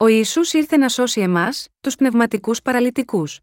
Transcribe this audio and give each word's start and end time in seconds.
Ο 0.00 0.06
Ιησούς 0.06 0.52
ήρθε 0.52 0.76
να 0.76 0.88
σώσει 0.88 1.20
εμάς, 1.20 1.68
τους 1.80 1.96
πνευματικούς 1.96 2.62
παραλυτικούς. 2.62 3.40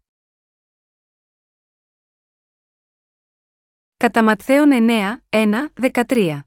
Κατά 3.96 4.22
Ματθαίον 4.22 4.70
9, 4.72 5.24
1, 5.28 5.68
13. 5.74 6.40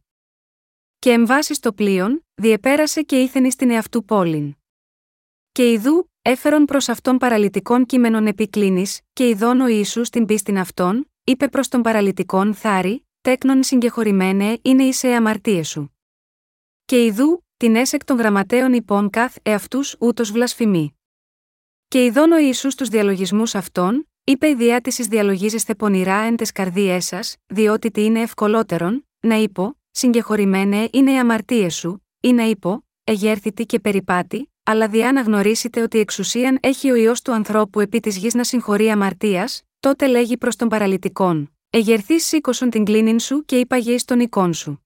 Και 1.00 1.12
εμβάσει 1.12 1.62
το 1.62 1.74
πλοίον, 1.74 2.26
διεπέρασε 2.34 3.02
και 3.02 3.22
ήθενη 3.22 3.52
στην 3.52 3.70
εαυτού 3.70 4.06
πόλην. 4.06 4.56
Και 5.52 5.72
ιδού, 5.72 6.12
έφερον 6.22 6.66
προς 6.66 6.90
αυτόν 6.90 7.18
παραλυτικών 7.18 7.86
κείμενων 7.86 8.28
επικλίνης, 8.28 9.02
και 9.14 9.28
ειδών 9.28 9.62
ο 9.62 9.68
Ιησούς 9.68 10.10
την 10.10 10.26
πίστην 10.26 10.58
αυτών, 10.58 11.12
είπε 11.24 11.48
προς 11.48 11.68
τον 11.68 11.82
παραλυτικόν 11.82 12.54
Θάρη, 12.54 13.08
τέκνον 13.22 13.64
συγκεχωρημένε 13.64 14.60
είναι 14.62 14.84
η 14.84 14.94
σε 14.94 15.08
αμαρτίε 15.08 15.64
σου. 15.64 15.98
Και 16.86 17.06
ιδού, 17.06 17.44
την 17.60 17.76
έσεκ 17.76 18.04
των 18.06 18.18
γραμματέων 18.18 18.74
υπόν 18.74 19.10
καθ 19.10 19.36
εαυτούς 19.44 19.96
ούτως 20.00 20.32
βλασφημί. 20.32 20.98
Και 21.88 22.04
ειδών 22.04 22.32
ο 22.32 22.38
Ιησούς 22.38 22.76
τους 22.76 22.90
διαλογισμούς 22.90 23.56
αυτών, 23.56 24.10
είπε 24.24 24.48
η 24.48 24.56
διάτησης 24.56 25.08
διαλογίζεστε 25.08 25.76
πονηρά 25.76 26.16
εν 26.16 26.36
τες 26.36 26.52
καρδίες 26.52 27.06
σας, 27.06 27.36
διότι 27.48 27.92
τι 27.92 28.04
είναι 28.04 28.22
ευκολότερον, 28.22 29.08
να 29.20 29.36
είπω, 29.36 29.78
συγκεχωρημένε 29.92 30.88
είναι 30.92 31.12
οι 31.12 31.18
αμαρτίες 31.18 31.76
σου, 31.76 32.06
ή 32.22 32.34
να 32.34 32.44
είπω, 32.44 32.84
εγέρθητη 33.04 33.66
και 33.66 33.80
περιπάτη, 33.80 34.52
αλλά 34.64 34.88
διά 34.88 35.12
να 35.12 35.22
γνωρίσετε 35.22 35.82
ότι 35.82 36.00
εξουσίαν 36.00 36.58
έχει 36.62 36.92
ο 36.92 36.96
ιό 36.96 37.14
του 37.24 37.34
ανθρώπου 37.34 37.80
επί 37.80 38.00
της 38.00 38.18
γης 38.18 38.34
να 38.34 38.44
συγχωρεί 38.44 38.92
αμαρτίας, 38.92 39.62
τότε 39.80 40.08
λέγει 40.08 40.38
προς 40.38 40.56
τον 40.56 40.68
παραλυτικόν. 40.68 41.54
Εγερθείς 41.70 42.26
σήκωσον 42.26 42.70
την 42.70 42.86
κλίνην 42.86 43.20
σου 43.20 43.46
και 43.46 43.60
είπαγε 43.60 43.92
ει 43.92 44.02
τον 44.06 44.20
εικόν 44.20 44.54
σου. 44.54 44.84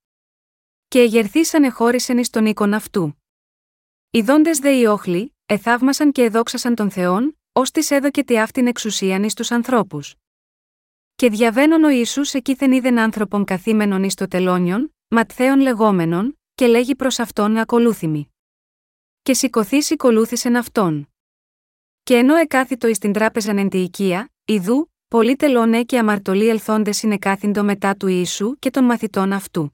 Και 0.93 0.99
εγερθεί 0.99 1.39
ανεχώρησεν 1.51 2.17
εις 2.17 2.29
τον 2.29 2.45
οίκον 2.45 2.73
αυτού. 2.73 3.23
Οι 4.11 4.21
δόντες 4.21 4.59
δε 4.59 4.69
οι 4.69 4.85
όχλοι, 4.85 5.35
εθαύμασαν 5.45 6.11
και 6.11 6.23
εδόξασαν 6.23 6.75
τον 6.75 6.91
Θεόν, 6.91 7.39
ως 7.51 7.71
της 7.71 7.91
έδωκε 7.91 8.23
τη 8.23 8.39
αυτήν 8.39 8.67
εξουσίαν 8.67 9.23
εις 9.23 9.33
τους 9.33 9.51
ανθρώπους. 9.51 10.15
Και 11.15 11.29
διαβαίνον 11.29 11.83
ο 11.83 11.89
Ιησούς 11.89 12.33
εκείθεν 12.33 12.71
είδεν 12.71 12.99
άνθρωπον 12.99 13.43
καθήμενον 13.45 14.03
εις 14.03 14.13
το 14.13 14.27
τελώνιον, 14.27 14.95
ματθαίων 15.07 15.59
λεγόμενον, 15.59 16.39
και 16.55 16.67
λέγει 16.67 16.95
προς 16.95 17.19
αυτόν 17.19 17.57
ακολούθημη. 17.57 18.33
Και 19.21 19.33
σηκωθείς 19.33 19.91
ακολούθησεν 19.91 20.55
αυτόν. 20.55 21.09
Και 22.03 22.17
ενώ 22.17 22.35
εκάθιτο 22.35 22.87
εις 22.87 22.97
την 22.97 23.11
τράπεζαν 23.13 23.57
εν 23.57 23.69
τη 23.69 23.81
οικία, 23.81 24.31
ιδού, 24.45 24.91
πολλοί 25.07 25.35
τελώνε 25.35 25.83
και 25.83 25.97
αμαρτωλοί 25.97 26.49
ελθόντες 26.49 27.03
κάθιντο 27.19 27.63
μετά 27.63 27.95
του 27.95 28.07
Ιησού 28.07 28.55
και 28.59 28.69
των 28.69 28.83
μαθητών 28.83 29.33
αυτού. 29.33 29.72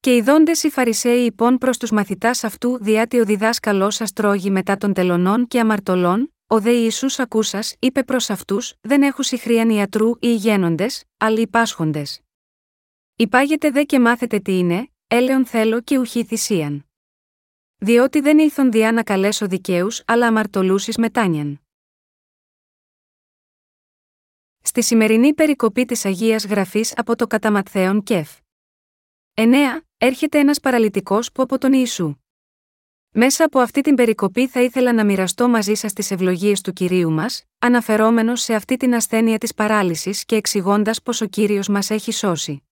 Και 0.00 0.16
οι 0.16 0.20
δόντες 0.20 0.62
οι 0.62 0.70
Φαρισαίοι 0.70 1.24
υπόν 1.24 1.58
προς 1.58 1.78
τους 1.78 1.90
μαθητάς 1.90 2.44
αυτού 2.44 2.78
διάτι 2.82 3.20
ο 3.20 3.24
διδάσκαλό 3.24 3.90
σας 3.90 4.12
τρώγει 4.12 4.50
μετά 4.50 4.76
των 4.76 4.92
τελωνών 4.92 5.46
και 5.46 5.60
αμαρτωλών, 5.60 6.34
ο 6.46 6.60
δε 6.60 6.70
Ιησούς 6.70 7.18
ακούσας, 7.18 7.76
είπε 7.78 8.04
προς 8.04 8.30
αυτούς: 8.30 8.74
Δεν 8.80 9.02
έχουν 9.02 9.24
συχρίαν 9.24 9.70
ιατρού 9.70 10.10
ή 10.18 10.34
γένοντε, 10.34 10.86
αλλά 11.16 11.40
υπάσχοντες. 11.40 12.20
Υπάγετε 13.16 13.70
δε 13.70 13.84
και 13.84 14.00
μάθετε 14.00 14.38
τι 14.38 14.58
είναι, 14.58 14.90
έλεον 15.06 15.46
θέλω 15.46 15.80
και 15.80 15.98
ουχή 15.98 16.24
θυσίαν. 16.24 16.86
Διότι 17.76 18.20
δεν 18.20 18.38
ήλθον 18.38 18.70
διά 18.70 18.92
να 18.92 19.02
καλέσω 19.02 19.46
δικαίους, 19.46 20.02
αλλά 20.06 20.26
αμαρτωλούσει 20.26 20.92
μετάνιαν. 21.00 21.60
Στη 24.62 24.82
σημερινή 24.82 25.34
περικοπή 25.34 25.84
της 25.84 26.04
Αγίας 26.04 26.46
Γραφής 26.46 26.92
από 26.96 27.16
το 27.16 27.26
Καταματθέον 27.26 28.02
Κεφ. 28.02 28.38
9. 29.34 29.85
Έρχεται 29.98 30.38
ένας 30.38 30.60
παραλυτικός 30.60 31.32
που 31.32 31.42
από 31.42 31.58
τον 31.58 31.72
Ιησού. 31.72 32.14
Μέσα 33.10 33.44
από 33.44 33.58
αυτή 33.58 33.80
την 33.80 33.94
περικοπή 33.94 34.46
θα 34.46 34.60
ήθελα 34.60 34.92
να 34.92 35.04
μοιραστώ 35.04 35.48
μαζί 35.48 35.74
σας 35.74 35.92
τις 35.92 36.10
ευλογίες 36.10 36.60
του 36.60 36.72
κυρίου 36.72 37.10
μας, 37.10 37.44
αναφερόμενος 37.58 38.40
σε 38.40 38.54
αυτή 38.54 38.76
την 38.76 38.94
ασθένεια 38.94 39.38
της 39.38 39.54
παράλυσης 39.54 40.24
και 40.24 40.36
εξηγώντας 40.36 41.02
πως 41.02 41.20
ο 41.20 41.26
κύριος 41.26 41.68
μας 41.68 41.90
έχει 41.90 42.12
σώσει. 42.12 42.62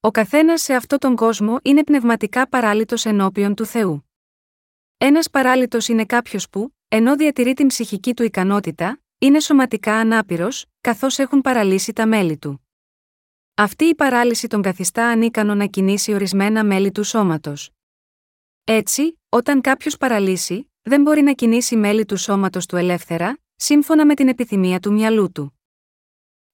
Ο 0.00 0.10
καθένας 0.10 0.62
σε 0.62 0.74
αυτόν 0.74 0.98
τον 0.98 1.16
κόσμο 1.16 1.58
είναι 1.62 1.84
πνευματικά 1.84 2.48
παράλυτος 2.48 3.04
ενώπιον 3.04 3.54
του 3.54 3.64
Θεού. 3.64 4.10
Ένας 4.96 5.30
παράλυτος 5.30 5.88
είναι 5.88 6.04
κάποιος 6.04 6.48
που, 6.48 6.74
ενώ 6.88 7.16
διατηρεί 7.16 7.54
την 7.54 7.66
ψυχική 7.66 8.14
του 8.14 8.22
ικανότητα, 8.22 9.00
είναι 9.18 9.40
σωματικά 9.40 9.94
ανάπηρος, 9.94 10.66
καθώς 10.80 11.18
έχουν 11.18 11.40
παραλύσει 11.40 11.92
τα 11.92 12.06
μέλη 12.06 12.38
του. 12.38 12.69
Αυτή 13.60 13.84
η 13.84 13.94
παράλυση 13.94 14.46
τον 14.46 14.62
καθιστά 14.62 15.06
ανίκανο 15.08 15.54
να 15.54 15.66
κινήσει 15.66 16.12
ορισμένα 16.12 16.64
μέλη 16.64 16.92
του 16.92 17.04
σώματος. 17.04 17.70
Έτσι, 18.64 19.20
όταν 19.28 19.60
κάποιος 19.60 19.96
παραλύσει, 19.96 20.72
δεν 20.82 21.02
μπορεί 21.02 21.22
να 21.22 21.32
κινήσει 21.32 21.76
μέλη 21.76 22.04
του 22.04 22.16
σώματος 22.16 22.66
του 22.66 22.76
ελεύθερα, 22.76 23.38
σύμφωνα 23.56 24.06
με 24.06 24.14
την 24.14 24.28
επιθυμία 24.28 24.80
του 24.80 24.92
μυαλού 24.92 25.32
του. 25.32 25.60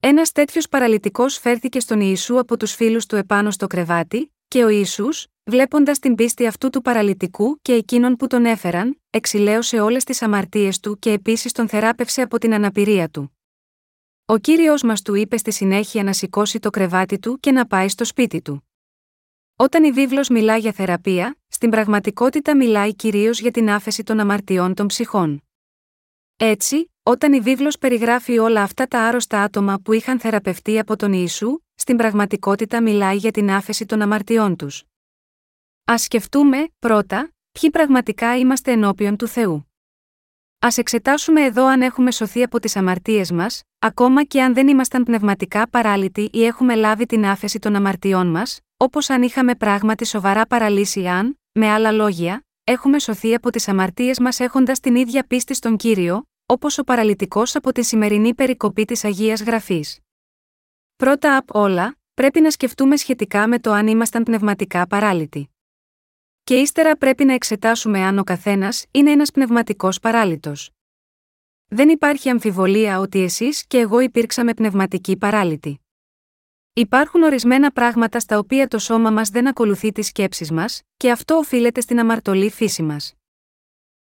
Ένας 0.00 0.32
τέτοιος 0.32 0.68
παραλυτικός 0.68 1.38
φέρθηκε 1.38 1.80
στον 1.80 2.00
Ιησού 2.00 2.38
από 2.38 2.56
τους 2.56 2.74
φίλους 2.74 3.06
του 3.06 3.16
επάνω 3.16 3.50
στο 3.50 3.66
κρεβάτι, 3.66 4.34
και 4.48 4.64
ο 4.64 4.68
Ισού, 4.68 5.08
βλέποντας 5.44 5.98
την 5.98 6.14
πίστη 6.14 6.46
αυτού 6.46 6.70
του 6.70 6.82
παραλυτικού 6.82 7.58
και 7.62 7.72
εκείνων 7.72 8.16
που 8.16 8.26
τον 8.26 8.44
έφεραν, 8.44 9.00
εξηλαίωσε 9.10 9.80
όλες 9.80 10.04
τις 10.04 10.22
αμαρτίες 10.22 10.80
του 10.80 10.98
και 10.98 11.12
επίσης 11.12 11.52
τον 11.52 11.68
θεράπευσε 11.68 12.22
από 12.22 12.38
την 12.38 12.54
αναπηρία 12.54 13.08
του. 13.08 13.35
Ο 14.28 14.38
κύριος 14.38 14.82
μας 14.82 15.02
του 15.02 15.14
είπε 15.14 15.36
στη 15.36 15.52
συνέχεια 15.52 16.02
να 16.02 16.12
σηκώσει 16.12 16.58
το 16.58 16.70
κρεβάτι 16.70 17.18
του 17.18 17.38
και 17.40 17.52
να 17.52 17.66
πάει 17.66 17.88
στο 17.88 18.04
σπίτι 18.04 18.42
του. 18.42 18.68
Όταν 19.56 19.84
η 19.84 19.92
βίβλος 19.92 20.28
μιλά 20.28 20.56
για 20.56 20.72
θεραπεία, 20.72 21.36
στην 21.48 21.70
πραγματικότητα 21.70 22.56
μιλάει 22.56 22.94
κυρίως 22.94 23.40
για 23.40 23.50
την 23.50 23.70
άφεση 23.70 24.02
των 24.02 24.20
αμαρτιών 24.20 24.74
των 24.74 24.86
ψυχών. 24.86 25.42
Έτσι, 26.36 26.92
όταν 27.02 27.32
η 27.32 27.40
βίβλος 27.40 27.78
περιγράφει 27.78 28.38
όλα 28.38 28.62
αυτά 28.62 28.86
τα 28.86 29.00
άρρωστα 29.00 29.42
άτομα 29.42 29.80
που 29.84 29.92
είχαν 29.92 30.20
θεραπευτεί 30.20 30.78
από 30.78 30.96
τον 30.96 31.12
Ιησού, 31.12 31.58
στην 31.74 31.96
πραγματικότητα 31.96 32.82
μιλάει 32.82 33.16
για 33.16 33.30
την 33.30 33.50
άφεση 33.50 33.86
των 33.86 34.02
αμαρτιών 34.02 34.56
τους. 34.56 34.84
Α 35.90 35.98
σκεφτούμε, 35.98 36.68
πρώτα, 36.78 37.32
ποιοι 37.60 37.70
πραγματικά 37.70 38.38
είμαστε 38.38 38.72
ενώπιον 38.72 39.16
του 39.16 39.26
Θεού. 39.26 39.70
Α 40.66 40.68
εξετάσουμε 40.76 41.44
εδώ 41.44 41.66
αν 41.66 41.82
έχουμε 41.82 42.10
σωθεί 42.10 42.42
από 42.42 42.60
τις 42.60 42.76
αμαρτίες 42.76 43.32
μας, 43.32 43.62
ακόμα 43.78 44.24
και 44.24 44.42
αν 44.42 44.54
δεν 44.54 44.68
ήμασταν 44.68 45.04
πνευματικά 45.04 45.68
παράλυτοι 45.68 46.28
ή 46.32 46.44
έχουμε 46.44 46.74
λάβει 46.74 47.06
την 47.06 47.26
άφεση 47.26 47.58
των 47.58 47.74
αμαρτιών 47.74 48.26
μας, 48.26 48.60
όπως 48.76 49.10
αν 49.10 49.22
είχαμε 49.22 49.54
πράγματι 49.54 50.04
σοβαρά 50.04 50.46
παραλύσει 50.46 51.06
αν, 51.06 51.38
με 51.52 51.68
άλλα 51.68 51.90
λόγια, 51.92 52.46
έχουμε 52.64 52.98
σωθεί 52.98 53.34
από 53.34 53.50
τις 53.50 53.68
αμαρτίες 53.68 54.18
μας 54.18 54.40
έχοντας 54.40 54.80
την 54.80 54.94
ίδια 54.94 55.26
πίστη 55.26 55.54
στον 55.54 55.76
κύριο, 55.76 56.22
όπως 56.46 56.78
ο 56.78 56.84
παραλυτικός 56.84 57.56
από 57.56 57.72
τη 57.72 57.82
σημερινή 57.82 58.34
περικοπή 58.34 58.84
της 58.84 59.04
Αγίας 59.04 59.42
Γραφής. 59.42 59.98
Πρώτα 60.96 61.36
απ' 61.36 61.54
όλα, 61.54 61.96
πρέπει 62.14 62.40
να 62.40 62.50
σκεφτούμε 62.50 62.96
σχετικά 62.96 63.48
με 63.48 63.58
το 63.58 63.72
αν 63.72 63.86
ήμασταν 63.86 64.22
πνευματικά 64.22 64.86
παράλυτοι. 64.86 65.55
Και 66.48 66.54
ύστερα 66.54 66.96
πρέπει 66.96 67.24
να 67.24 67.32
εξετάσουμε 67.32 68.00
αν 68.00 68.18
ο 68.18 68.24
καθένας 68.24 68.84
είναι 68.90 69.10
ένας 69.10 69.30
πνευματικός 69.30 70.00
παράλυτος. 70.00 70.70
Δεν 71.68 71.88
υπάρχει 71.88 72.28
αμφιβολία 72.28 72.98
ότι 72.98 73.22
εσείς 73.22 73.66
και 73.66 73.78
εγώ 73.78 74.00
υπήρξαμε 74.00 74.54
πνευματικοί 74.54 75.16
παράλυτοι. 75.16 75.80
Υπάρχουν 76.72 77.22
ορισμένα 77.22 77.70
πράγματα 77.70 78.20
στα 78.20 78.38
οποία 78.38 78.68
το 78.68 78.78
σώμα 78.78 79.10
μας 79.10 79.28
δεν 79.28 79.46
ακολουθεί 79.46 79.92
τις 79.92 80.06
σκέψεις 80.06 80.50
μας, 80.50 80.82
και 80.96 81.10
αυτό 81.10 81.34
οφείλεται 81.34 81.80
στην 81.80 81.98
αμαρτωλή 81.98 82.50
φύση 82.50 82.82
μας. 82.82 83.14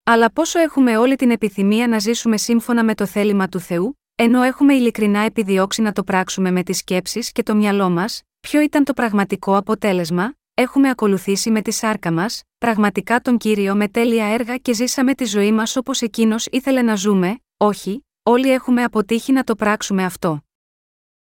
Αλλά 0.05 0.33
πόσο 0.33 0.59
έχουμε 0.59 0.97
όλη 0.97 1.17
την 1.17 1.31
επιθυμία 1.31 1.89
να 1.89 1.99
ζήσουμε 1.99 2.37
σύμφωνα 2.37 2.85
με 2.85 2.95
το 2.95 3.07
θέλημα 3.07 3.49
του 3.49 3.61
Θεού, 3.61 4.01
ενώ 4.15 4.43
έχουμε 4.43 4.75
ειλικρινά 4.75 5.21
επιδιώξει 5.21 5.83
να 5.83 5.93
το 5.93 6.05
πράξουμε 6.05 6.51
με 6.51 6.63
τις 6.63 6.77
σκέψεις 6.77 7.33
και 7.33 7.43
το 7.43 7.55
μυαλό 7.55 7.91
μας, 7.91 8.23
ποιο 8.41 8.61
ήταν 8.61 8.85
το 8.85 8.93
πραγματικό 8.93 9.57
αποτέλεσμα, 9.57 10.35
έχουμε 10.55 10.89
ακολουθήσει 10.89 11.51
με 11.51 11.63
τη 11.63 11.71
σάρκα 11.71 12.13
μας, 12.13 12.43
πραγματικά 12.59 13.21
τον 13.21 13.39
κύριο 13.39 13.75
με 13.75 13.89
τέλεια 13.89 14.27
έργα 14.27 14.57
και 14.57 14.75
ζήσαμε 14.75 15.15
τη 15.15 15.25
ζωή 15.25 15.53
μας 15.53 15.77
όπως 15.77 16.01
εκείνος 16.01 16.47
ήθελε 16.47 16.83
να 16.83 16.95
ζούμε, 16.95 17.39
όχι, 17.57 18.07
όλοι 18.23 18.53
έχουμε 18.53 18.83
αποτύχει 18.83 19.33
να 19.33 19.45
το 19.45 19.55
πράξουμε 19.55 20.05
αυτό. 20.05 20.45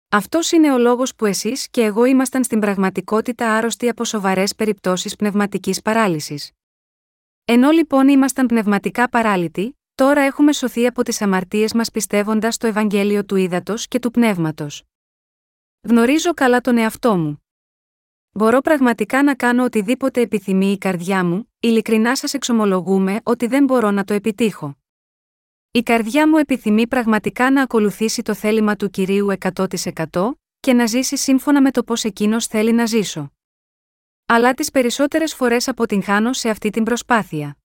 Αυτός 0.09 0.53
είναι 0.53 0.73
ο 0.73 0.79
λόγος 0.79 1.15
που 1.15 1.27
εσείς 1.27 1.69
και 1.71 1.83
εγώ 1.83 2.05
ήμασταν 2.05 2.45
στην 2.45 2.61
πραγματικότητα 2.61 3.57
άρρωστοι 3.57 3.89
από 3.89 4.05
σοβαρές 4.05 4.55
περιπτώσεις 4.55 5.17
πνευματικής 5.17 5.83
παράλυσης. 5.83 6.51
Ενώ 7.45 7.71
λοιπόν 7.71 8.09
ήμασταν 8.09 8.47
πνευματικά 8.47 9.09
παράλυτοι, 9.09 9.79
τώρα 9.95 10.21
έχουμε 10.21 10.53
σωθεί 10.53 10.87
από 10.87 11.03
τις 11.03 11.23
αμαρτίες 11.23 11.73
μας 11.73 11.91
πιστεύοντας 11.91 12.57
το 12.57 12.67
Ευαγγέλιο 12.67 13.25
του 13.25 13.37
Ύδατος 13.37 13.89
και 13.89 13.99
του 13.99 14.11
Πνεύματος. 14.11 14.83
Γνωρίζω 15.89 16.35
καλά 16.35 16.61
τον 16.61 16.79
εαυτό 16.79 17.17
μου. 17.17 17.42
Μπορώ 18.35 18.61
πραγματικά 18.61 19.23
να 19.23 19.35
κάνω 19.35 19.65
οτιδήποτε 19.65 20.21
επιθυμεί 20.21 20.73
η 20.73 20.79
καρδιά 20.79 21.25
μου, 21.25 21.53
ειλικρινά 21.61 22.17
σας 22.17 22.35
εξομολογούμαι 22.35 23.21
ότι 23.23 23.47
δεν 23.47 23.65
μπορώ 23.65 23.91
να 23.91 24.05
το 24.05 24.15
επιτύχω. 24.15 24.77
Η 25.71 25.83
καρδιά 25.83 26.29
μου 26.29 26.37
επιθυμεί 26.37 26.87
πραγματικά 26.87 27.51
να 27.51 27.63
ακολουθήσει 27.63 28.23
το 28.23 28.35
θέλημα 28.35 28.77
του 28.77 28.91
κυρίου 28.91 29.33
100% 29.55 30.31
και 30.61 30.73
να 30.73 30.87
ζήσει 30.87 31.17
σύμφωνα 31.17 31.63
με 31.63 31.71
το 31.71 31.83
πώς 31.83 32.05
εκείνος 32.05 32.47
θέλει 32.47 32.73
να 32.73 32.87
ζήσω. 32.87 33.33
Αλλά 34.27 34.55
τις 34.55 34.71
περισσότερες 34.71 35.35
φορές 35.35 35.69
αποτυγχάνω 35.69 36.33
σε 36.33 36.49
αυτή 36.49 36.71
την 36.71 36.83
προσπάθεια. 36.83 37.57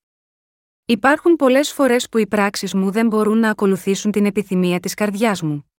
Υπάρχουν 0.85 1.35
πολλές 1.35 1.73
φορές 1.73 2.09
που 2.09 2.17
οι 2.17 2.27
πράξεις 2.27 2.73
μου 2.73 2.91
δεν 2.91 3.07
μπορούν 3.07 3.37
να 3.37 3.49
ακολουθήσουν 3.49 4.11
την 4.11 4.25
επιθυμία 4.25 4.79
της 4.79 4.93
καρδιάς 4.93 5.41
μου. 5.41 5.71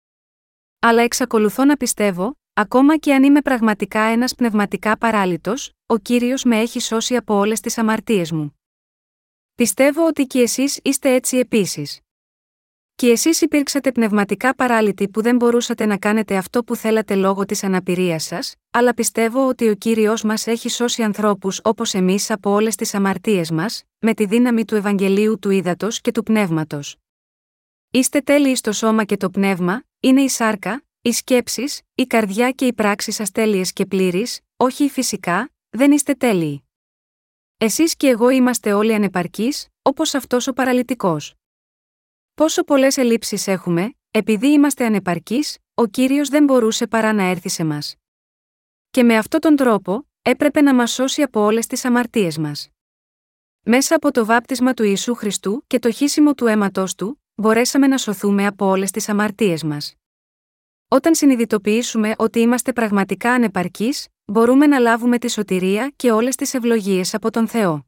Αλλά 0.80 1.02
εξακολουθώ 1.02 1.66
να 1.66 1.78
πιστεύω, 1.78 2.38
ακόμα 2.60 2.98
και 2.98 3.14
αν 3.14 3.24
είμαι 3.24 3.42
πραγματικά 3.42 4.00
ένας 4.00 4.36
πνευματικά 4.36 4.98
παράλυτος, 4.98 5.72
ο 5.86 5.98
κύριος 5.98 6.44
με 6.44 6.60
έχει 6.60 6.80
σώσει 6.80 7.16
από 7.16 7.34
όλες 7.36 7.60
τις 7.60 7.78
αμαρτίες 7.78 8.32
μου. 8.32 8.60
Πιστεύω 9.56 10.08
ότι 10.08 10.26
και 10.26 10.40
εσείς 10.40 10.80
είστε 10.84 11.14
έτσι 11.14 11.38
επίσης. 11.38 12.00
Και 12.96 13.10
εσείς 13.10 13.42
υπήρξατε 13.42 13.92
πνευματικά 13.92 14.56
παράλυτοι 14.56 15.10
που 15.10 15.22
δεν 15.22 15.36
μπορούσατε 15.36 15.86
να 15.86 15.98
κάνετε 15.98 16.38
αυτό 16.38 16.64
που 16.64 16.76
θέλατε 16.76 17.16
λόγω 17.16 17.46
της 17.46 17.64
αναπηρίας 17.64 18.24
σας, 18.24 18.56
αλλά 18.72 18.94
πιστεύω 18.94 19.48
ότι 19.48 19.70
ο 19.70 19.76
κύριος 19.76 20.24
μας 20.24 20.48
έχει 20.48 20.70
σώσει 20.70 21.04
ανθρώπους 21.04 21.60
όπως 21.64 21.94
εμείς 21.94 22.32
από 22.32 22.52
όλες 22.52 22.76
τις 22.76 22.94
αμαρτίες 22.94 23.52
μας, 23.52 23.84
με 24.00 24.14
τη 24.14 24.26
δύναμη 24.26 24.66
του 24.66 24.76
Ευαγγελίου 24.76 25.40
του 25.40 25.50
Ήδατος 25.50 26.02
και 26.02 26.12
του 26.12 26.24
Πνεύματος. 26.24 26.96
Είστε 27.92 28.22
τέλειοι 28.22 28.56
στο 28.56 28.72
σώμα 28.72 29.04
και 29.04 29.18
το 29.18 29.30
πνεύμα, 29.30 29.84
είναι 30.00 30.22
η 30.22 30.30
σάρκα, 30.30 30.82
οι 31.08 31.12
σκέψεις, 31.12 31.82
η 31.96 32.06
καρδιά 32.06 32.52
και 32.52 32.66
οι 32.66 32.74
πράξεις 32.74 33.16
σα 33.16 33.24
τέλειε 33.24 33.64
και 33.74 33.86
πλήρεις, 33.86 34.40
όχι 34.58 34.90
φυσικά, 34.90 35.50
δεν 35.70 35.92
είστε 35.92 36.14
τέλειοι. 36.14 36.64
Εσείς 37.58 37.96
και 37.96 38.08
εγώ 38.08 38.30
είμαστε 38.30 38.74
όλοι 38.74 38.94
ανεπαρκείς, 38.94 39.68
όπως 39.82 40.14
αυτός 40.14 40.48
ο 40.48 40.54
παραλυτικός. 40.54 41.34
Πόσο 42.34 42.64
πολλές 42.64 42.98
ελλείψεις 42.98 43.48
έχουμε, 43.48 43.94
επειδή 44.12 44.48
είμαστε 44.48 44.86
ανεπαρκείς, 44.86 45.58
ο 45.74 45.86
κύριος 45.86 46.30
δεν 46.30 46.44
μπορούσε 46.44 46.88
παρά 46.88 47.14
να 47.14 47.24
έρθει 47.24 47.50
σε 47.50 47.64
μας. 47.64 47.96
Και 48.90 49.04
με 49.04 49.18
αυτόν 49.18 49.40
τον 49.40 49.56
τρόπο, 49.56 50.08
έπρεπε 50.22 50.62
να 50.62 50.76
μας 50.76 50.92
σώσει 50.92 51.22
από 51.22 51.42
όλες 51.42 51.68
τις 51.68 51.86
αμαρτίες 51.86 52.38
μας. 52.38 52.70
Μέσα 53.62 53.96
από 53.96 54.12
το 54.12 54.26
βάπτισμα 54.26 54.74
του 54.74 54.84
Ιησού 54.84 55.16
Χριστού 55.16 55.64
και 55.68 55.80
το 55.80 55.92
χύσιμο 55.92 56.34
του 56.34 56.48
αίματός 56.48 56.96
του, 56.96 57.24
μπορέσαμε 57.36 57.88
να 57.88 57.98
σωθούμε 57.98 58.46
από 58.46 58.66
όλες 58.66 58.92
τις 58.92 59.10
αμαρτίες 59.10 59.64
μας. 59.64 59.96
Όταν 60.90 61.16
συνειδητοποιήσουμε 61.16 62.14
ότι 62.18 62.40
είμαστε 62.40 62.74
πραγματικά 62.74 63.32
ανεπαρκείς, 63.32 64.08
μπορούμε 64.26 64.68
να 64.68 64.80
λάβουμε 64.80 65.18
τη 65.18 65.30
σωτηρία 65.32 65.94
και 65.96 66.12
όλες 66.12 66.36
τις 66.36 66.54
ευλογίες 66.54 67.14
από 67.14 67.32
τον 67.32 67.48
Θεό. 67.48 67.86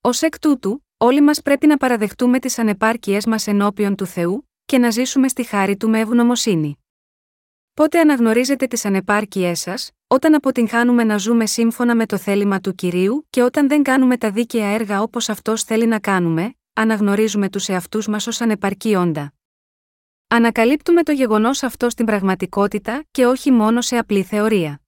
Ω 0.00 0.08
εκ 0.20 0.38
τούτου, 0.38 0.86
όλοι 0.96 1.20
μας 1.20 1.42
πρέπει 1.42 1.66
να 1.66 1.76
παραδεχτούμε 1.76 2.38
τις 2.38 2.58
ανεπάρκειές 2.58 3.26
μας 3.26 3.46
ενώπιον 3.46 3.94
του 3.94 4.06
Θεού 4.06 4.48
και 4.64 4.78
να 4.78 4.90
ζήσουμε 4.90 5.28
στη 5.28 5.42
χάρη 5.42 5.76
του 5.76 5.88
με 5.88 6.00
ευγνωμοσύνη. 6.00 6.78
Πότε 7.74 8.00
αναγνωρίζετε 8.00 8.66
τις 8.66 8.84
ανεπάρκειές 8.84 9.60
σας, 9.60 9.90
όταν 10.06 10.34
αποτυγχάνουμε 10.34 11.04
να 11.04 11.16
ζούμε 11.16 11.46
σύμφωνα 11.46 11.94
με 11.94 12.06
το 12.06 12.16
θέλημα 12.16 12.60
του 12.60 12.74
κυρίου 12.74 13.26
και 13.30 13.42
όταν 13.42 13.68
δεν 13.68 13.82
κάνουμε 13.82 14.16
τα 14.16 14.30
δίκαια 14.30 14.66
έργα 14.66 15.02
όπως 15.02 15.28
αυτός 15.28 15.62
θέλει 15.62 15.86
να 15.86 15.98
κάνουμε, 15.98 16.54
αναγνωρίζουμε 16.72 17.48
τους 17.48 17.68
εαυτούς 17.68 18.08
μας 18.08 18.26
ως 18.26 18.40
ανεπαρκή 18.40 18.94
όντα. 18.96 19.32
Ανακαλύπτουμε 20.30 21.02
το 21.02 21.12
γεγονός 21.12 21.62
αυτό 21.62 21.90
στην 21.90 22.06
πραγματικότητα 22.06 23.04
και 23.10 23.26
όχι 23.26 23.50
μόνο 23.50 23.80
σε 23.80 23.98
απλή 23.98 24.22
θεωρία. 24.22 24.80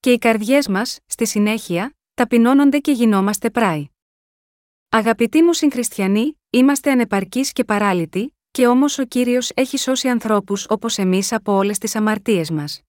Και 0.00 0.12
οι 0.12 0.18
καρδιές 0.18 0.68
μας, 0.68 0.98
στη 1.06 1.26
συνέχεια, 1.26 1.96
ταπεινώνονται 2.14 2.78
και 2.78 2.92
γινόμαστε 2.92 3.50
πράοι. 3.50 3.88
Αγαπητοί 4.88 5.42
μου 5.42 5.52
συγχριστιανοί, 5.52 6.40
είμαστε 6.50 6.90
ανεπαρκείς 6.90 7.52
και 7.52 7.64
παράλυτοι, 7.64 8.36
και 8.50 8.66
όμως 8.66 8.98
ο 8.98 9.04
κύριος 9.04 9.50
έχει 9.54 9.76
σώσει 9.76 10.08
ανθρώπους 10.08 10.66
όπως 10.68 10.98
εμείς 10.98 11.32
από 11.32 11.52
όλες 11.52 11.78
τις 11.78 11.96
αμαρτίες 11.96 12.50
μας. 12.50 12.80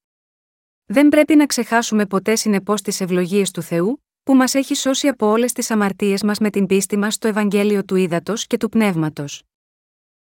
Δεν 0.85 1.09
πρέπει 1.09 1.35
να 1.35 1.45
ξεχάσουμε 1.45 2.05
ποτέ 2.05 2.35
συνεπώς 2.35 2.81
τις 2.81 3.01
ευλογίες 3.01 3.51
του 3.51 3.61
Θεού, 3.61 4.03
που 4.23 4.35
μας 4.35 4.53
έχει 4.53 4.75
σώσει 4.75 5.07
από 5.07 5.27
όλες 5.27 5.51
τις 5.51 5.71
αμαρτίες 5.71 6.23
μας 6.23 6.39
με 6.39 6.49
την 6.49 6.65
πίστη 6.65 6.97
μας 6.97 7.13
στο 7.13 7.27
Ευαγγέλιο 7.27 7.83
του 7.85 7.95
Ήδατος 7.95 8.47
και 8.47 8.57
του 8.57 8.69
Πνεύματος. 8.69 9.43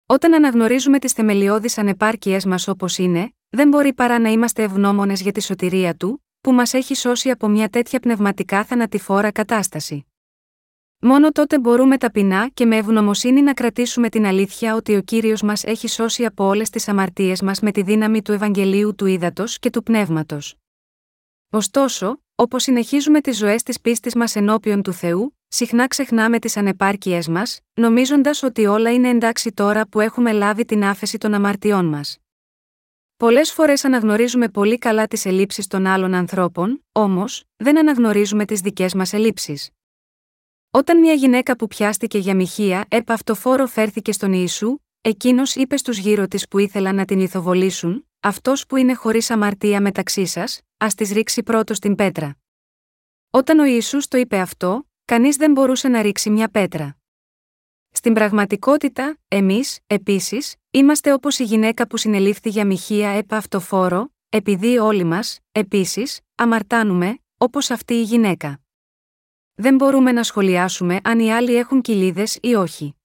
Όταν 0.05 0.33
αναγνωρίζουμε 0.33 0.99
τις 0.99 1.11
θεμελιώδεις 1.11 1.77
ανεπάρκειές 1.77 2.45
μας 2.45 2.67
όπως 2.67 2.97
είναι, 2.97 3.33
δεν 3.49 3.67
μπορεί 3.67 3.93
παρά 3.93 4.19
να 4.19 4.29
είμαστε 4.29 4.63
ευγνώμονες 4.63 5.21
για 5.21 5.31
τη 5.31 5.41
σωτηρία 5.41 5.95
του, 5.95 6.23
που 6.41 6.51
μας 6.51 6.73
έχει 6.73 6.95
σώσει 6.95 7.29
από 7.29 7.47
μια 7.47 7.69
τέτοια 7.69 7.99
πνευματικά 7.99 8.63
θανατηφόρα 8.63 9.31
κατάσταση. 9.31 10.05
Μόνο 10.99 11.31
τότε 11.31 11.59
μπορούμε 11.59 11.97
ταπεινά 11.97 12.49
και 12.53 12.65
με 12.65 12.77
ευγνωμοσύνη 12.77 13.41
να 13.41 13.53
κρατήσουμε 13.53 14.09
την 14.09 14.25
αλήθεια 14.25 14.75
ότι 14.75 14.95
ο 14.95 15.01
κύριος 15.01 15.41
μας 15.41 15.63
έχει 15.63 15.87
σώσει 15.87 16.25
από 16.25 16.45
όλες 16.45 16.69
τις 16.69 16.87
αμαρτίες 16.87 17.41
μας 17.41 17.59
με 17.59 17.71
τη 17.71 17.81
δύναμη 17.81 18.21
του 18.21 18.31
Ευαγγελίου 18.31 18.95
του 18.95 19.05
Ήδατος 19.05 19.59
και 19.59 19.69
του 19.69 19.83
Πνεύματος. 19.83 20.55
Ωστόσο, 21.55 22.23
όπως 22.35 22.63
συνεχίζουμε 22.63 23.21
τις 23.21 23.37
ζωές 23.37 23.63
της 23.63 23.81
πίστης 23.81 24.15
μας 24.15 24.35
ενώπιον 24.35 24.81
του 24.81 24.93
Θεού, 24.93 25.37
συχνά 25.47 25.87
ξεχνάμε 25.87 26.39
τις 26.39 26.57
ανεπάρκειές 26.57 27.27
μας, 27.27 27.59
νομίζοντας 27.73 28.43
ότι 28.43 28.65
όλα 28.65 28.93
είναι 28.93 29.09
εντάξει 29.09 29.51
τώρα 29.51 29.87
που 29.87 29.99
έχουμε 29.99 30.31
λάβει 30.31 30.65
την 30.65 30.83
άφεση 30.83 31.17
των 31.17 31.33
αμαρτιών 31.33 31.85
μας. 31.85 32.17
Πολλές 33.17 33.51
φορές 33.51 33.85
αναγνωρίζουμε 33.85 34.49
πολύ 34.49 34.77
καλά 34.77 35.07
τις 35.07 35.25
ελλείψεις 35.25 35.67
των 35.67 35.85
άλλων 35.85 36.13
ανθρώπων, 36.13 36.85
όμως, 36.91 37.43
δεν 37.55 37.77
αναγνωρίζουμε 37.77 38.45
τις 38.45 38.61
δικές 38.61 38.93
μας 38.93 39.13
ελλείψεις. 39.13 39.69
Όταν 40.71 40.99
μια 40.99 41.13
γυναίκα 41.13 41.55
που 41.55 41.67
πιάστηκε 41.67 42.17
για 42.17 42.35
μοιχεία 42.35 42.87
φόρο 43.33 43.65
φέρθηκε 43.67 44.11
στον 44.11 44.33
Ιησού, 44.33 44.77
εκείνος 45.01 45.55
είπε 45.55 45.77
στους 45.77 45.97
γύρω 45.97 46.27
της 46.27 46.47
που 46.47 46.57
ήθελαν 46.57 46.95
να 46.95 47.05
την 47.05 47.19
ηθοβολήσουν, 47.19 48.07
αυτός 48.23 48.65
που 48.65 48.75
είναι 48.75 48.93
χωρίς 48.93 49.29
αμαρτία 49.29 49.81
μεταξύ 49.81 50.25
σας, 50.25 50.61
ας 50.77 50.95
της 50.95 51.11
ρίξει 51.11 51.43
πρώτος 51.43 51.79
την 51.79 51.95
πέτρα. 51.95 52.37
Όταν 53.29 53.59
ο 53.59 53.65
Ιησούς 53.65 54.07
το 54.07 54.17
είπε 54.17 54.39
αυτό, 54.39 54.87
κανείς 55.05 55.35
δεν 55.35 55.51
μπορούσε 55.51 55.87
να 55.87 56.01
ρίξει 56.01 56.29
μια 56.29 56.49
πέτρα. 56.49 56.97
Στην 57.91 58.13
πραγματικότητα, 58.13 59.17
εμείς, 59.27 59.79
επίσης, 59.87 60.55
είμαστε 60.71 61.13
όπως 61.13 61.39
η 61.39 61.43
γυναίκα 61.43 61.87
που 61.87 61.97
συνελήφθη 61.97 62.49
για 62.49 62.65
μοιχεία 62.65 63.09
έπα 63.09 63.37
αυτοφόρο, 63.37 64.13
επειδή 64.29 64.77
όλοι 64.77 65.03
μας, 65.03 65.39
επίσης, 65.51 66.19
αμαρτάνουμε, 66.35 67.19
όπως 67.37 67.69
αυτή 67.69 67.93
η 67.93 68.03
γυναίκα. 68.03 68.61
Δεν 69.53 69.75
μπορούμε 69.75 70.11
να 70.11 70.23
σχολιάσουμε 70.23 70.99
αν 71.03 71.19
οι 71.19 71.31
άλλοι 71.31 71.55
έχουν 71.55 71.81
κοιλίδε 71.81 72.23
ή 72.41 72.55
όχι. 72.55 72.95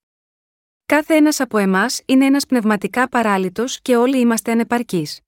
Κάθε 0.89 1.15
ένας 1.15 1.39
από 1.39 1.57
εμάς 1.57 2.01
είναι 2.05 2.25
ένας 2.25 2.45
πνευματικά 2.45 3.09
παράλυτος 3.09 3.81
και 3.81 3.95
όλοι 3.95 4.19
είμαστε 4.19 4.51
ανεπαρκείς. 4.51 5.19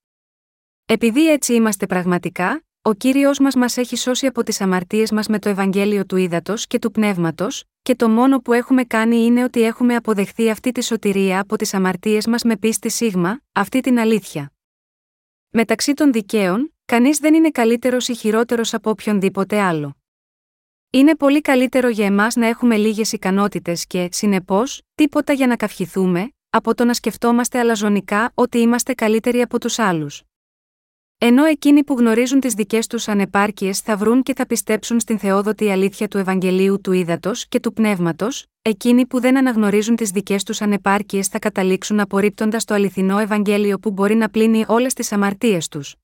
Επειδή 0.86 1.32
έτσι 1.32 1.54
είμαστε 1.54 1.86
πραγματικά, 1.86 2.64
ο 2.82 2.94
κύριος 2.94 3.40
μας 3.40 3.56
μας 3.56 3.78
έχει 3.78 3.96
σώσει 3.96 4.26
από 4.26 4.44
τις 4.44 4.62
αμαρτίες 4.62 5.12
μας 5.12 5.28
με 5.28 5.40
το 5.40 5.50
Ευαγγέλιο 5.50 6.06
του 6.06 6.16
Ήδατος 6.16 6.68
και 6.68 6.80
του 6.80 6.92
Πνεύματος, 6.92 7.64
και 7.82 7.96
το 7.96 8.10
μόνο 8.10 8.40
που 8.40 8.54
έχουμε 8.54 8.84
κάνει 8.84 9.26
είναι 9.26 9.44
ότι 9.44 9.62
έχουμε 9.62 9.96
αποδεχθεί 9.96 10.50
αυτή 10.50 10.72
τη 10.72 10.84
σωτηρία 10.84 11.40
από 11.40 11.56
τις 11.56 11.74
αμαρτίες 11.74 12.28
μας 12.28 12.44
με 12.44 12.58
πίστη 12.58 12.90
σίγμα, 12.90 13.42
αυτή 13.52 13.80
την 13.80 14.00
αλήθεια. 14.00 14.52
Μεταξύ 15.50 15.94
των 15.94 16.12
δικαίων, 16.12 16.74
κανείς 16.86 17.18
δεν 17.18 17.34
είναι 17.34 17.50
καλύτερος 17.50 18.08
ή 18.08 18.16
χειρότερος 18.16 18.74
από 18.74 18.90
οποιονδήποτε 18.90 19.60
άλλο. 19.60 20.01
Είναι 20.94 21.16
πολύ 21.16 21.42
καλύτερο 21.42 21.90
για 21.90 22.06
εμάς 22.06 22.36
να 22.36 22.48
έχουμε 22.48 22.78
λίγες 22.78 23.12
ικανότητες 23.12 23.88
και, 23.88 24.10
συνεπώς, 24.12 24.82
τίποτα 24.96 25.34
για 25.34 25.48
να 25.48 25.56
καυχηθούμε, 25.56 26.32
από 26.50 26.76
το 26.76 26.86
να 26.86 26.94
σκεφτόμαστε 26.94 27.60
αλαζονικά 27.60 28.32
ότι 28.34 28.58
είμαστε 28.58 28.94
καλύτεροι 28.94 29.42
από 29.42 29.60
τους 29.60 29.80
άλλους. 29.80 30.24
Ενώ 31.18 31.44
εκείνοι 31.46 31.84
που 31.84 31.94
γνωρίζουν 31.94 32.40
τις 32.40 32.54
δικές 32.54 32.88
τους 32.88 33.08
ανεπάρκειες 33.08 33.80
θα 33.80 33.98
βρουν 33.98 34.24
και 34.24 34.34
θα 34.36 34.46
πιστέψουν 34.46 35.00
στην 35.00 35.20
θεόδοτη 35.20 35.72
αλήθεια 35.72 36.08
του 36.08 36.18
Ευαγγελίου 36.18 36.82
του 36.82 36.92
Ήδατος 36.92 37.48
και 37.48 37.60
του 37.60 37.74
Πνεύματος, 37.74 38.46
εκείνοι 38.62 39.06
που 39.06 39.20
δεν 39.20 39.38
αναγνωρίζουν 39.38 39.96
τις 39.96 40.10
δικές 40.10 40.44
τους 40.44 40.62
ανεπάρκειες 40.62 41.28
θα 41.28 41.40
καταλήξουν 41.40 42.00
απορρίπτοντας 42.00 42.66
το 42.66 42.74
αληθινό 42.74 43.20
Ευαγγέλιο 43.20 43.80
που 43.80 43.92
μπορεί 43.92 44.16
να 44.16 44.30
πλύνει 44.30 44.66
όλες 44.68 44.94
τις 44.94 45.12
αμαρτίες 45.12 45.68
τους. 45.68 45.96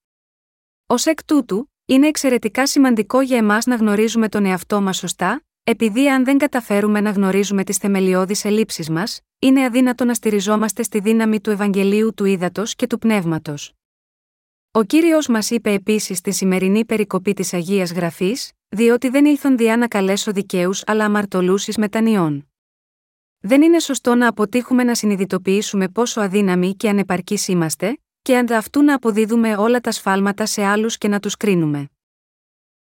Ω 0.88 0.96
εκ 1.04 1.24
τούτου, 1.24 1.72
είναι 1.90 2.08
εξαιρετικά 2.08 2.68
σημαντικό 2.68 3.22
για 3.22 3.38
εμάς 3.38 3.66
να 3.66 3.76
γνωρίζουμε 3.76 4.30
τον 4.30 4.46
εαυτό 4.46 4.82
μας 4.82 4.98
σωστά, 4.98 5.44
επειδή 5.64 6.10
αν 6.10 6.24
δεν 6.26 6.38
καταφέρουμε 6.38 7.02
να 7.02 7.10
γνωρίζουμε 7.10 7.64
τις 7.64 7.78
θεμελιώδεις 7.78 8.46
ελλείψεις 8.46 8.90
μας, 8.90 9.22
είναι 9.40 9.66
αδύνατο 9.66 10.06
να 10.06 10.14
στηριζόμαστε 10.14 10.84
στη 10.84 11.00
δύναμη 11.00 11.42
του 11.42 11.50
Ευαγγελίου 11.50 12.14
του 12.14 12.26
Ήδατος 12.26 12.76
και 12.76 12.88
του 12.88 12.98
Πνεύματος. 12.98 13.74
Ο 14.72 14.84
κύριος 14.84 15.28
μας 15.28 15.50
είπε 15.50 15.72
επίσης 15.72 16.18
στη 16.18 16.32
σημερινή 16.32 16.86
περικοπή 16.86 17.34
της 17.34 17.54
Αγίας 17.54 17.92
Γραφής, 17.92 18.52
διότι 18.70 19.10
δεν 19.10 19.26
ήλθον 19.26 19.58
διά 19.58 19.78
να 19.78 19.88
καλέσω 19.88 20.32
δικαίους 20.32 20.84
αλλά 20.86 21.06
αμαρτωλούσει 21.06 21.74
μετανιών. 21.78 22.52
Δεν 23.40 23.62
είναι 23.62 23.80
σωστό 23.80 24.16
να 24.16 24.28
αποτύχουμε 24.28 24.84
να 24.84 24.96
συνειδητοποιήσουμε 24.96 25.88
πόσο 25.90 26.22
αδύναμοι 26.22 26.76
και 26.76 26.90
ανεπαρκείς 26.90 27.48
είμαστε, 27.48 28.00
και 28.28 28.38
ανταυτού 28.38 28.84
να 28.84 28.94
αποδίδουμε 28.94 29.56
όλα 29.58 29.80
τα 29.80 29.92
σφάλματα 29.92 30.46
σε 30.46 30.64
άλλους 30.64 30.98
και 30.98 31.08
να 31.08 31.20
τους 31.20 31.38
κρίνουμε. 31.38 31.90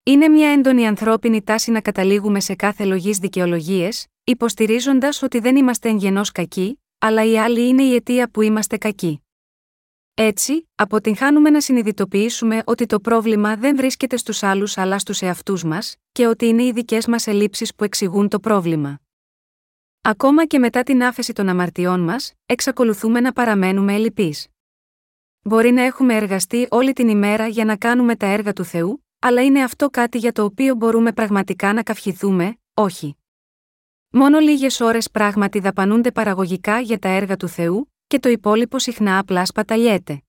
Είναι 0.03 0.27
μια 0.27 0.51
έντονη 0.51 0.87
ανθρώπινη 0.87 1.43
τάση 1.43 1.71
να 1.71 1.81
καταλήγουμε 1.81 2.39
σε 2.39 2.55
κάθε 2.55 2.85
λογής 2.85 3.17
δικαιολογίες, 3.17 4.07
υποστηρίζοντας 4.23 5.21
ότι 5.21 5.39
δεν 5.39 5.55
είμαστε 5.55 5.89
εγγενώς 5.89 6.31
κακοί, 6.31 6.81
αλλά 6.97 7.23
οι 7.23 7.37
άλλοι 7.37 7.67
είναι 7.67 7.83
η 7.83 7.95
αιτία 7.95 8.29
που 8.29 8.41
είμαστε 8.41 8.77
κακοί. 8.77 9.23
Έτσι, 10.13 10.69
αποτυγχάνουμε 10.75 11.49
να 11.49 11.61
συνειδητοποιήσουμε 11.61 12.61
ότι 12.65 12.85
το 12.85 12.99
πρόβλημα 12.99 13.55
δεν 13.55 13.75
βρίσκεται 13.75 14.17
στους 14.17 14.43
άλλους 14.43 14.77
αλλά 14.77 14.99
στους 14.99 15.21
εαυτούς 15.21 15.63
μας, 15.63 15.95
και 16.11 16.27
ότι 16.27 16.45
είναι 16.45 16.63
οι 16.63 16.71
δικές 16.71 17.07
μας 17.07 17.27
ελλείψεις 17.27 17.75
που 17.75 17.83
εξηγούν 17.83 18.29
το 18.29 18.39
πρόβλημα. 18.39 18.99
Ακόμα 20.01 20.45
και 20.45 20.59
μετά 20.59 20.83
την 20.83 21.03
άφεση 21.03 21.33
των 21.33 21.49
αμαρτιών 21.49 21.99
μας, 21.99 22.33
εξακολουθούμε 22.45 23.19
να 23.19 23.33
παραμένουμε 23.33 23.93
ελλειπείς. 23.93 24.47
Μπορεί 25.47 25.71
να 25.71 25.81
έχουμε 25.81 26.15
εργαστεί 26.15 26.67
όλη 26.69 26.93
την 26.93 27.07
ημέρα 27.07 27.47
για 27.47 27.65
να 27.65 27.77
κάνουμε 27.77 28.15
τα 28.15 28.25
έργα 28.25 28.53
του 28.53 28.63
Θεού, 28.63 29.05
αλλά 29.19 29.43
είναι 29.43 29.63
αυτό 29.63 29.89
κάτι 29.89 30.17
για 30.17 30.31
το 30.31 30.43
οποίο 30.43 30.75
μπορούμε 30.75 31.13
πραγματικά 31.13 31.73
να 31.73 31.83
καυχηθούμε, 31.83 32.57
όχι. 32.73 33.17
Μόνο 34.09 34.39
λίγες 34.39 34.79
ώρες 34.79 35.11
πράγματι 35.11 35.59
δαπανούνται 35.59 36.11
παραγωγικά 36.11 36.79
για 36.79 36.99
τα 36.99 37.09
έργα 37.09 37.35
του 37.35 37.47
Θεού, 37.47 37.93
και 38.07 38.19
το 38.19 38.29
υπόλοιπο 38.29 38.79
συχνά 38.79 39.19
απλά 39.19 39.45
σπαταλιέται. 39.45 40.21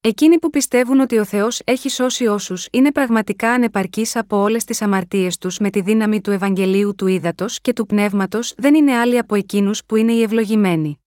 Εκείνοι 0.00 0.38
που 0.38 0.50
πιστεύουν 0.50 1.00
ότι 1.00 1.18
ο 1.18 1.24
Θεός 1.24 1.60
έχει 1.64 1.88
σώσει 1.88 2.26
όσους 2.26 2.68
είναι 2.72 2.92
πραγματικά 2.92 3.52
ανεπαρκείς 3.52 4.16
από 4.16 4.36
όλες 4.36 4.64
τις 4.64 4.82
αμαρτίες 4.82 5.38
τους 5.38 5.58
με 5.58 5.70
τη 5.70 5.80
δύναμη 5.80 6.20
του 6.20 6.30
Ευαγγελίου 6.30 6.94
του 6.94 7.06
Ήδατος 7.06 7.60
και 7.60 7.72
του 7.72 7.86
Πνεύματος 7.86 8.54
δεν 8.56 8.74
είναι 8.74 8.96
άλλοι 8.96 9.18
από 9.18 9.34
εκείνους 9.34 9.84
που 9.84 9.96
είναι 9.96 10.12
οι 10.12 10.22
ευλογημένοι. 10.22 10.98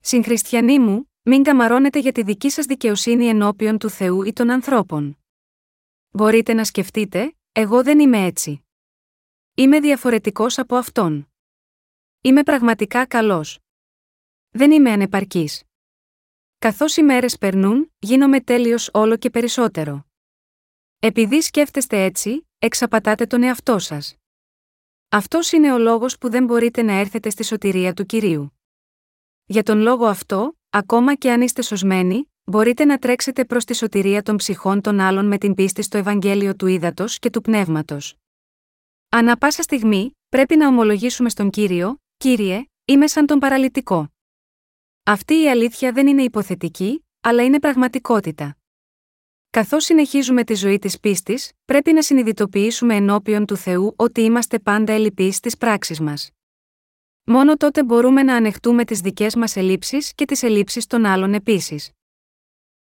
Συγχριστιανοί 0.00 0.78
μου, 0.78 1.11
μην 1.24 1.42
καμαρώνετε 1.42 1.98
για 1.98 2.12
τη 2.12 2.22
δική 2.22 2.50
σας 2.50 2.66
δικαιοσύνη 2.66 3.26
ενώπιον 3.26 3.78
του 3.78 3.90
Θεού 3.90 4.22
ή 4.22 4.32
των 4.32 4.50
ανθρώπων. 4.50 5.18
Μπορείτε 6.10 6.52
να 6.52 6.64
σκεφτείτε, 6.64 7.36
εγώ 7.52 7.82
δεν 7.82 7.98
είμαι 7.98 8.24
έτσι. 8.24 8.64
Είμαι 9.54 9.80
διαφορετικός 9.80 10.58
από 10.58 10.76
αυτόν. 10.76 11.32
Είμαι 12.20 12.42
πραγματικά 12.42 13.06
καλός. 13.06 13.58
Δεν 14.50 14.70
είμαι 14.70 14.90
ανεπαρκής. 14.90 15.62
Καθώς 16.58 16.96
οι 16.96 17.02
μέρες 17.02 17.38
περνούν, 17.38 17.92
γίνομαι 17.98 18.40
τέλειος 18.40 18.90
όλο 18.92 19.16
και 19.16 19.30
περισσότερο. 19.30 20.06
Επειδή 20.98 21.40
σκέφτεστε 21.40 22.04
έτσι, 22.04 22.48
εξαπατάτε 22.58 23.26
τον 23.26 23.42
εαυτό 23.42 23.78
σας. 23.78 24.16
Αυτός 25.08 25.52
είναι 25.52 25.72
ο 25.72 25.78
λόγος 25.78 26.18
που 26.18 26.30
δεν 26.30 26.44
μπορείτε 26.44 26.82
να 26.82 26.92
έρθετε 26.92 27.30
στη 27.30 27.44
σωτηρία 27.44 27.92
του 27.92 28.06
κυρίου. 28.06 28.52
Για 29.44 29.62
τον 29.62 29.78
λόγο 29.78 30.06
αυτό, 30.06 30.56
ακόμα 30.74 31.14
και 31.14 31.30
αν 31.30 31.40
είστε 31.40 31.62
σωσμένοι, 31.62 32.30
μπορείτε 32.44 32.84
να 32.84 32.98
τρέξετε 32.98 33.44
προς 33.44 33.64
τη 33.64 33.74
σωτηρία 33.74 34.22
των 34.22 34.36
ψυχών 34.36 34.80
των 34.80 35.00
άλλων 35.00 35.26
με 35.26 35.38
την 35.38 35.54
πίστη 35.54 35.82
στο 35.82 35.98
Ευαγγέλιο 35.98 36.56
του 36.56 36.66
Ήδατος 36.66 37.18
και 37.18 37.30
του 37.30 37.40
Πνεύματος. 37.40 38.14
Ανά 39.08 39.36
πάσα 39.36 39.62
στιγμή, 39.62 40.16
πρέπει 40.28 40.56
να 40.56 40.68
ομολογήσουμε 40.68 41.28
στον 41.28 41.50
κύριο: 41.50 42.00
Κύριε, 42.16 42.64
είμαι 42.84 43.06
σαν 43.06 43.26
τον 43.26 43.38
παραλυτικό. 43.38 44.12
Αυτή 45.02 45.34
η 45.42 45.48
αλήθεια 45.48 45.92
δεν 45.92 46.06
είναι 46.06 46.22
υποθετική, 46.22 47.06
αλλά 47.20 47.44
είναι 47.44 47.58
πραγματικότητα. 47.58 48.56
Καθώς 49.50 49.84
συνεχίζουμε 49.84 50.44
τη 50.44 50.54
ζωή 50.54 50.78
της 50.78 51.00
πίστης, 51.00 51.52
πρέπει 51.64 51.92
να 51.92 52.02
συνειδητοποιήσουμε 52.02 52.94
ενώπιον 52.94 53.46
του 53.46 53.56
Θεού 53.56 53.94
ότι 53.96 54.20
είμαστε 54.20 54.58
πάντα 54.58 54.92
ελλειπείς 54.92 55.36
στις 55.36 55.56
πράξεις 55.56 56.00
μας. 56.00 56.30
Μόνο 57.24 57.56
τότε 57.56 57.84
μπορούμε 57.84 58.22
να 58.22 58.34
ανεχτούμε 58.34 58.84
τις 58.84 59.00
δικές 59.00 59.34
μας 59.34 59.56
ελλείψεις 59.56 60.14
και 60.14 60.24
τις 60.24 60.42
ελλείψεις 60.42 60.86
των 60.86 61.04
άλλων 61.04 61.34
επίσης. 61.34 61.90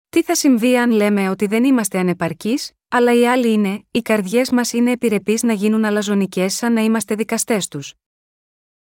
Τι 0.09 0.23
θα 0.23 0.35
συμβεί 0.35 0.77
αν 0.77 0.91
λέμε 0.91 1.29
ότι 1.29 1.45
δεν 1.45 1.63
είμαστε 1.63 1.99
ανεπαρκείς, 1.99 2.71
αλλά 2.87 3.13
οι 3.13 3.27
άλλοι 3.27 3.51
είναι, 3.51 3.83
οι 3.91 4.01
καρδιές 4.01 4.51
μας 4.51 4.73
είναι 4.73 4.91
επιρρεπείς 4.91 5.43
να 5.43 5.53
γίνουν 5.53 5.85
αλαζονικές 5.85 6.53
σαν 6.53 6.73
να 6.73 6.81
είμαστε 6.81 7.15
δικαστές 7.15 7.67
τους. 7.67 7.93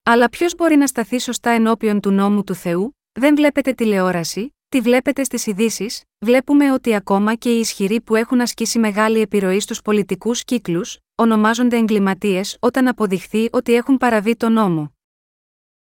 Αλλά 0.02 0.28
ποιος 0.28 0.54
μπορεί 0.54 0.76
να 0.76 0.86
σταθεί 0.86 1.18
σωστά 1.18 1.50
ενώπιον 1.50 2.00
του 2.00 2.10
νόμου 2.10 2.44
του 2.44 2.54
Θεού, 2.54 2.96
δεν 3.12 3.34
βλέπετε 3.34 3.72
τηλεόραση, 3.72 4.56
τη 4.68 4.80
βλέπετε 4.80 5.24
στις 5.24 5.46
ειδήσεις, 5.46 6.02
βλέπουμε 6.18 6.72
ότι 6.72 6.94
ακόμα 6.94 7.34
και 7.34 7.56
οι 7.56 7.58
ισχυροί 7.58 8.00
που 8.00 8.14
έχουν 8.14 8.40
ασκήσει 8.40 8.78
μεγάλη 8.78 9.20
επιρροή 9.20 9.60
στους 9.60 9.82
πολιτικούς 9.82 10.44
κύκλους, 10.44 10.98
ονομάζονται 11.14 11.76
εγκληματίες 11.76 12.56
όταν 12.60 12.88
αποδειχθεί 12.88 13.48
ότι 13.52 13.74
έχουν 13.74 13.96
παραβεί 13.96 14.36
τον 14.36 14.52
νόμο. 14.52 14.95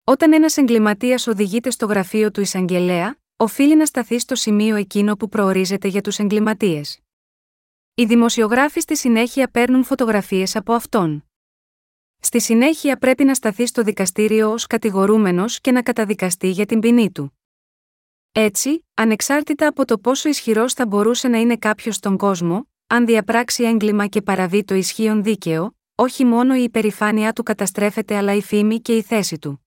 Όταν 0.06 0.32
ένας 0.32 0.56
εγκληματίας 0.56 1.26
οδηγείται 1.26 1.70
στο 1.70 1.86
γραφείο 1.86 2.30
του 2.30 2.40
εισαγγελέα, 2.40 3.16
οφείλει 3.36 3.76
να 3.76 3.86
σταθεί 3.86 4.18
στο 4.18 4.34
σημείο 4.34 4.76
εκείνο 4.76 5.16
που 5.16 5.28
προορίζεται 5.28 5.88
για 5.88 6.00
τους 6.00 6.18
εγκληματίες. 6.18 6.98
Οι 7.94 8.04
δημοσιογράφοι 8.04 8.80
στη 8.80 8.96
συνέχεια 8.96 9.48
παίρνουν 9.48 9.84
φωτογραφίες 9.84 10.56
από 10.56 10.72
αυτόν. 10.72 11.24
Στη 12.20 12.40
συνέχεια 12.40 12.96
πρέπει 12.96 13.24
να 13.24 13.34
σταθεί 13.34 13.66
στο 13.66 13.82
δικαστήριο 13.82 14.52
ως 14.52 14.66
κατηγορούμενος 14.66 15.60
και 15.60 15.72
να 15.72 15.82
καταδικαστεί 15.82 16.48
για 16.48 16.66
την 16.66 16.80
ποινή 16.80 17.10
του. 17.10 17.38
Έτσι, 18.32 18.86
ανεξάρτητα 18.94 19.66
από 19.66 19.84
το 19.84 19.98
πόσο 19.98 20.28
ισχυρός 20.28 20.72
θα 20.72 20.86
μπορούσε 20.86 21.28
να 21.28 21.38
είναι 21.38 21.56
κάποιος 21.56 21.94
στον 21.94 22.16
κόσμο, 22.16 22.68
αν 22.86 23.06
διαπράξει 23.06 23.64
έγκλημα 23.64 24.06
και 24.06 24.22
παραβεί 24.22 24.64
το 24.64 24.74
ισχύον 24.74 25.22
δίκαιο, 25.22 25.76
όχι 25.94 26.24
μόνο 26.24 26.56
η 26.56 26.62
υπερηφάνειά 26.62 27.32
του 27.32 27.42
καταστρέφεται 27.42 28.16
αλλά 28.16 28.34
η 28.34 28.42
φήμη 28.42 28.80
και 28.80 28.96
η 28.96 29.02
θέση 29.02 29.38
του. 29.38 29.63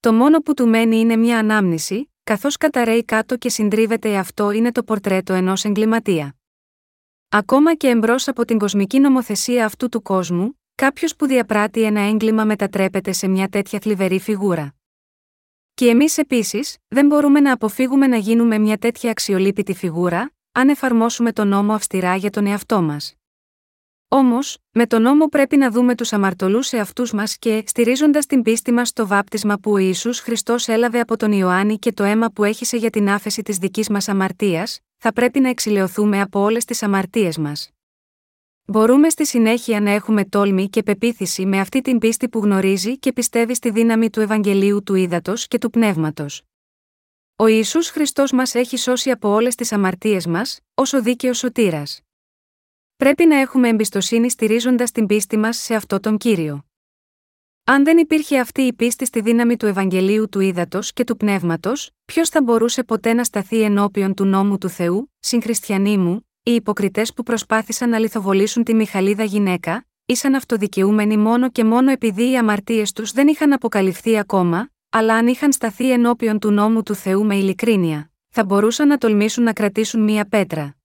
Το 0.00 0.12
μόνο 0.12 0.38
που 0.38 0.54
του 0.54 0.68
μένει 0.68 0.96
είναι 1.00 1.16
μια 1.16 1.38
ανάμνηση, 1.38 2.12
καθώς 2.24 2.56
καταραίει 2.56 3.04
κάτω 3.04 3.36
και 3.36 3.48
συντρίβεται 3.48 4.16
αυτό 4.16 4.50
είναι 4.50 4.72
το 4.72 4.82
πορτρέτο 4.82 5.32
ενός 5.32 5.64
εγκληματία. 5.64 6.36
Ακόμα 7.28 7.74
και 7.74 7.88
εμπρός 7.88 8.28
από 8.28 8.44
την 8.44 8.58
κοσμική 8.58 8.98
νομοθεσία 8.98 9.64
αυτού 9.64 9.88
του 9.88 10.02
κόσμου, 10.02 10.58
Κάποιος 10.82 11.16
που 11.16 11.26
διαπράττει 11.26 11.82
ένα 11.82 12.00
έγκλημα 12.00 12.44
μετατρέπεται 12.44 13.12
σε 13.12 13.28
μια 13.28 13.48
τέτοια 13.48 13.78
θλιβερή 13.78 14.20
φιγούρα. 14.20 14.74
Και 15.74 15.88
εμείς 15.88 16.18
επίσης, 16.18 16.76
δεν 16.88 17.06
μπορούμε 17.06 17.40
να 17.40 17.52
αποφύγουμε 17.52 18.06
να 18.06 18.16
γίνουμε 18.16 18.58
μια 18.58 18.78
τέτοια 18.78 19.10
αξιολύπητη 19.10 19.74
φιγούρα, 19.74 20.32
αν 20.52 20.68
εφαρμόσουμε 20.68 21.32
τον 21.32 21.48
νόμο 21.48 21.72
αυστηρά 21.72 22.16
για 22.16 22.30
τον 22.30 22.46
εαυτό 22.46 22.82
μας. 22.82 23.17
Όμως, 24.10 24.58
με 24.72 24.86
τον 24.86 25.02
νόμο 25.02 25.26
πρέπει 25.26 25.56
να 25.56 25.70
δούμε 25.70 25.94
τους 25.94 26.12
αμαρτωλούς 26.12 26.72
εαυτούς 26.72 27.12
μας 27.12 27.36
και, 27.38 27.64
στηρίζοντας 27.66 28.26
την 28.26 28.42
πίστη 28.42 28.72
μας 28.72 28.88
στο 28.88 29.06
βάπτισμα 29.06 29.58
που 29.58 29.72
ο 29.72 29.76
Ισού 29.76 30.14
Χριστός 30.14 30.68
έλαβε 30.68 31.00
από 31.00 31.16
τον 31.16 31.32
Ιωάννη 31.32 31.78
και 31.78 31.92
το 31.92 32.04
αίμα 32.04 32.30
που 32.30 32.44
έχησε 32.44 32.76
για 32.76 32.90
την 32.90 33.08
άφεση 33.08 33.42
της 33.42 33.56
δικής 33.56 33.88
μας 33.88 34.08
αμαρτίας, 34.08 34.80
θα 34.96 35.12
πρέπει 35.12 35.40
να 35.40 35.48
εξηλαιωθούμε 35.48 36.20
από 36.20 36.40
όλες 36.40 36.64
τις 36.64 36.82
αμαρτίες 36.82 37.38
μας. 37.38 37.70
Μπορούμε 38.64 39.08
στη 39.08 39.26
συνέχεια 39.26 39.80
να 39.80 39.90
έχουμε 39.90 40.24
τόλμη 40.24 40.68
και 40.68 40.82
πεποίθηση 40.82 41.46
με 41.46 41.60
αυτή 41.60 41.80
την 41.80 41.98
πίστη 41.98 42.28
που 42.28 42.38
γνωρίζει 42.38 42.98
και 42.98 43.12
πιστεύει 43.12 43.54
στη 43.54 43.70
δύναμη 43.70 44.10
του 44.10 44.20
Ευαγγελίου 44.20 44.82
του 44.82 44.94
Ήδατος 44.94 45.48
και 45.48 45.58
του 45.58 45.70
Πνεύματος. 45.70 46.42
Ο 47.36 47.46
Ιησούς 47.46 47.88
Χριστός 47.88 48.32
μας 48.32 48.54
έχει 48.54 48.76
σώσει 48.76 49.10
από 49.10 49.28
όλες 49.28 49.54
τις 49.54 49.72
αμαρτίες 49.72 50.26
μας, 50.26 50.60
ως 50.74 50.92
ο 50.92 51.02
δίκαιος 51.02 51.38
σωτήρας. 51.38 52.00
Πρέπει 52.98 53.26
να 53.26 53.36
έχουμε 53.36 53.68
εμπιστοσύνη 53.68 54.30
στηρίζοντας 54.30 54.90
την 54.92 55.06
πίστη 55.06 55.36
μας 55.36 55.56
σε 55.56 55.74
αυτό 55.74 56.00
τον 56.00 56.16
κύριο. 56.16 56.64
Αν 57.64 57.84
δεν 57.84 57.98
υπήρχε 57.98 58.38
αυτή 58.38 58.62
η 58.62 58.72
πίστη 58.72 59.06
στη 59.06 59.20
δύναμη 59.20 59.56
του 59.56 59.66
Ευαγγελίου 59.66 60.28
του 60.28 60.40
Ήδατος 60.40 60.92
και 60.92 61.04
του 61.04 61.16
Πνεύματος, 61.16 61.90
ποιος 62.04 62.28
θα 62.28 62.42
μπορούσε 62.42 62.84
ποτέ 62.84 63.12
να 63.12 63.24
σταθεί 63.24 63.62
ενώπιον 63.62 64.14
του 64.14 64.24
νόμου 64.24 64.58
του 64.58 64.68
Θεού, 64.68 65.12
συγχριστιανοί 65.18 65.98
μου, 65.98 66.28
οι 66.42 66.54
υποκριτές 66.54 67.12
που 67.12 67.22
προσπάθησαν 67.22 67.88
να 67.88 67.98
λιθοβολήσουν 67.98 68.64
τη 68.64 68.74
Μιχαλίδα 68.74 69.24
γυναίκα, 69.24 69.86
ήσαν 70.06 70.34
αυτοδικαιούμενοι 70.34 71.16
μόνο 71.16 71.50
και 71.50 71.64
μόνο 71.64 71.90
επειδή 71.90 72.30
οι 72.30 72.36
αμαρτίες 72.36 72.92
τους 72.92 73.12
δεν 73.12 73.28
είχαν 73.28 73.52
αποκαλυφθεί 73.52 74.18
ακόμα, 74.18 74.70
αλλά 74.88 75.14
αν 75.14 75.26
είχαν 75.26 75.52
σταθεί 75.52 75.92
ενώπιον 75.92 76.38
του 76.38 76.50
νόμου 76.50 76.82
του 76.82 76.94
Θεού 76.94 77.24
με 77.24 77.36
ειλικρίνεια, 77.36 78.10
θα 78.28 78.44
μπορούσαν 78.44 78.88
να 78.88 78.98
τολμήσουν 78.98 79.44
να 79.44 79.52
κρατήσουν 79.52 80.02
μία 80.02 80.28
πέτρα. 80.28 80.77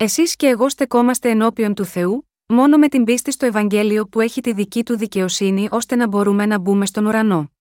Εσείς 0.00 0.36
και 0.36 0.46
εγώ 0.46 0.68
στεκόμαστε 0.68 1.30
ενώπιον 1.30 1.74
του 1.74 1.84
Θεού, 1.84 2.28
μόνο 2.46 2.76
με 2.76 2.88
την 2.88 3.04
πίστη 3.04 3.32
στο 3.32 3.46
Ευαγγέλιο 3.46 4.06
που 4.06 4.20
έχει 4.20 4.40
τη 4.40 4.52
δική 4.52 4.84
του 4.84 4.96
δικαιοσύνη 4.96 5.68
ώστε 5.70 5.96
να 5.96 6.06
μπορούμε 6.06 6.46
να 6.46 6.58
μπούμε 6.58 6.86
στον 6.86 7.06
ουρανό. 7.06 7.52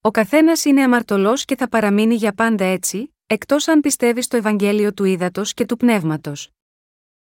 Ο 0.00 0.10
καθένας 0.10 0.64
είναι 0.64 0.82
αμαρτωλός 0.82 1.44
και 1.44 1.56
θα 1.56 1.68
παραμείνει 1.68 2.14
για 2.14 2.32
πάντα 2.32 2.64
έτσι, 2.64 3.14
εκτός 3.26 3.68
αν 3.68 3.80
πιστεύει 3.80 4.22
στο 4.22 4.36
Ευαγγέλιο 4.36 4.92
του 4.92 5.04
Ήδατος 5.04 5.54
και 5.54 5.66
του 5.66 5.76
Πνεύματος. 5.76 6.50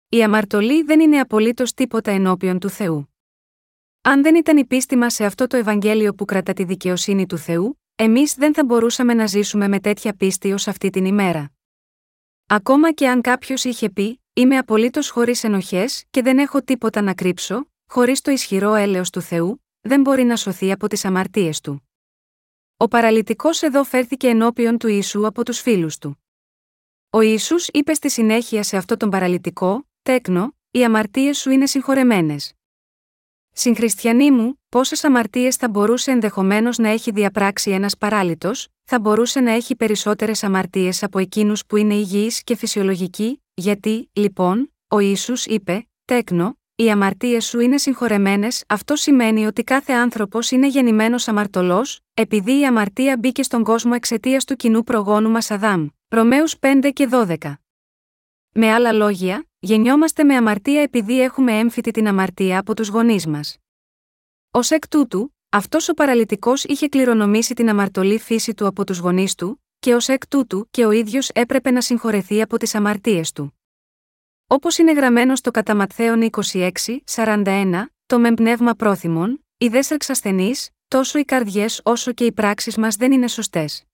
Η 0.08 0.22
αμαρτωλή 0.22 0.82
δεν 0.82 1.00
είναι 1.00 1.20
απολύτως 1.20 1.74
τίποτα 1.74 2.10
ενώπιον 2.10 2.58
του 2.58 2.68
Θεού. 2.68 3.14
Αν 4.00 4.22
δεν 4.22 4.34
ήταν 4.34 4.56
η 4.56 4.64
πίστη 4.64 4.96
μας 4.96 5.14
σε 5.14 5.24
αυτό 5.24 5.46
το 5.46 5.56
Ευαγγέλιο 5.56 6.14
που 6.14 6.24
κρατά 6.24 6.52
τη 6.52 6.64
δικαιοσύνη 6.64 7.26
του 7.26 7.38
Θεού, 7.38 7.80
εμείς 7.94 8.34
δεν 8.34 8.54
θα 8.54 8.64
μπορούσαμε 8.64 9.14
να 9.14 9.26
ζήσουμε 9.26 9.68
με 9.68 9.80
τέτοια 9.80 10.14
πίστη 10.14 10.52
ως 10.52 10.68
αυτή 10.68 10.90
την 10.90 11.04
ημέρα. 11.04 11.52
Ακόμα 12.52 12.92
και 12.92 13.08
αν 13.08 13.20
κάποιος 13.20 13.64
είχε 13.64 13.90
πει: 13.90 14.22
Είμαι 14.32 14.56
απολύτως 14.58 15.10
χωρίς 15.10 15.44
ενοχές 15.44 16.04
και 16.10 16.22
δεν 16.22 16.38
έχω 16.38 16.62
τίποτα 16.62 17.00
να 17.00 17.14
κρύψω, 17.14 17.70
χωρίς 17.86 18.20
το 18.20 18.30
ισχυρό 18.30 18.74
έλεος 18.74 19.10
του 19.10 19.20
Θεού, 19.20 19.64
δεν 19.80 20.00
μπορεί 20.00 20.24
να 20.24 20.36
σωθεί 20.36 20.72
από 20.72 20.88
τις 20.88 21.04
αμαρτίες 21.04 21.60
του. 21.60 21.88
Ο 22.76 22.88
παραλυτικός 22.88 23.62
εδώ 23.62 23.84
φέρθηκε 23.84 24.28
ενώπιον 24.28 24.78
του 24.78 24.88
Ιησού 24.88 25.26
από 25.26 25.44
τους 25.44 25.60
φίλους 25.60 25.98
του. 25.98 26.24
Ο 27.10 27.20
Ισού 27.20 27.56
είπε 27.72 27.94
στη 27.94 28.10
συνέχεια 28.10 28.62
σε 28.62 28.76
αυτό 28.76 28.96
τον 28.96 29.10
παραλυτικό: 29.10 29.88
Τέκνο, 30.02 30.54
οι 30.70 30.84
αμαρτίες 30.84 31.38
σου 31.38 31.50
είναι 31.50 31.66
συγχωρεμένες. 31.66 32.52
Συγχριστιανοί 33.52 34.30
μου, 34.30 34.60
πόσες 34.68 35.04
αμαρτίες 35.04 35.56
θα 35.56 35.68
μπορούσε 35.68 36.10
ενδεχομένως 36.10 36.78
να 36.78 36.88
έχει 36.88 37.10
διαπράξει 37.10 37.70
ένας 37.70 37.96
παράλυτος, 37.96 38.68
θα 38.84 39.00
μπορούσε 39.00 39.40
να 39.40 39.50
έχει 39.50 39.76
περισσότερες 39.76 40.44
αμαρτίες 40.44 41.02
από 41.02 41.18
εκείνους 41.18 41.66
που 41.66 41.76
είναι 41.76 41.94
υγιείς 41.94 42.42
και 42.44 42.56
φυσιολογικοί, 42.56 43.42
γιατί, 43.54 44.10
λοιπόν, 44.12 44.72
ο 44.88 44.98
Ισού 44.98 45.34
είπε: 45.44 45.88
Τέκνο, 46.04 46.58
οι 46.74 46.90
αμαρτίες 46.90 47.46
σου 47.46 47.60
είναι 47.60 47.78
συγχωρεμένες, 47.78 48.64
αυτό 48.68 48.96
σημαίνει 48.96 49.46
ότι 49.46 49.64
κάθε 49.64 49.92
άνθρωπος 49.92 50.50
είναι 50.50 50.66
γεννημένος 50.66 51.28
αμαρτωλός, 51.28 52.00
επειδή 52.14 52.60
η 52.60 52.66
αμαρτία 52.66 53.16
μπήκε 53.18 53.42
στον 53.42 53.64
κόσμο 53.64 53.92
εξαιτίας 53.94 54.44
του 54.44 54.56
κοινού 54.56 54.82
προγόνου 54.82 55.30
μας 55.30 55.50
Αδάμ. 55.50 55.86
Ρωμαίους 56.08 56.58
5 56.58 56.90
και 56.92 57.08
12. 57.10 57.36
Με 58.52 58.72
άλλα 58.72 58.92
λόγια, 58.92 59.49
γεννιόμαστε 59.62 60.24
με 60.24 60.36
αμαρτία 60.36 60.82
επειδή 60.82 61.20
έχουμε 61.20 61.58
έμφυτη 61.58 61.90
την 61.90 62.08
αμαρτία 62.08 62.58
από 62.58 62.74
τους 62.74 62.88
γονείς 62.88 63.26
μας. 63.26 63.56
Ω 64.50 64.58
εκ 64.68 64.88
τούτου, 64.88 65.36
αυτός 65.48 65.88
ο 65.88 65.94
παραλυτικός 65.94 66.64
είχε 66.64 66.88
κληρονομήσει 66.88 67.54
την 67.54 67.68
αμαρτωλή 67.68 68.18
φύση 68.18 68.54
του 68.54 68.66
από 68.66 68.84
τους 68.84 68.98
γονείς 68.98 69.34
του, 69.34 69.64
και 69.78 69.94
ως 69.94 70.08
εκ 70.08 70.26
τούτου 70.28 70.68
και 70.70 70.86
ο 70.86 70.90
ίδιος 70.90 71.28
έπρεπε 71.28 71.70
να 71.70 71.80
συγχωρεθεί 71.80 72.42
από 72.42 72.56
τις 72.58 72.74
αμαρτίες 72.74 73.32
του. 73.32 73.60
Όπως 74.46 74.78
είναι 74.78 74.92
γραμμένο 74.92 75.36
στο 75.36 75.50
κατά 75.50 75.74
Ματθαίον 75.74 76.30
26, 76.52 76.70
41, 77.04 77.84
το 78.06 78.18
με 78.18 78.34
πνεύμα 78.34 78.74
πρόθυμων, 78.74 79.44
οι 79.58 79.68
δέσσερξ 79.68 80.10
ασθενείς, 80.10 80.70
τόσο 80.88 81.18
οι 81.18 81.24
καρδιές 81.24 81.80
όσο 81.84 82.12
και 82.12 82.24
οι 82.24 82.32
πράξεις 82.32 82.76
μας 82.76 82.96
δεν 82.96 83.12
είναι 83.12 83.28
σωστές. 83.28 83.84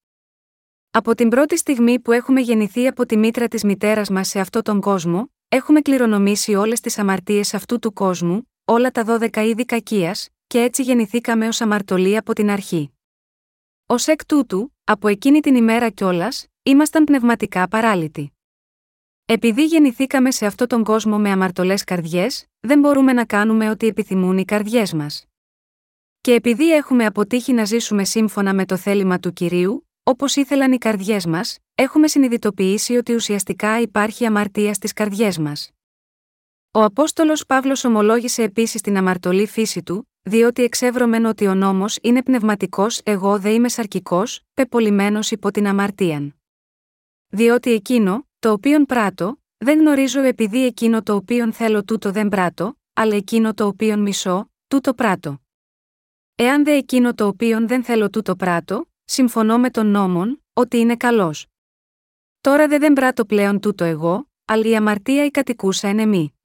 Από 0.91 1.15
την 1.15 1.29
πρώτη 1.29 1.57
στιγμή 1.57 2.01
που 2.01 2.13
έχουμε 2.13 2.41
γεννηθεί 2.41 2.87
από 2.87 3.07
τη 3.07 3.17
μήτρα 3.17 3.49
της 3.49 3.65
μητέρας 3.65 4.11
μας 4.11 4.29
σε 4.29 4.41
αυτόν 4.41 4.63
τον 4.63 4.81
κόσμο, 4.81 5.31
έχουμε 5.49 5.81
κληρονομήσει 5.81 6.55
όλες 6.55 6.81
τις 6.81 6.99
αμαρτίες 6.99 7.55
αυτού 7.55 7.79
του 7.79 7.93
κόσμου, 7.93 8.53
όλα 8.65 8.91
τα 8.91 9.05
δώδεκα 9.05 9.43
είδη 9.43 9.65
κακίας, 9.65 10.29
και 10.47 10.63
έτσι 10.63 10.83
γεννηθήκαμε 10.83 11.49
ως 11.49 11.61
αμαρτωλοί 11.61 12.17
από 12.17 12.33
την 12.33 12.51
αρχή. 12.51 12.91
Ω 13.87 13.95
εκ 14.07 14.27
τούτου, 14.27 14.75
από 14.85 15.09
εκείνη 15.09 15.41
την 15.41 15.55
ημέρα 15.55 15.91
κιόλας, 15.91 16.47
ήμασταν 16.63 17.05
πνευματικά 17.05 17.69
παράλυτοι. 17.69 18.33
Επειδή 19.25 19.65
γεννηθήκαμε 19.65 20.31
σε 20.31 20.47
αυτόν 20.47 20.69
τον 20.69 20.85
κόσμο 20.85 21.19
με 21.19 21.31
αμαρτωλές 21.31 21.85
καρδιές, 21.85 22.47
δεν 22.61 22.79
μπορούμε 22.79 23.13
να 23.13 23.25
κάνουμε 23.25 23.71
ό,τι 23.71 23.87
επιθυμούν 23.87 24.39
οι 24.39 24.45
καρδιές 24.45 24.93
μας. 24.93 25.25
Και 26.21 26.33
επειδή 26.35 26.75
έχουμε 26.75 27.07
αποτύχει 27.07 27.53
να 27.53 27.65
ζήσουμε 27.65 28.05
σύμφωνα 28.05 28.55
με 28.55 28.65
το 28.65 28.77
θέλημα 28.77 29.19
του 29.19 29.33
κυρίου, 29.33 29.86
όπως 30.09 30.37
ήθελαν 30.37 30.73
οι 30.73 30.79
καρδιές 30.79 31.27
μας, 31.27 31.59
έχουμε 31.75 32.09
συνειδητοποιήσει 32.09 32.97
ότι 32.97 33.15
ουσιαστικά 33.15 33.81
υπάρχει 33.81 34.27
αμαρτία 34.27 34.75
στις 34.75 34.93
καρδιές 34.93 35.39
μας. 35.39 35.71
Ο 36.71 36.83
Απόστολος 36.83 37.47
Παύλος 37.47 37.85
ομολόγησε 37.85 38.43
επίσης 38.43 38.81
την 38.81 38.97
αμαρτωλή 38.97 39.47
φύση 39.47 39.83
του, 39.83 40.11
διότι 40.23 40.63
εξεύρωμεν 40.63 41.25
ότι 41.25 41.47
ο 41.47 41.55
νόμος 41.55 41.99
είναι 42.03 42.23
πνευματικός, 42.23 43.01
εγώ 43.05 43.39
δε 43.39 43.51
είμαι 43.51 43.69
σαρκικός, 43.69 44.41
πεπολιμένο 44.55 45.19
υπό 45.31 45.51
την 45.51 45.67
αμαρτίαν. 45.67 46.35
Διότι 47.29 47.73
εκείνο, 47.73 48.29
το 48.39 48.53
οποίον 48.53 48.85
πράττω, 48.85 49.43
δεν 49.57 49.79
γνωρίζω 49.79 50.21
επειδή 50.21 50.65
εκείνο 50.65 51.03
το 51.03 51.15
οποίον 51.15 51.53
θέλω 51.53 51.85
τούτο 51.85 52.11
δεν 52.11 52.29
πράττω, 52.29 52.79
αλλά 52.93 53.17
εκείνο 53.17 53.55
το 53.55 53.67
οποίον 53.67 54.01
μισώ, 54.03 54.51
τούτο 54.69 54.95
πράττω. 54.95 55.41
Εάν 56.35 56.65
δε 56.65 56.73
εκείνο 56.73 57.15
το 57.15 57.27
οποίον 57.27 57.69
δεν 57.69 57.85
θέλω 57.85 58.11
τούτο 58.11 58.37
πράττω, 58.37 58.87
συμφωνώ 59.07 59.59
με 59.59 59.71
τον 59.71 59.87
νόμον, 59.87 60.45
ότι 60.53 60.79
είναι 60.79 60.97
καλός. 60.97 61.47
Τώρα 62.41 62.69
δε 62.69 62.79
δεν 62.79 62.93
πράττω 62.93 63.25
πλέον 63.25 63.61
τούτο 63.61 63.85
εγώ, 63.85 64.31
αλλά 64.45 64.69
η 64.69 64.77
αμαρτία 64.77 65.25
η 65.25 65.31
κατοικούσα 65.31 65.89
εν 65.89 65.99
εμή. 65.99 66.39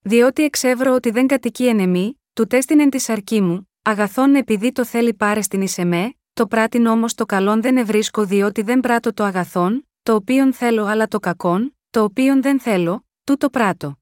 Διότι 0.00 0.42
εξεύρω 0.44 0.94
ότι 0.94 1.10
δεν 1.10 1.26
κατοικεί 1.26 1.66
εν 1.66 1.78
εμή, 1.78 2.20
του 2.32 2.46
τέστην 2.46 2.90
της 2.90 3.08
αρκή 3.08 3.40
μου, 3.40 3.70
αγαθόν 3.82 4.34
επειδή 4.34 4.72
το 4.72 4.84
θέλει 4.84 5.14
πάρε 5.14 5.42
στην 5.42 5.62
Ισεμέ, 5.62 6.14
το 6.32 6.46
πράτην 6.46 6.86
όμως 6.86 7.14
το 7.14 7.26
καλόν 7.26 7.62
δεν 7.62 7.76
ευρίσκω 7.76 8.24
διότι 8.24 8.62
δεν 8.62 8.80
πράττω 8.80 9.12
το 9.12 9.24
αγαθόν, 9.24 9.88
το 10.02 10.14
οποίον 10.14 10.52
θέλω 10.52 10.84
αλλά 10.84 11.08
το 11.08 11.18
κακόν, 11.18 11.76
το 11.90 12.02
οποίον 12.02 12.42
δεν 12.42 12.60
θέλω, 12.60 13.06
τούτο 13.24 13.50
πράττω. 13.50 13.98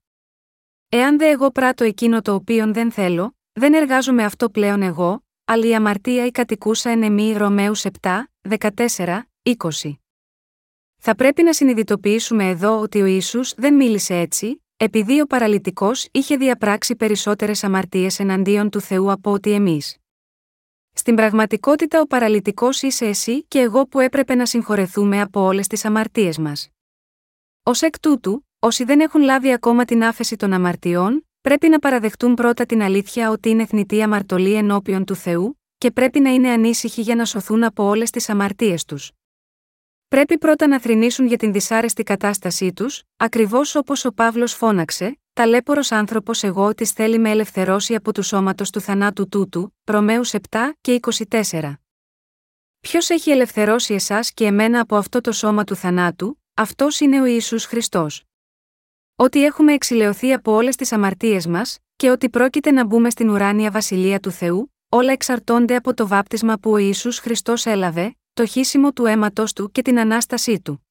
Εάν 0.88 1.18
δε 1.18 1.30
εγώ 1.30 1.50
πράττω 1.50 1.84
εκείνο 1.84 2.22
το 2.22 2.34
οποίον 2.34 2.72
δεν 2.72 2.90
θέλω, 2.90 3.36
δεν 3.52 3.74
εργάζομαι 3.74 4.24
αυτό 4.24 4.50
πλέον 4.50 4.82
εγώ, 4.82 5.24
αλλά 5.52 5.66
η 5.66 5.74
αμαρτία 5.74 6.26
η 6.26 6.30
κατοικούσα 6.30 6.90
εν 6.90 7.02
εμή 7.02 7.32
Ρωμαίους 7.32 7.84
7, 8.00 8.10
14, 8.58 9.20
20. 9.42 9.92
Θα 10.96 11.14
πρέπει 11.14 11.42
να 11.42 11.52
συνειδητοποιήσουμε 11.52 12.48
εδώ 12.48 12.80
ότι 12.80 13.02
ο 13.02 13.04
Ιησούς 13.04 13.54
δεν 13.56 13.74
μίλησε 13.74 14.14
έτσι, 14.14 14.64
επειδή 14.76 15.20
ο 15.20 15.26
παραλυτικός 15.26 16.08
είχε 16.10 16.36
διαπράξει 16.36 16.96
περισσότερες 16.96 17.64
αμαρτίες 17.64 18.18
εναντίον 18.18 18.70
του 18.70 18.80
Θεού 18.80 19.10
από 19.10 19.30
ότι 19.32 19.50
εμείς. 19.52 19.96
Στην 20.92 21.14
πραγματικότητα 21.14 22.00
ο 22.00 22.06
παραλυτικός 22.06 22.82
είσαι 22.82 23.06
εσύ 23.06 23.44
και 23.44 23.58
εγώ 23.58 23.86
που 23.86 24.00
έπρεπε 24.00 24.34
να 24.34 24.46
συγχωρεθούμε 24.46 25.20
από 25.20 25.40
όλες 25.40 25.66
τις 25.66 25.84
αμαρτίες 25.84 26.38
μας. 26.38 26.68
Ω 27.62 27.70
εκ 27.80 28.00
τούτου, 28.00 28.46
όσοι 28.58 28.84
δεν 28.84 29.00
έχουν 29.00 29.22
λάβει 29.22 29.52
ακόμα 29.52 29.84
την 29.84 30.04
άφεση 30.04 30.36
των 30.36 30.52
αμαρτιών, 30.52 31.29
πρέπει 31.40 31.68
να 31.68 31.78
παραδεχτούν 31.78 32.34
πρώτα 32.34 32.66
την 32.66 32.82
αλήθεια 32.82 33.30
ότι 33.30 33.48
είναι 33.48 33.66
θνητή 33.66 34.02
αμαρτωλή 34.02 34.54
ενώπιον 34.54 35.04
του 35.04 35.14
Θεού, 35.14 35.60
και 35.78 35.90
πρέπει 35.90 36.20
να 36.20 36.30
είναι 36.30 36.50
ανήσυχοι 36.50 37.00
για 37.00 37.14
να 37.14 37.24
σωθούν 37.24 37.64
από 37.64 37.84
όλες 37.84 38.10
τις 38.10 38.28
αμαρτίες 38.28 38.84
τους. 38.84 39.10
Πρέπει 40.08 40.38
πρώτα 40.38 40.66
να 40.66 40.80
θρυνήσουν 40.80 41.26
για 41.26 41.36
την 41.36 41.52
δυσάρεστη 41.52 42.02
κατάστασή 42.02 42.72
τους, 42.72 43.02
ακριβώς 43.16 43.74
όπως 43.74 44.04
ο 44.04 44.12
Παύλος 44.12 44.54
φώναξε, 44.54 45.18
ταλέπορος 45.32 45.92
άνθρωπος 45.92 46.42
εγώ 46.42 46.74
της 46.74 46.90
θέλει 46.90 47.18
με 47.18 47.30
ελευθερώσει 47.30 47.94
από 47.94 48.12
του 48.12 48.22
σώματος 48.22 48.70
του 48.70 48.80
θανάτου 48.80 49.28
τούτου, 49.28 49.74
Ρωμαίους 49.84 50.32
7 50.32 50.72
και 50.80 51.00
24. 51.30 51.72
Ποιος 52.80 53.10
έχει 53.10 53.30
ελευθερώσει 53.30 53.94
εσάς 53.94 54.32
και 54.32 54.44
εμένα 54.44 54.80
από 54.80 54.96
αυτό 54.96 55.20
το 55.20 55.32
σώμα 55.32 55.64
του 55.64 55.74
θανάτου, 55.76 56.42
αυτός 56.54 57.00
είναι 57.00 57.20
ο 57.20 57.24
Ιησούς 57.24 57.64
Χριστός. 57.64 58.29
Ότι 59.22 59.44
έχουμε 59.44 59.72
εξηλαιωθεί 59.72 60.32
από 60.32 60.52
όλες 60.52 60.76
τις 60.76 60.92
αμαρτίες 60.92 61.46
μας, 61.46 61.78
και 61.96 62.10
ότι 62.10 62.30
πρόκειται 62.30 62.70
να 62.70 62.84
μπούμε 62.84 63.10
στην 63.10 63.28
ουράνια 63.28 63.70
βασιλεία 63.70 64.20
του 64.20 64.30
Θεού, 64.30 64.74
όλα 64.88 65.12
εξαρτώνται 65.12 65.76
από 65.76 65.94
το 65.94 66.06
βάπτισμα 66.06 66.58
που 66.58 66.70
ο 66.70 66.76
Ιησούς 66.76 67.18
Χριστός 67.18 67.66
έλαβε, 67.66 68.16
το 68.32 68.46
χύσιμο 68.46 68.92
του 68.92 69.06
αίματος 69.06 69.52
του 69.52 69.70
και 69.70 69.82
την 69.82 69.98
ανάστασή 69.98 70.60
του. 70.60 70.86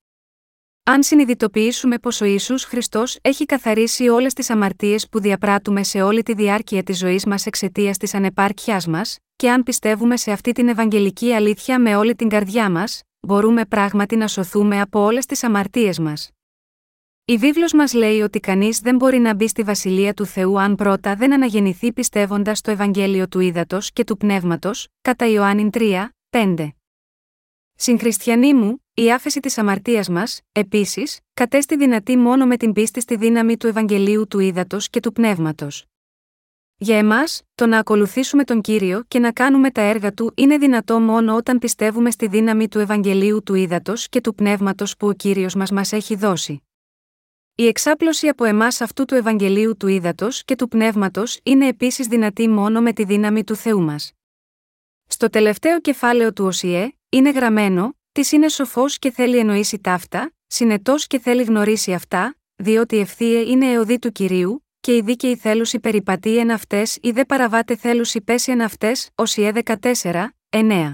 Αν 0.83 1.03
συνειδητοποιήσουμε 1.03 1.97
πως 1.99 2.21
ο 2.21 2.25
Ιησούς 2.25 2.63
Χριστός 2.63 3.17
έχει 3.21 3.45
καθαρίσει 3.45 4.09
όλες 4.09 4.33
τις 4.33 4.49
αμαρτίες 4.49 5.09
που 5.09 5.19
διαπράττουμε 5.19 5.83
σε 5.83 6.01
όλη 6.01 6.23
τη 6.23 6.33
διάρκεια 6.33 6.83
της 6.83 6.97
ζωής 6.97 7.25
μας 7.25 7.45
εξαιτίας 7.45 7.97
της 7.97 8.13
ανεπάρκεια 8.13 8.81
μας, 8.87 9.17
και 9.35 9.51
αν 9.51 9.63
πιστεύουμε 9.63 10.17
σε 10.17 10.31
αυτή 10.31 10.51
την 10.51 10.67
Ευαγγελική 10.67 11.33
αλήθεια 11.33 11.79
με 11.79 11.95
όλη 11.95 12.15
την 12.15 12.29
καρδιά 12.29 12.69
μας, 12.69 13.01
μπορούμε 13.19 13.65
πράγματι 13.65 14.15
να 14.15 14.27
σωθούμε 14.27 14.81
από 14.81 14.99
όλες 14.99 15.25
τις 15.25 15.43
αμαρτίες 15.43 15.99
μας. 15.99 16.29
Η 17.29 17.37
βίβλος 17.37 17.73
μας 17.73 17.93
λέει 17.93 18.21
ότι 18.21 18.39
κανείς 18.39 18.79
δεν 18.79 18.95
μπορεί 18.95 19.17
να 19.17 19.33
μπει 19.33 19.47
στη 19.47 19.63
βασιλεία 19.63 20.13
του 20.13 20.25
Θεού 20.25 20.59
αν 20.59 20.75
πρώτα 20.75 21.15
δεν 21.15 21.33
αναγεννηθεί 21.33 21.93
πιστεύοντας 21.93 22.61
το 22.61 22.71
Ευαγγέλιο 22.71 23.27
του 23.27 23.39
Ήδατος 23.39 23.91
και 23.91 24.03
του 24.03 24.17
Πνεύματος, 24.17 24.87
κατά 25.01 25.27
Ιωάννη 25.27 25.69
3, 25.73 26.09
5. 26.29 26.69
Συγχριστιανοί 27.75 28.53
μου, 28.53 28.85
η 28.93 29.11
άφεση 29.11 29.39
της 29.39 29.57
αμαρτίας 29.57 30.09
μας, 30.09 30.41
επίσης, 30.51 31.19
κατέστη 31.33 31.77
δυνατή 31.77 32.17
μόνο 32.17 32.45
με 32.45 32.57
την 32.57 32.73
πίστη 32.73 33.01
στη 33.01 33.15
δύναμη 33.15 33.57
του 33.57 33.67
Ευαγγελίου 33.67 34.27
του 34.27 34.39
Ήδατος 34.39 34.89
και 34.89 34.99
του 34.99 35.11
Πνεύματος. 35.11 35.85
Για 36.77 36.97
εμάς, 36.97 37.41
το 37.55 37.65
να 37.65 37.77
ακολουθήσουμε 37.77 38.43
τον 38.43 38.61
κύριο 38.61 39.03
και 39.07 39.19
να 39.19 39.31
κάνουμε 39.31 39.71
τα 39.71 39.81
έργα 39.81 40.13
του 40.13 40.31
είναι 40.35 40.57
δυνατό 40.57 40.99
μόνο 40.99 41.35
όταν 41.35 41.59
πιστεύουμε 41.59 42.11
στη 42.11 42.27
δύναμη 42.27 42.67
του 42.67 42.79
Ευαγγελίου 42.79 43.43
του 43.43 43.53
Ήδατος 43.53 44.09
και 44.09 44.21
του 44.21 44.35
Πνεύματος 44.35 44.97
που 44.97 45.07
ο 45.07 45.13
κύριος 45.13 45.55
μας 45.55 45.71
μας 45.71 45.91
έχει 45.91 46.15
δώσει. 46.15 46.63
Η 47.59 47.67
εξάπλωση 47.67 48.27
από 48.27 48.43
εμάς 48.43 48.81
αυτού 48.81 49.05
του 49.05 49.15
Ευαγγελίου 49.15 49.77
του 49.77 49.87
Ήδατος 49.87 50.43
και 50.45 50.55
του 50.55 50.67
Πνεύματος 50.67 51.39
είναι 51.43 51.67
επίσης 51.67 52.07
δυνατή 52.07 52.47
μόνο 52.47 52.81
με 52.81 52.93
τη 52.93 53.03
δύναμη 53.03 53.43
του 53.43 53.55
Θεού 53.55 53.81
μας. 53.81 54.11
Στο 55.07 55.29
τελευταίο 55.29 55.81
κεφάλαιο 55.81 56.33
του 56.33 56.45
Οσιέ, 56.45 56.91
είναι 57.09 57.29
γραμμένο, 57.29 57.97
της 58.11 58.31
είναι 58.31 58.49
σοφός 58.49 58.99
και 58.99 59.11
θέλει 59.11 59.37
εννοήσει 59.37 59.79
ταύτα, 59.79 60.33
συνετός 60.47 61.07
και 61.07 61.19
θέλει 61.19 61.43
γνωρίσει 61.43 61.93
αυτά, 61.93 62.35
διότι 62.55 62.97
ευθύε 62.97 63.39
είναι 63.39 63.71
εωδή 63.71 63.99
του 63.99 64.11
κυρίου, 64.11 64.65
και 64.79 64.95
οι 64.95 65.01
δίκαιοι 65.01 65.35
θέλουσι 65.35 65.79
περιπατεί 65.79 66.37
εν 66.37 66.51
αυτές 66.51 66.97
ή 67.01 67.11
δε 67.11 67.25
παραβάτε 67.25 67.75
θέλουσι 67.75 68.21
πέσει 68.21 68.51
εν 68.51 68.61
αυτές, 68.61 69.09
Οσιέ 69.15 69.51
14, 69.53 70.27
9. 70.49 70.93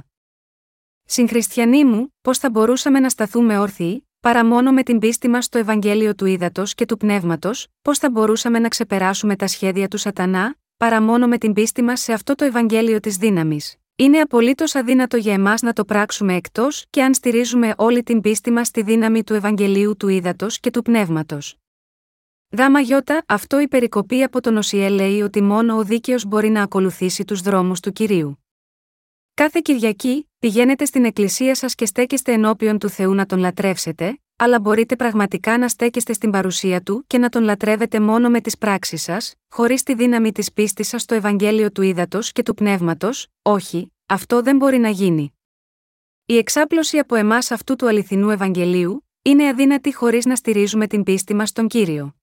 Συγχριστιανοί 1.06 1.86
μου, 1.86 2.14
πώς 2.22 2.38
θα 2.38 2.50
μπορούσαμε 2.50 3.00
να 3.00 3.10
σταθούμε 3.10 3.58
όρθιοι, 3.58 4.05
παρά 4.26 4.46
μόνο 4.46 4.72
με 4.72 4.84
την 4.84 5.00
πίστη 5.00 5.28
μας 5.28 5.46
στο 5.46 5.58
Ευαγγέλιο 5.58 6.16
του 6.16 6.26
Ήδατος 6.26 6.74
και 6.74 6.86
του 6.86 6.98
Πνεύματος, 6.98 7.68
πώς 7.82 7.98
θα 7.98 8.10
μπορούσαμε 8.10 8.60
να 8.60 8.68
ξεπεράσουμε 8.68 9.36
τα 9.36 9.48
σχέδια 9.48 9.88
του 9.88 9.98
Σατανά, 9.98 10.56
παρά 10.78 11.02
μόνο 11.02 11.28
με 11.28 11.38
την 11.38 11.54
πίστη 11.54 11.82
μας 11.82 12.02
σε 12.02 12.14
αυτό 12.14 12.36
το 12.36 12.46
Ευαγγέλιο 12.46 13.00
της 13.00 13.18
δύναμης. 13.18 13.76
Είναι 13.96 14.20
απολύτως 14.20 14.76
αδύνατο 14.76 15.18
για 15.18 15.34
εμάς 15.34 15.62
να 15.62 15.74
το 15.74 15.86
πράξουμε 15.86 16.36
εκτός 16.36 16.86
και 16.90 17.04
αν 17.04 17.14
στηρίζουμε 17.14 17.74
όλη 17.78 18.04
την 18.04 18.22
πίστη 18.22 18.52
μας 18.52 18.68
στη 18.68 18.82
δύναμη 18.82 19.24
του 19.24 19.34
Ευαγγελίου 19.34 19.98
του 19.98 20.08
Ήδατος 20.08 20.60
και 20.60 20.72
του 20.72 20.82
Πνεύματος. 20.82 21.56
Γάμα 22.58 22.80
γιώτα, 22.80 23.24
αυτό 23.28 23.60
η 23.60 23.68
περικοπή 23.68 24.24
από 24.24 24.42
τον 24.42 24.58
Οσιέ 24.58 24.90
λέει 24.90 25.22
ότι 25.22 25.42
μόνο 25.42 25.76
ο 25.76 25.84
δίκαιος 25.84 26.26
μπορεί 26.26 26.50
να 26.50 26.62
ακολουθήσει 26.62 27.26
τους 27.26 27.42
δρόμους 27.42 27.80
του 27.80 27.92
κυρίου. 27.92 28.45
Κάθε 29.42 29.60
Κυριακή, 29.64 30.30
πηγαίνετε 30.40 30.86
στην 30.86 31.06
εκκλησία 31.06 31.56
σας 31.56 31.76
και 31.76 31.86
στέκεστε 31.86 32.34
ενώπιον 32.34 32.78
του 32.78 32.90
Θεού 32.90 33.14
να 33.14 33.26
τον 33.26 33.40
λατρεύσετε, 33.40 34.20
αλλά 34.36 34.60
μπορείτε 34.60 34.96
πραγματικά 34.96 35.58
να 35.58 35.68
στέκεστε 35.68 36.14
στην 36.14 36.32
παρουσία 36.32 36.82
του 36.82 37.04
και 37.08 37.18
να 37.18 37.30
τον 37.30 37.44
λατρεύετε 37.44 38.00
μόνο 38.00 38.30
με 38.30 38.42
τις 38.42 38.58
πράξεις 38.58 39.02
σας, 39.02 39.34
χωρίς 39.50 39.84
τη 39.84 39.96
δύναμη 39.96 40.32
της 40.32 40.54
πίστης 40.54 40.88
σας 40.88 41.02
στο 41.02 41.16
Ευαγγέλιο 41.16 41.72
του 41.72 41.82
Ήδατος 41.82 42.32
και 42.32 42.44
του 42.44 42.54
Πνεύματος, 42.54 43.28
όχι, 43.42 43.94
αυτό 44.06 44.42
δεν 44.42 44.56
μπορεί 44.58 44.78
να 44.78 44.90
γίνει. 44.90 45.34
Η 46.26 46.38
εξάπλωση 46.38 46.98
από 46.98 47.16
εμάς 47.16 47.52
αυτού 47.52 47.76
του 47.76 47.88
αληθινού 47.88 48.30
Ευαγγελίου 48.30 49.08
είναι 49.22 49.48
αδύνατη 49.48 49.94
χωρίς 49.94 50.26
να 50.26 50.36
στηρίζουμε 50.36 50.88
την 50.88 51.04
πίστη 51.04 51.34
μας 51.34 51.50
στον 51.50 51.68
κύριο. 51.68 52.16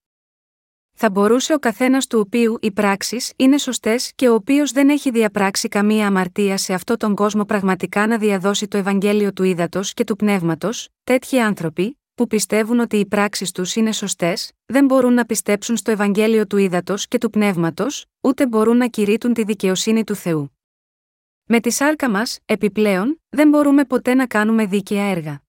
Θα 0.93 1.09
μπορούσε 1.09 1.53
ο 1.53 1.59
καθένας 1.59 2.07
του 2.07 2.19
οποίου 2.19 2.57
οι 2.61 2.71
πράξεις 2.71 3.33
είναι 3.35 3.57
σωστές 3.57 4.11
και 4.15 4.29
ο 4.29 4.33
οποίος 4.33 4.71
δεν 4.71 4.89
έχει 4.89 5.11
διαπράξει 5.11 5.67
καμία 5.67 6.07
αμαρτία 6.07 6.57
σε 6.57 6.73
αυτόν 6.73 6.97
τον 6.97 7.15
κόσμο 7.15 7.45
πραγματικά 7.45 8.07
να 8.07 8.17
διαδώσει 8.17 8.67
το 8.67 8.77
Ευαγγέλιο 8.77 9.33
του 9.33 9.43
ύδατο 9.43 9.81
και 9.83 10.03
του 10.03 10.15
πνεύματος, 10.15 10.89
τέτοιοι 11.03 11.39
άνθρωποι, 11.39 11.97
που 12.15 12.27
πιστεύουν 12.27 12.79
ότι 12.79 12.97
οι 12.97 13.05
πράξεις 13.05 13.51
τους 13.51 13.75
είναι 13.75 13.91
σωστές, 13.91 14.51
δεν 14.65 14.85
μπορούν 14.85 15.13
να 15.13 15.25
πιστέψουν 15.25 15.77
στο 15.77 15.91
Ευαγγέλιο 15.91 16.47
του 16.47 16.57
ύδατο 16.57 16.95
και 17.07 17.17
του 17.17 17.29
πνεύματος, 17.29 18.05
ούτε 18.21 18.47
μπορούν 18.47 18.77
να 18.77 18.87
κηρύττουν 18.87 19.33
τη 19.33 19.43
δικαιοσύνη 19.43 20.03
του 20.03 20.15
Θεού. 20.15 20.57
Με 21.45 21.59
τη 21.59 21.69
σάρκα 21.69 22.09
μας, 22.09 22.39
επιπλέον, 22.45 23.21
δεν 23.29 23.49
μπορούμε 23.49 23.85
ποτέ 23.85 24.13
να 24.13 24.27
κάνουμε 24.27 24.65
δίκαια 24.65 25.03
έργα. 25.03 25.41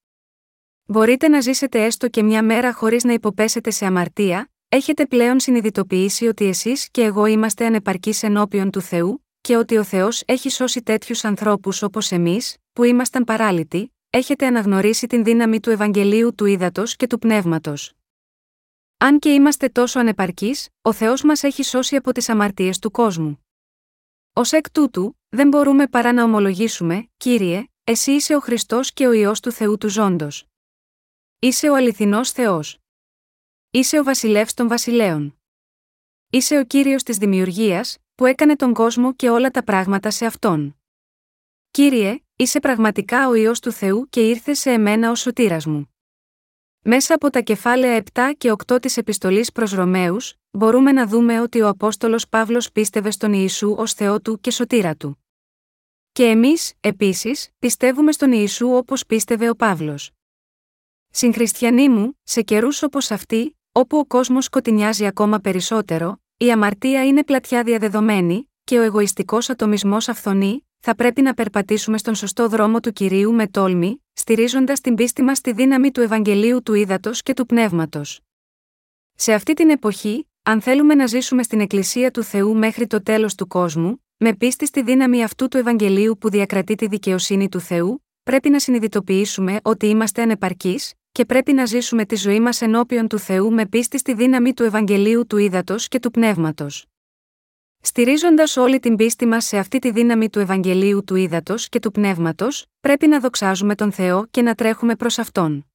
Μπορείτε 0.86 1.28
να 1.28 1.40
ζήσετε 1.40 1.84
έστω 1.84 2.08
και 2.08 2.22
μια 2.22 2.42
μέρα 2.42 2.72
χωρίς 2.72 3.04
να 3.04 3.12
υποπέσετε 3.12 3.70
σε 3.70 3.86
αμαρτία, 3.86 4.48
έχετε 4.74 5.06
πλέον 5.06 5.40
συνειδητοποιήσει 5.40 6.26
ότι 6.26 6.44
εσείς 6.44 6.90
και 6.90 7.02
εγώ 7.02 7.26
είμαστε 7.26 7.66
ανεπαρκείς 7.66 8.22
ενώπιον 8.22 8.70
του 8.70 8.80
Θεού, 8.80 9.26
και 9.40 9.56
ότι 9.56 9.76
ο 9.76 9.84
Θεός 9.84 10.22
έχει 10.26 10.50
σώσει 10.50 10.82
τέτοιους 10.82 11.24
ανθρώπους 11.24 11.82
όπως 11.82 12.12
εμείς, 12.12 12.56
που 12.72 12.82
ήμασταν 12.82 13.24
παράλυτοι, 13.24 13.94
έχετε 14.10 14.46
αναγνωρίσει 14.46 15.06
την 15.06 15.24
δύναμη 15.24 15.60
του 15.60 15.70
Ευαγγελίου 15.70 16.34
του 16.34 16.44
Ήδατος 16.44 16.96
και 16.96 17.06
του 17.06 17.18
Πνεύματος. 17.18 17.92
Αν 18.98 19.18
και 19.18 19.32
είμαστε 19.32 19.68
τόσο 19.68 19.98
ανεπαρκείς, 19.98 20.68
ο 20.82 20.92
Θεός 20.92 21.22
μας 21.22 21.42
έχει 21.42 21.62
σώσει 21.62 21.96
από 21.96 22.12
τις 22.12 22.28
αμαρτίες 22.28 22.78
του 22.78 22.90
κόσμου. 22.90 23.44
Ω 24.32 24.40
εκ 24.50 24.70
τούτου, 24.70 25.18
δεν 25.28 25.48
μπορούμε 25.48 25.86
παρά 25.86 26.12
να 26.12 26.22
ομολογήσουμε, 26.22 27.08
κύριε, 27.16 27.64
εσύ 27.84 28.12
είσαι 28.12 28.34
ο 28.36 28.40
Χριστός 28.40 28.92
και 28.92 29.06
ο 29.06 29.12
ιό 29.12 29.32
του 29.42 29.52
Θεού 29.52 29.78
του 29.78 29.88
Ζώντος. 29.88 30.46
Είσαι 31.38 31.70
ο 31.70 31.74
αληθινός 31.74 32.30
Θεός. 32.30 32.78
Είσαι 33.76 33.98
ο 33.98 34.04
βασιλεύς 34.04 34.54
των 34.54 34.68
βασιλέων. 34.68 35.38
Είσαι 36.30 36.58
ο 36.58 36.64
κύριος 36.64 37.02
της 37.02 37.16
δημιουργίας, 37.16 37.98
που 38.14 38.26
έκανε 38.26 38.56
τον 38.56 38.72
κόσμο 38.72 39.14
και 39.14 39.30
όλα 39.30 39.50
τα 39.50 39.64
πράγματα 39.64 40.10
σε 40.10 40.26
αυτόν. 40.26 40.76
Κύριε, 41.70 42.18
είσαι 42.36 42.60
πραγματικά 42.60 43.28
ο 43.28 43.34
ιό 43.34 43.52
του 43.52 43.72
Θεού 43.72 44.08
και 44.08 44.28
ήρθε 44.28 44.54
σε 44.54 44.70
εμένα 44.70 45.10
ως 45.10 45.20
σωτήρας 45.20 45.66
μου. 45.66 45.94
Μέσα 46.80 47.14
από 47.14 47.30
τα 47.30 47.40
κεφάλαια 47.40 48.02
7 48.12 48.20
και 48.38 48.52
8 48.66 48.82
της 48.82 48.96
επιστολής 48.96 49.52
προς 49.52 49.72
Ρωμαίους, 49.72 50.34
μπορούμε 50.50 50.92
να 50.92 51.06
δούμε 51.06 51.40
ότι 51.40 51.60
ο 51.60 51.68
Απόστολος 51.68 52.28
Παύλος 52.28 52.72
πίστευε 52.72 53.10
στον 53.10 53.32
Ιησού 53.32 53.74
ως 53.78 53.92
Θεό 53.92 54.20
του 54.20 54.40
και 54.40 54.50
σωτήρα 54.50 54.96
του. 54.96 55.24
Και 56.12 56.24
εμείς, 56.24 56.72
επίσης, 56.80 57.50
πιστεύουμε 57.58 58.12
στον 58.12 58.32
Ιησού 58.32 58.68
όπως 58.68 59.06
πίστευε 59.06 59.48
ο 59.48 59.54
Παύλος. 59.54 60.10
Συγχριστιανοί 61.10 61.88
μου, 61.88 62.18
σε 62.22 62.42
καιρούς 62.42 62.82
όπως 62.82 63.10
αυτοί, 63.10 63.56
όπου 63.76 63.98
ο 63.98 64.04
κόσμος 64.04 64.44
σκοτεινιάζει 64.44 65.06
ακόμα 65.06 65.38
περισσότερο, 65.38 66.20
η 66.36 66.50
αμαρτία 66.50 67.06
είναι 67.06 67.24
πλατιά 67.24 67.62
διαδεδομένη, 67.62 68.50
και 68.64 68.78
ο 68.78 68.82
εγωιστικός 68.82 69.50
ατομισμός 69.50 70.08
αυθονεί, 70.08 70.68
θα 70.80 70.94
πρέπει 70.94 71.22
να 71.22 71.34
περπατήσουμε 71.34 71.98
στον 71.98 72.14
σωστό 72.14 72.48
δρόμο 72.48 72.80
του 72.80 72.92
κυρίου 72.92 73.32
με 73.32 73.46
τόλμη, 73.46 74.04
στηρίζοντας 74.12 74.80
την 74.80 74.94
πίστη 74.94 75.22
μας 75.22 75.38
στη 75.38 75.52
δύναμη 75.52 75.90
του 75.90 76.00
Ευαγγελίου 76.00 76.62
του 76.62 76.74
Ήδατος 76.74 77.22
και 77.22 77.34
του 77.34 77.46
Πνεύματος. 77.46 78.20
Σε 79.14 79.32
αυτή 79.32 79.54
την 79.54 79.70
εποχή, 79.70 80.28
αν 80.42 80.60
θέλουμε 80.60 80.94
να 80.94 81.06
ζήσουμε 81.06 81.42
στην 81.42 81.60
Εκκλησία 81.60 82.10
του 82.10 82.22
Θεού 82.22 82.56
μέχρι 82.56 82.86
το 82.86 83.02
τέλος 83.02 83.34
του 83.34 83.46
κόσμου, 83.46 84.04
με 84.16 84.34
πίστη 84.34 84.66
στη 84.66 84.82
δύναμη 84.82 85.22
αυτού 85.22 85.48
του 85.48 85.56
Ευαγγελίου 85.56 86.18
που 86.18 86.30
διακρατεί 86.30 86.74
τη 86.74 86.86
δικαιοσύνη 86.86 87.48
του 87.48 87.60
Θεού, 87.60 88.04
πρέπει 88.22 88.50
να 88.50 88.58
συνειδητοποιήσουμε 88.58 89.60
ότι 89.62 89.86
είμαστε 89.86 90.22
ανεπαρκείς, 90.22 90.92
και 91.14 91.24
πρέπει 91.24 91.52
να 91.52 91.64
ζήσουμε 91.64 92.04
τη 92.04 92.16
ζωή 92.16 92.40
μας 92.40 92.60
ενώπιον 92.60 93.08
του 93.08 93.18
Θεού 93.18 93.52
με 93.52 93.66
πίστη 93.66 93.98
στη 93.98 94.14
δύναμη 94.14 94.54
του 94.54 94.62
Ευαγγελίου 94.62 95.26
του 95.26 95.36
Ήδατος 95.36 95.88
και 95.88 95.98
του 95.98 96.10
Πνεύματος. 96.10 96.86
Στηρίζοντας 97.80 98.56
όλη 98.56 98.80
την 98.80 98.96
πίστη 98.96 99.26
μας 99.26 99.44
σε 99.44 99.58
αυτή 99.58 99.78
τη 99.78 99.90
δύναμη 99.90 100.30
του 100.30 100.38
Ευαγγελίου 100.38 101.04
του 101.04 101.14
Ήδατος 101.14 101.68
και 101.68 101.78
του 101.78 101.90
Πνεύματος, 101.90 102.66
πρέπει 102.80 103.06
να 103.06 103.20
δοξάζουμε 103.20 103.74
τον 103.74 103.92
Θεό 103.92 104.26
και 104.30 104.42
να 104.42 104.54
τρέχουμε 104.54 104.96
προς 104.96 105.18
αυτόν. 105.18 105.66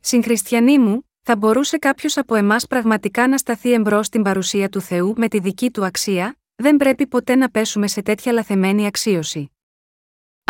Συγχριστιανοί 0.00 0.78
μου, 0.78 1.10
θα 1.22 1.36
μπορούσε 1.36 1.78
κάποιος 1.78 2.16
από 2.16 2.34
εμάς 2.34 2.66
πραγματικά 2.66 3.28
να 3.28 3.38
σταθεί 3.38 3.72
εμπρός 3.72 4.06
στην 4.06 4.22
παρουσία 4.22 4.68
του 4.68 4.80
Θεού 4.80 5.14
με 5.16 5.28
τη 5.28 5.38
δική 5.38 5.70
του 5.70 5.84
αξία, 5.84 6.38
δεν 6.54 6.76
πρέπει 6.76 7.06
ποτέ 7.06 7.34
να 7.34 7.50
πέσουμε 7.50 7.86
σε 7.88 8.02
τέτοια 8.02 8.32
λαθεμένη 8.32 8.86
αξίωση. 8.86 9.50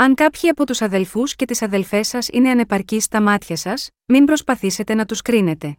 Αν 0.01 0.15
κάποιοι 0.15 0.49
από 0.49 0.67
τους 0.67 0.83
αδελφούς 0.83 1.37
και 1.37 1.45
τις 1.45 1.63
αδελφές 1.63 2.09
σας 2.09 2.29
είναι 2.29 2.51
ανεπαρκείς 2.51 3.05
στα 3.05 3.21
μάτια 3.21 3.57
σας, 3.57 3.91
μην 4.07 4.25
προσπαθήσετε 4.25 4.95
να 4.95 5.05
τους 5.05 5.23
κρίνετε. 5.23 5.79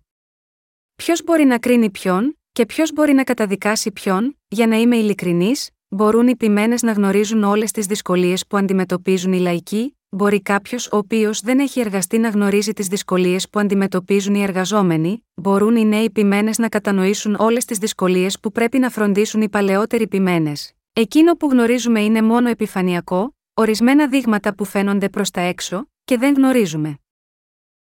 Ποιος 0.96 1.24
μπορεί 1.24 1.44
να 1.44 1.58
κρίνει 1.58 1.90
ποιον, 1.90 2.40
και 2.52 2.66
ποιος 2.66 2.94
μπορεί 2.94 3.14
να 3.14 3.24
καταδικάσει 3.24 3.92
ποιον, 3.92 4.38
για 4.48 4.68
να 4.68 4.76
είμαι 4.76 4.96
ειλικρινής, 4.96 5.70
μπορούν 5.88 6.28
οι 6.28 6.36
ποιμένες 6.36 6.82
να 6.82 6.92
γνωρίζουν 6.92 7.44
όλες 7.44 7.72
τις 7.72 7.86
δυσκολίες 7.86 8.48
που 8.48 8.58
αντιμετωπίζουν 8.58 9.34
οι 9.34 9.40
λαϊκοί, 9.40 9.98
μπορεί 10.10 10.42
κάποιος 10.42 10.88
ο 10.92 10.98
οποίος 10.98 11.42
δεν 11.42 11.60
έχει 11.60 11.80
εργαστεί 11.80 12.18
να 12.18 12.30
γνωρίζει 12.30 12.74
τις 12.74 12.88
δυσκολίες 12.88 13.50
που 13.50 13.60
αντιμετωπίζουν 13.60 14.36
οι 14.36 14.42
εργαζόμενοι, 14.42 15.26
μπορούν 15.34 15.76
οι 15.76 15.86
νέοι 15.86 16.10
ποιμένες 16.10 16.58
να 16.58 16.70
κατανοήσουν 16.70 17.36
όλες 17.40 17.66
τις 17.66 17.78
δυσκολίες 17.78 18.40
που 18.40 18.52
πρέπει 18.52 18.80
να 18.80 18.90
φροντίσουν 18.90 19.42
οι 19.42 19.50
παλαιότεροι 19.50 20.08
ποιμένες. 20.08 20.74
Εκείνο 20.94 21.34
που 21.34 21.48
γνωρίζουμε 21.52 22.02
είναι 22.02 22.22
μόνο 22.22 22.50
επιφανειακό, 22.50 23.34
ορισμένα 23.60 24.08
δείγματα 24.08 24.56
που 24.56 24.66
φαίνονται 24.66 25.10
προς 25.10 25.32
τα 25.32 25.42
έξω, 25.42 25.90
και 26.06 26.18
δεν 26.18 26.34
γνωρίζουμε. 26.34 27.00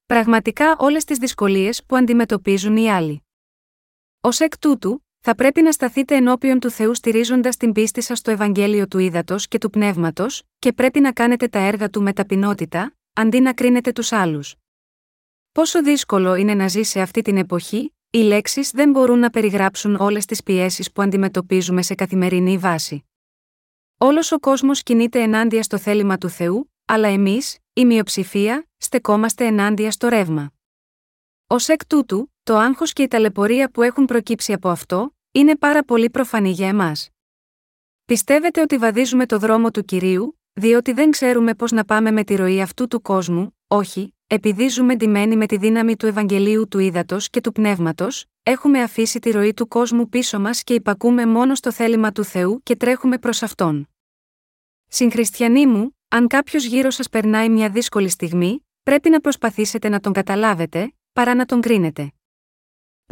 Πραγματικά 0.06 0.76
όλες 0.78 1.04
τις 1.04 1.18
δυσκολίες 1.18 1.84
που 1.84 1.96
αντιμετωπίζουν 1.96 2.76
οι 2.76 2.90
άλλοι. 2.90 3.22
Ω 4.20 4.28
εκ 4.38 4.58
τούτου, 4.58 5.06
θα 5.20 5.34
πρέπει 5.34 5.62
να 5.62 5.72
σταθείτε 5.72 6.16
ενώπιον 6.16 6.60
του 6.60 6.70
Θεού 6.70 6.94
στηρίζοντας 6.94 7.56
την 7.56 7.72
πίστη 7.72 8.00
σας 8.00 8.18
στο 8.18 8.30
Ευαγγέλιο 8.30 8.88
του 8.88 8.98
Ήδατος 8.98 9.48
και 9.48 9.58
του 9.58 9.70
Πνεύματος, 9.70 10.42
και 10.58 10.72
πρέπει 10.72 11.00
να 11.00 11.12
κάνετε 11.12 11.48
τα 11.48 11.58
έργα 11.58 11.90
του 11.90 12.02
με 12.02 12.12
ταπεινότητα, 12.12 12.96
αντί 13.12 13.40
να 13.40 13.52
κρίνετε 13.52 13.92
τους 13.92 14.12
άλλους. 14.12 14.54
Πόσο 15.52 15.82
δύσκολο 15.82 16.34
είναι 16.34 16.54
να 16.54 16.68
ζει 16.68 16.82
σε 16.82 17.00
αυτή 17.00 17.22
την 17.22 17.36
εποχή, 17.36 17.94
οι 18.10 18.18
λέξεις 18.18 18.70
δεν 18.70 18.90
μπορούν 18.90 19.18
να 19.18 19.30
περιγράψουν 19.30 19.94
όλες 19.94 20.24
τις 20.24 20.42
πιέσεις 20.42 20.92
που 20.92 21.02
αντιμετωπίζουμε 21.02 21.82
σε 21.82 21.94
καθημερινή 21.94 22.58
βάση. 22.58 23.04
Όλος 24.02 24.32
ο 24.32 24.38
κόσμος 24.38 24.82
κινείται 24.82 25.22
ενάντια 25.22 25.62
στο 25.62 25.78
θέλημα 25.78 26.18
του 26.18 26.28
Θεού, 26.28 26.72
αλλά 26.84 27.08
εμείς, 27.08 27.58
η 27.72 27.84
μειοψηφία, 27.84 28.68
στεκόμαστε 28.76 29.46
ενάντια 29.46 29.90
στο 29.90 30.08
ρεύμα. 30.08 30.52
Ω 31.46 31.56
εκ 31.66 31.86
τούτου, 31.86 32.32
το 32.42 32.56
άγχος 32.56 32.92
και 32.92 33.02
η 33.02 33.08
ταλαιπωρία 33.08 33.70
που 33.70 33.82
έχουν 33.82 34.04
προκύψει 34.04 34.52
από 34.52 34.68
αυτό, 34.68 35.16
είναι 35.30 35.56
πάρα 35.56 35.84
πολύ 35.84 36.10
προφανή 36.10 36.50
για 36.50 36.68
εμάς. 36.68 37.08
Πιστεύετε 38.04 38.60
ότι 38.60 38.76
βαδίζουμε 38.76 39.26
το 39.26 39.38
δρόμο 39.38 39.70
του 39.70 39.84
κυρίου, 39.84 40.40
διότι 40.52 40.92
δεν 40.92 41.10
ξέρουμε 41.10 41.54
πώς 41.54 41.70
να 41.70 41.84
πάμε 41.84 42.10
με 42.10 42.24
τη 42.24 42.34
ροή 42.34 42.60
αυτού 42.60 42.88
του 42.88 43.02
κόσμου, 43.02 43.56
όχι, 43.66 44.14
επειδή 44.26 44.68
ζούμε 44.68 44.96
ντυμένοι 44.96 45.36
με 45.36 45.46
τη 45.46 45.56
δύναμη 45.56 45.96
του 45.96 46.06
Ευαγγελίου 46.06 46.68
του 46.68 46.78
Ήδατος 46.78 47.30
και 47.30 47.40
του 47.40 47.52
Πνεύματος, 47.52 48.26
έχουμε 48.42 48.82
αφήσει 48.82 49.18
τη 49.18 49.30
ροή 49.30 49.54
του 49.54 49.68
κόσμου 49.68 50.08
πίσω 50.08 50.40
μας 50.40 50.62
και 50.62 50.74
υπακούμε 50.74 51.26
μόνο 51.26 51.54
στο 51.54 51.72
θέλημα 51.72 52.12
του 52.12 52.24
Θεού 52.24 52.62
και 52.62 52.76
τρέχουμε 52.76 53.18
προς 53.18 53.42
αυτόν. 53.42 53.88
Συγχριστιανοί 54.86 55.66
μου, 55.66 55.96
αν 56.08 56.26
κάποιος 56.26 56.64
γύρω 56.64 56.90
σας 56.90 57.08
περνάει 57.08 57.48
μια 57.48 57.70
δύσκολη 57.70 58.08
στιγμή, 58.08 58.66
πρέπει 58.82 59.10
να 59.10 59.20
προσπαθήσετε 59.20 59.88
να 59.88 60.00
τον 60.00 60.12
καταλάβετε, 60.12 60.94
παρά 61.12 61.34
να 61.34 61.44
τον 61.44 61.60
κρίνετε. 61.60 62.12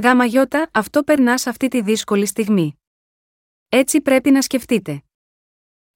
Γάμα 0.02 0.24
γιώτα, 0.24 0.70
αυτό 0.72 1.02
περνάς 1.02 1.40
σε 1.40 1.48
αυτή 1.48 1.68
τη 1.68 1.80
δύσκολη 1.80 2.26
στιγμή. 2.26 2.78
Έτσι 3.68 4.00
πρέπει 4.00 4.30
να 4.30 4.42
σκεφτείτε. 4.42 5.02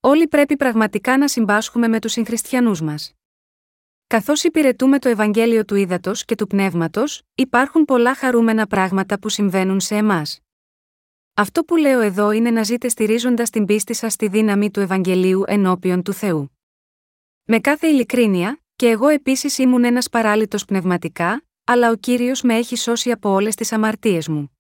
Όλοι 0.00 0.28
πρέπει 0.28 0.56
πραγματικά 0.56 1.18
να 1.18 1.28
συμπάσχουμε 1.28 1.88
με 1.88 2.00
τους 2.00 2.12
συγχριστιανούς 2.12 2.80
μας. 2.80 3.14
Καθώς 4.12 4.44
υπηρετούμε 4.44 4.98
το 4.98 5.09
Ευαγγέλιο 5.09 5.64
του 5.64 5.75
Ήδατος 5.75 6.25
και 6.25 6.35
του 6.35 6.46
Πνεύματος, 6.46 7.22
υπάρχουν 7.35 7.85
πολλά 7.85 8.14
χαρούμενα 8.14 8.66
πράγματα 8.66 9.18
που 9.18 9.29
συμβαίνουν 9.29 9.81
σε 9.81 9.96
εμάς. 9.96 10.40
Αυτό 11.35 11.64
που 11.64 11.77
λέω 11.77 12.01
εδώ 12.01 12.31
είναι 12.31 12.51
να 12.51 12.62
ζείτε 12.62 12.88
στηρίζοντας 12.88 13.51
την 13.51 13.64
πίστη 13.64 13.94
σας 13.94 14.12
στη 14.12 14.29
δύναμη 14.29 14.70
του 14.70 14.81
Ευαγγελίου 14.81 15.42
ενώπιον 15.46 16.03
του 16.03 16.12
Θεού. 16.12 16.59
Με 17.44 17.59
κάθε 17.59 17.87
ειλικρίνεια, 17.87 18.62
και 18.77 18.88
εγώ 18.88 19.09
επίσης 19.09 19.59
ήμουν 19.59 19.85
ένας 19.85 20.09
παράλυτος 20.09 20.64
πνευματικά, 20.64 21.44
αλλά 21.64 21.90
ο 21.90 21.94
κύριος 21.96 22.42
με 22.42 22.55
έχει 22.55 22.77
σώσει 22.77 23.11
από 23.11 23.31
όλες 23.31 23.55
τις 23.55 23.72
αμαρτίες 23.72 24.29
μου. 24.29 24.57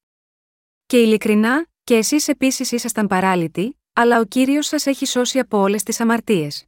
Και 0.86 0.98
ειλικρινά, 0.98 1.66
και 1.84 1.94
εσείς 1.94 2.28
επίσης 2.28 2.72
ήσασταν 2.72 3.06
παράλυτοι, 3.06 3.80
αλλά 3.92 4.20
ο 4.20 4.24
κύριος 4.24 4.66
σας 4.66 4.86
έχει 4.86 5.06
σώσει 5.06 5.38
από 5.38 5.58
όλες 5.58 5.82
τις 5.82 6.00
αμαρτίες. 6.00 6.66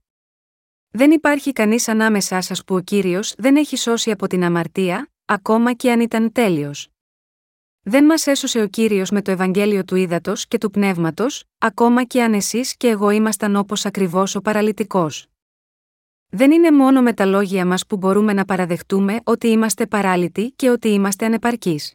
Δεν 0.97 1.11
υπάρχει 1.11 1.53
κανείς 1.53 1.89
ανάμεσά 1.89 2.41
σας 2.41 2.65
που 2.65 2.75
ο 2.75 2.81
κύριος 2.81 3.35
δεν 3.39 3.57
έχει 3.57 3.77
σώσει 3.77 4.11
από 4.11 4.27
την 4.27 4.45
αμαρτία, 4.45 5.11
ακόμα 5.25 5.73
και 5.73 5.91
αν 5.91 6.01
ήταν 6.01 6.33
τέλειος. 6.33 6.89
Δεν 7.83 8.05
μας 8.05 8.27
έσωσε 8.27 8.63
ο 8.63 8.69
κύριος 8.69 9.11
με 9.11 9.23
το 9.23 9.31
Ευαγγέλιο 9.31 9.85
του 9.85 9.97
ύδατο 9.97 10.33
και 10.49 10.59
του 10.59 10.71
πνεύματος, 10.71 11.45
ακόμα 11.59 12.05
και 12.05 12.23
αν 12.23 12.35
εσείς 12.35 12.77
και 12.77 12.89
εγώ 12.89 13.11
ήμασταν 13.11 13.57
όπως 13.57 13.85
ακριβώς 13.87 14.35
ο 14.35 14.41
παραλυτικός. 14.41 15.27
Δεν 16.29 16.53
είναι 16.53 16.71
μόνο 16.71 17.03
με 17.03 17.13
τα 17.13 17.25
λόγια 17.25 17.67
μας 17.67 17.87
που 17.87 17.97
μπορούμε 17.97 18.33
να 18.33 18.45
παραδεχτούμε 18.45 19.21
ότι 19.25 19.49
είμαστε 19.49 19.87
παράλυτοι 19.87 20.53
και 20.57 20.71
ότι 20.71 20.89
είμαστε 20.89 21.27
ανεπαρκείς. 21.27 21.95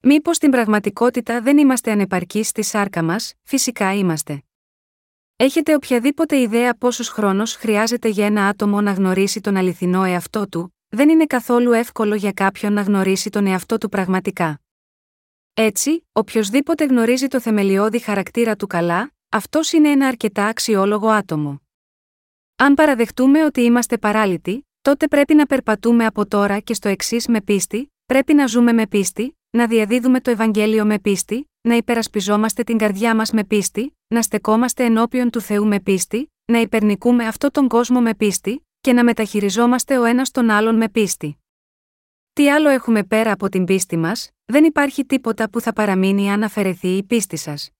Μήπως 0.00 0.36
στην 0.36 0.50
πραγματικότητα 0.50 1.40
δεν 1.40 1.58
είμαστε 1.58 1.90
ανεπαρκείς 1.90 2.48
στη 2.48 2.62
σάρκα 2.62 3.02
μας, 3.02 3.34
φυσικά 3.42 3.94
είμαστε. 3.94 4.42
Έχετε 5.38 5.74
οποιαδήποτε 5.74 6.40
ιδέα 6.40 6.74
πόσος 6.74 7.08
χρόνος 7.08 7.54
χρειάζεται 7.54 8.08
για 8.08 8.26
ένα 8.26 8.48
άτομο 8.48 8.80
να 8.80 8.92
γνωρίσει 8.92 9.40
τον 9.40 9.56
αληθινό 9.56 10.04
εαυτό 10.04 10.48
του, 10.48 10.76
δεν 10.88 11.08
είναι 11.08 11.26
καθόλου 11.26 11.72
εύκολο 11.72 12.14
για 12.14 12.32
κάποιον 12.32 12.72
να 12.72 12.82
γνωρίσει 12.82 13.30
τον 13.30 13.46
εαυτό 13.46 13.78
του 13.78 13.88
πραγματικά. 13.88 14.60
Έτσι, 15.54 16.06
οποιοδήποτε 16.12 16.84
γνωρίζει 16.84 17.26
το 17.26 17.40
θεμελιώδη 17.40 17.98
χαρακτήρα 17.98 18.56
του 18.56 18.66
καλά, 18.66 19.12
αυτός 19.28 19.72
είναι 19.72 19.90
ένα 19.90 20.06
αρκετά 20.06 20.46
αξιόλογο 20.46 21.08
άτομο. 21.08 21.62
Αν 22.56 22.74
παραδεχτούμε 22.74 23.44
ότι 23.44 23.60
είμαστε 23.60 23.98
παράλυτοι, 23.98 24.68
τότε 24.82 25.08
πρέπει 25.08 25.34
να 25.34 25.46
περπατούμε 25.46 26.06
από 26.06 26.26
τώρα 26.26 26.58
και 26.58 26.74
στο 26.74 26.88
εξής 26.88 27.26
με 27.26 27.40
πίστη, 27.40 27.92
πρέπει 28.06 28.34
να 28.34 28.46
ζούμε 28.46 28.72
με 28.72 28.86
πίστη, 28.86 29.38
να 29.50 29.66
διαδίδουμε 29.66 30.20
το 30.20 30.30
Ευαγγέλιο 30.30 30.84
με 30.84 30.98
πίστη, 30.98 31.50
να 31.66 31.74
υπερασπιζόμαστε 31.74 32.62
την 32.62 32.78
καρδιά 32.78 33.14
μας 33.14 33.30
με 33.30 33.44
πίστη, 33.44 33.96
να 34.06 34.22
στεκόμαστε 34.22 34.84
ενώπιον 34.84 35.30
του 35.30 35.40
Θεού 35.40 35.66
με 35.66 35.80
πίστη, 35.80 36.32
να 36.44 36.58
υπερνικούμε 36.58 37.26
αυτόν 37.26 37.50
τον 37.50 37.68
κόσμο 37.68 38.00
με 38.00 38.14
πίστη, 38.14 38.66
και 38.80 38.92
να 38.92 39.04
μεταχειριζόμαστε 39.04 39.98
ο 39.98 40.04
ένας 40.04 40.30
τον 40.30 40.50
άλλον 40.50 40.76
με 40.76 40.88
πίστη. 40.88 41.38
Τι 42.32 42.50
άλλο 42.50 42.68
έχουμε 42.68 43.04
πέρα 43.04 43.32
από 43.32 43.48
την 43.48 43.64
πίστη 43.64 43.96
μας, 43.96 44.30
δεν 44.44 44.64
υπάρχει 44.64 45.04
τίποτα 45.04 45.50
που 45.50 45.60
θα 45.60 45.72
παραμείνει 45.72 46.30
αν 46.30 46.42
αφαιρεθεί 46.42 46.88
η 46.96 47.02
πίστη 47.02 47.36
σας. 47.36 47.70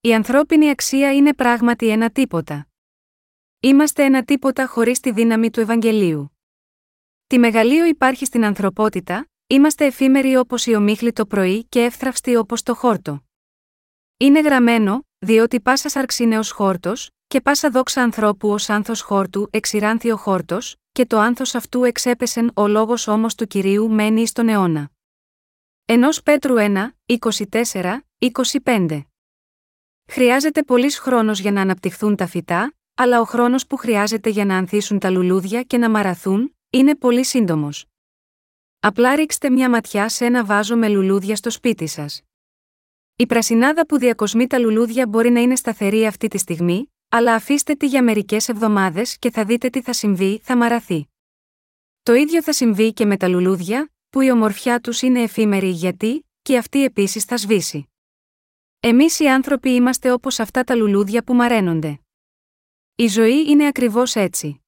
Η 0.00 0.14
ανθρώπινη 0.14 0.70
αξία 0.70 1.14
είναι 1.14 1.34
πράγματι 1.34 1.88
ένα 1.88 2.10
τίποτα. 2.10 2.68
Είμαστε 3.60 4.04
ένα 4.04 4.24
τίποτα 4.24 4.66
χωρίς 4.66 5.00
τη 5.00 5.12
δύναμη 5.12 5.50
του 5.50 5.60
Ευαγγελίου. 5.60 6.36
Τη 7.26 7.38
μεγαλείο 7.38 7.84
υπάρχει 7.84 8.24
στην 8.24 8.44
ανθρωπότητα, 8.44 9.28
είμαστε 9.48 9.84
εφήμεροι 9.84 10.36
όπως 10.36 10.66
η 10.66 10.74
ομίχλη 10.74 11.12
το 11.12 11.26
πρωί 11.26 11.64
και 11.64 11.82
εύθραυστοι 11.82 12.36
όπως 12.36 12.62
το 12.62 12.74
χόρτο. 12.74 13.24
Είναι 14.16 14.40
γραμμένο, 14.40 15.06
διότι 15.18 15.60
πάσα 15.60 15.88
σάρξ 15.88 16.18
είναι 16.18 16.38
ως 16.38 16.50
χόρτος, 16.50 17.10
και 17.26 17.40
πάσα 17.40 17.70
δόξα 17.70 18.02
ανθρώπου 18.02 18.50
ως 18.50 18.68
άνθος 18.68 19.00
χόρτου 19.00 19.48
εξηράνθη 19.50 20.10
ο 20.10 20.16
χόρτος, 20.16 20.76
και 20.92 21.06
το 21.06 21.18
άνθος 21.18 21.54
αυτού 21.54 21.84
εξέπεσεν 21.84 22.50
ο 22.54 22.66
λόγος 22.66 23.06
όμω 23.06 23.26
του 23.36 23.46
κυρίου 23.46 23.90
μένει 23.90 24.26
στον 24.26 24.48
αιώνα. 24.48 24.90
Ενός 25.84 26.22
Πέτρου 26.22 26.54
1, 26.58 26.96
24, 27.06 27.98
25. 28.62 29.00
Χρειάζεται 30.08 30.62
πολλή 30.62 30.92
χρόνος 30.92 31.40
για 31.40 31.52
να 31.52 31.60
αναπτυχθούν 31.60 32.16
τα 32.16 32.26
φυτά, 32.26 32.74
αλλά 32.94 33.20
ο 33.20 33.24
χρόνος 33.24 33.66
που 33.66 33.76
χρειάζεται 33.76 34.30
για 34.30 34.44
να 34.44 34.56
ανθίσουν 34.56 34.98
τα 34.98 35.10
λουλούδια 35.10 35.62
και 35.62 35.78
να 35.78 35.90
μαραθούν, 35.90 36.56
είναι 36.70 36.96
πολύ 36.96 37.24
σύντομος. 37.24 37.86
Απλά 38.80 39.14
ρίξτε 39.14 39.50
μια 39.50 39.70
ματιά 39.70 40.08
σε 40.08 40.24
ένα 40.24 40.44
βάζο 40.44 40.76
με 40.76 40.88
λουλούδια 40.88 41.36
στο 41.36 41.50
σπίτι 41.50 41.86
σας. 41.86 42.22
Η 43.16 43.26
πρασινάδα 43.26 43.86
που 43.86 43.98
διακοσμεί 43.98 44.46
τα 44.46 44.58
λουλούδια 44.58 45.06
μπορεί 45.06 45.30
να 45.30 45.40
είναι 45.40 45.56
σταθερή 45.56 46.06
αυτή 46.06 46.28
τη 46.28 46.38
στιγμή, 46.38 46.92
αλλά 47.08 47.34
αφήστε 47.34 47.74
τη 47.74 47.86
για 47.86 48.02
μερικές 48.02 48.48
εβδομάδες 48.48 49.18
και 49.18 49.30
θα 49.30 49.44
δείτε 49.44 49.70
τι 49.70 49.82
θα 49.82 49.92
συμβεί, 49.92 50.40
θα 50.42 50.56
μαραθεί. 50.56 51.08
Το 52.02 52.14
ίδιο 52.14 52.42
θα 52.42 52.52
συμβεί 52.52 52.92
και 52.92 53.06
με 53.06 53.16
τα 53.16 53.28
λουλούδια, 53.28 53.92
που 54.10 54.20
η 54.20 54.30
ομορφιά 54.30 54.80
τους 54.80 55.02
είναι 55.02 55.22
εφήμερη 55.22 55.68
γιατί, 55.68 56.26
και 56.42 56.56
αυτή 56.56 56.84
επίσης 56.84 57.24
θα 57.24 57.36
σβήσει. 57.36 57.88
Εμείς 58.80 59.18
οι 59.18 59.28
άνθρωποι 59.28 59.70
είμαστε 59.70 60.12
όπως 60.12 60.38
αυτά 60.40 60.64
τα 60.64 60.74
λουλούδια 60.74 61.24
που 61.24 61.34
μαραίνονται. 61.34 62.00
Η 62.94 63.06
ζωή 63.06 63.50
είναι 63.50 63.66
ακριβώς 63.66 64.14
έτσι. 64.14 64.65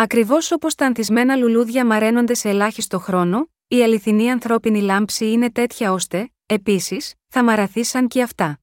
Ακριβώς 0.00 0.52
όπως 0.52 0.74
τα 0.74 0.86
ανθισμένα 0.86 1.36
λουλούδια 1.36 1.86
μαραίνονται 1.86 2.34
σε 2.34 2.48
ελάχιστο 2.48 2.98
χρόνο, 2.98 3.50
η 3.68 3.82
αληθινή 3.82 4.30
ανθρώπινη 4.30 4.80
λάμψη 4.80 5.30
είναι 5.30 5.50
τέτοια 5.50 5.92
ώστε, 5.92 6.30
επίσης, 6.46 7.14
θα 7.28 7.44
μαραθήσαν 7.44 8.08
και 8.08 8.22
αυτά. 8.22 8.60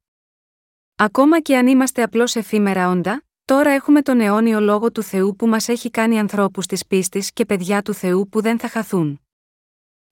Ακόμα 0.96 1.42
και 1.42 1.58
αν 1.58 1.68
είμαστε 1.68 2.04
απλώς 2.04 2.36
εφήμερα 2.36 2.90
όντα, 2.90 3.24
τώρα 3.46 3.70
έχουμε 3.70 4.02
τον 4.02 4.20
αιώνιο 4.20 4.60
λόγο 4.60 4.92
του 4.92 5.04
Θεού 5.04 5.36
που 5.36 5.48
μας 5.48 5.68
έχει 5.68 5.90
κάνει 5.90 6.20
ανθρώπους 6.20 6.66
της 6.66 6.86
πίστης 6.86 7.32
και 7.34 7.46
παιδιά 7.46 7.82
του 7.82 7.94
Θεού 7.94 8.28
που 8.30 8.42
δεν 8.42 8.60
θα 8.60 8.70
χαθούν. 8.70 9.22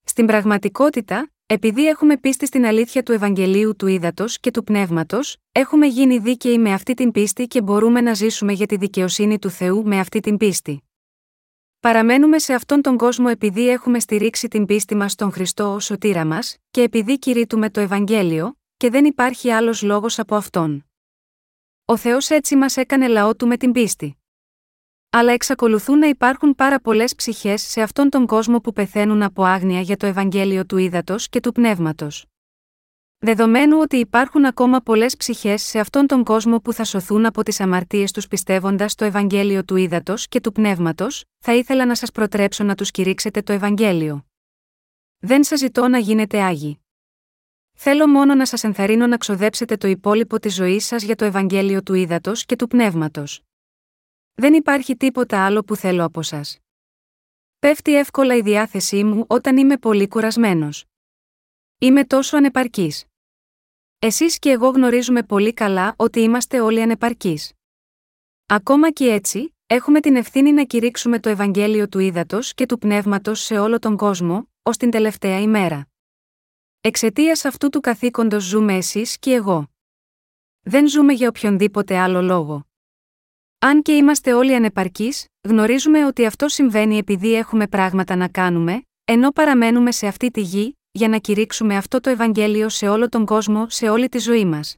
Στην 0.04 0.26
πραγματικότητα, 0.26 1.32
επειδή 1.46 1.88
έχουμε 1.88 2.18
πίστη 2.18 2.46
στην 2.46 2.66
αλήθεια 2.66 3.04
του 3.04 3.12
Ευαγγελίου 3.12 3.76
του 3.76 3.88
Ήδατος 3.88 4.40
και 4.40 4.52
του 4.52 4.64
Πνεύματος, 4.64 5.38
έχουμε 5.52 5.86
γίνει 5.86 6.18
δίκαιοι 6.18 6.58
με 6.58 6.74
αυτή 6.74 6.94
την 6.94 7.12
πίστη 7.12 7.48
και 7.48 7.62
μπορούμε 7.62 8.02
να 8.02 8.14
ζήσουμε 8.14 8.54
για 8.54 8.66
τη 8.66 8.76
δικαιοσύνη 8.76 9.40
του 9.40 9.50
Θεού 9.50 9.84
με 9.86 10.00
αυτή 10.00 10.20
την 10.20 10.38
πίστη. 10.38 10.84
Παραμένουμε 11.84 12.40
σε 12.40 12.54
αυτόν 12.54 12.82
τον 12.82 12.98
κόσμο 12.98 13.26
επειδή 13.30 13.70
έχουμε 13.70 14.00
στηρίξει 14.00 14.48
την 14.48 14.66
πίστη 14.66 14.96
μας 14.96 15.12
στον 15.12 15.32
Χριστό 15.32 15.74
ως 15.74 15.86
σωτήρα 15.86 16.26
μας, 16.26 16.58
και 16.72 16.82
επειδή 16.82 17.20
κηρύττουμε 17.20 17.70
το 17.70 17.80
Ευαγγέλιο, 17.80 18.58
και 18.78 18.90
δεν 18.90 19.06
υπάρχει 19.06 19.52
άλλος 19.52 19.82
λόγος 19.82 20.20
από 20.20 20.36
αυτόν. 20.36 20.86
Ο 21.86 21.98
Θεός 21.98 22.30
έτσι 22.30 22.56
μας 22.56 22.78
έκανε 22.78 23.08
λαό 23.08 23.36
του 23.36 23.48
με 23.48 23.58
την 23.58 23.72
πίστη. 23.72 24.18
Αλλά 25.10 25.32
εξακολουθούν 25.32 25.98
να 25.98 26.08
υπάρχουν 26.08 26.56
πάρα 26.56 26.80
πολλές 26.80 27.16
ψυχές 27.16 27.62
σε 27.62 27.82
αυτόν 27.82 28.10
τον 28.10 28.26
κόσμο 28.26 28.60
που 28.60 28.74
πεθαίνουν 28.74 29.24
από 29.24 29.44
άγνοια 29.44 29.82
για 29.82 29.98
το 29.98 30.06
Ευαγγέλιο 30.06 30.66
του 30.66 30.78
ύδατο 30.78 31.16
και 31.30 31.40
του 31.40 31.52
πνεύματος. 31.52 32.26
Δεδομένου 33.26 33.78
ότι 33.80 33.98
υπάρχουν 33.98 34.46
ακόμα 34.46 34.80
πολλές 34.80 35.18
ψυχές 35.18 35.62
σε 35.62 35.80
αυτόν 35.80 36.08
τον 36.08 36.24
κόσμο 36.24 36.60
που 36.60 36.74
θα 36.74 36.84
σωθούν 36.84 37.26
από 37.26 37.44
τις 37.44 37.60
αμαρτίες 37.60 38.12
τους 38.12 38.28
πιστεύοντας 38.28 38.96
το 38.96 39.06
Ευαγγέλιο 39.06 39.64
του 39.64 39.76
ύδατο 39.76 40.14
και 40.30 40.42
του 40.42 40.52
πνεύματος, 40.52 41.26
θα 41.38 41.54
ήθελα 41.54 41.86
να 41.86 41.96
σας 41.96 42.12
προτρέψω 42.12 42.64
να 42.64 42.76
τους 42.76 42.92
κηρύξετε 42.92 43.42
το 43.42 43.54
Ευαγγέλιο. 43.54 44.26
Δεν 45.18 45.44
σας 45.44 45.60
ζητώ 45.60 45.88
να 45.88 45.98
γίνετε 45.98 46.42
άγιοι. 46.42 46.80
Θέλω 47.74 48.08
μόνο 48.08 48.36
να 48.36 48.46
σας 48.46 48.64
ενθαρρύνω 48.64 49.08
να 49.08 49.18
ξοδέψετε 49.18 49.78
το 49.78 49.88
υπόλοιπο 49.88 50.40
της 50.40 50.56
ζωής 50.56 50.86
σας 50.86 51.04
για 51.04 51.16
το 51.16 51.26
Ευαγγέλιο 51.26 51.84
του 51.84 51.94
ύδατο 51.94 52.32
και 52.36 52.56
του 52.56 52.68
πνεύματος. 52.68 53.42
Δεν 54.34 54.54
υπάρχει 54.54 54.96
τίποτα 54.96 55.46
άλλο 55.46 55.64
που 55.64 55.76
θέλω 55.76 56.04
από 56.04 56.22
σας. 56.22 56.60
Πέφτει 57.60 57.98
εύκολα 57.98 58.36
η 58.36 58.42
διάθεσή 58.42 59.04
μου 59.04 59.26
όταν 59.28 59.58
είμαι 59.58 59.78
πολύ 59.78 60.08
κουρασμένος. 60.08 60.86
Είμαι 61.78 62.06
τόσο 62.06 62.38
ανεπαρκής. 62.38 63.06
Εσείς 64.06 64.40
και 64.40 64.50
εγώ 64.50 64.70
γνωρίζουμε 64.70 65.24
πολύ 65.24 65.54
καλά 65.54 65.94
ότι 65.98 66.20
είμαστε 66.20 66.62
όλοι 66.62 66.82
ανεπαρκείς. 66.82 67.52
Ακόμα 68.46 68.92
και 68.92 69.06
έτσι, 69.06 69.56
έχουμε 69.68 70.00
την 70.00 70.16
ευθύνη 70.16 70.52
να 70.52 70.64
κηρύξουμε 70.64 71.20
το 71.20 71.30
Ευαγγέλιο 71.30 71.88
του 71.88 72.00
ύδατο 72.00 72.40
και 72.42 72.66
του 72.66 72.78
πνεύματος 72.78 73.40
σε 73.40 73.60
όλο 73.60 73.80
τον 73.80 73.98
κόσμο, 73.98 74.50
ως 74.62 74.78
την 74.78 74.90
τελευταία 74.90 75.40
ημέρα. 75.40 75.88
Εξαιτίας 76.82 77.46
αυτού 77.46 77.70
του 77.70 77.80
καθήκοντος 77.80 78.44
ζούμε 78.44 78.74
εσείς 78.74 79.20
και 79.20 79.34
εγώ. 79.34 79.72
Δεν 80.62 80.88
ζούμε 80.88 81.14
για 81.14 81.28
οποιονδήποτε 81.28 81.98
άλλο 81.98 82.22
λόγο. 82.22 82.68
Αν 83.60 83.82
και 83.82 83.92
είμαστε 83.92 84.34
όλοι 84.34 84.56
ανεπαρκείς, 84.56 85.26
γνωρίζουμε 85.42 86.06
ότι 86.06 86.26
αυτό 86.26 86.48
συμβαίνει 86.48 86.98
επειδή 86.98 87.34
έχουμε 87.34 87.68
πράγματα 87.68 88.16
να 88.16 88.28
κάνουμε, 88.28 88.82
ενώ 89.06 89.32
παραμένουμε 89.32 89.92
σε 89.92 90.08
αυτή 90.08 90.32
τη 90.32 90.42
γη, 90.42 90.78
για 90.96 91.08
να 91.08 91.18
κηρύξουμε 91.18 91.78
αυτό 91.78 92.00
το 92.00 92.10
Ευαγγέλιο 92.10 92.70
σε 92.70 92.88
όλο 92.88 93.10
τον 93.10 93.26
κόσμο, 93.26 93.70
σε 93.70 93.90
όλη 93.90 94.10
τη 94.10 94.18
ζωή 94.18 94.46
μας. 94.46 94.78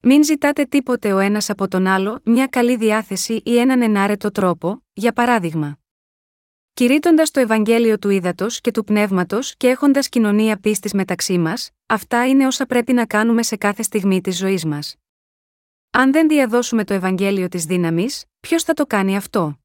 Μην 0.00 0.24
ζητάτε 0.24 0.64
τίποτε 0.64 1.12
ο 1.12 1.18
ένας 1.18 1.50
από 1.50 1.68
τον 1.68 1.86
άλλο, 1.86 2.20
μια 2.24 2.46
καλή 2.46 2.76
διάθεση 2.76 3.40
ή 3.44 3.58
έναν 3.58 3.82
ενάρετο 3.82 4.30
τρόπο, 4.30 4.84
για 4.92 5.12
παράδειγμα. 5.12 5.78
Κηρύττοντας 6.74 7.30
το 7.30 7.40
Ευαγγέλιο 7.40 7.98
του 7.98 8.10
ύδατος 8.10 8.60
και 8.60 8.70
του 8.70 8.84
πνεύματος 8.84 9.56
και 9.56 9.68
έχοντας 9.68 10.08
κοινωνία 10.08 10.56
πίστης 10.56 10.92
μεταξύ 10.92 11.38
μας, 11.38 11.70
αυτά 11.86 12.28
είναι 12.28 12.46
όσα 12.46 12.66
πρέπει 12.66 12.92
να 12.92 13.06
κάνουμε 13.06 13.42
σε 13.42 13.56
κάθε 13.56 13.82
στιγμή 13.82 14.20
της 14.20 14.36
ζωής 14.36 14.64
μας. 14.64 14.96
Αν 15.90 16.12
δεν 16.12 16.28
διαδώσουμε 16.28 16.84
το 16.84 16.94
Ευαγγέλιο 16.94 17.48
της 17.48 17.64
δύναμης, 17.64 18.24
ποιος 18.40 18.62
θα 18.62 18.74
το 18.74 18.86
κάνει 18.86 19.16
αυτό; 19.16 19.61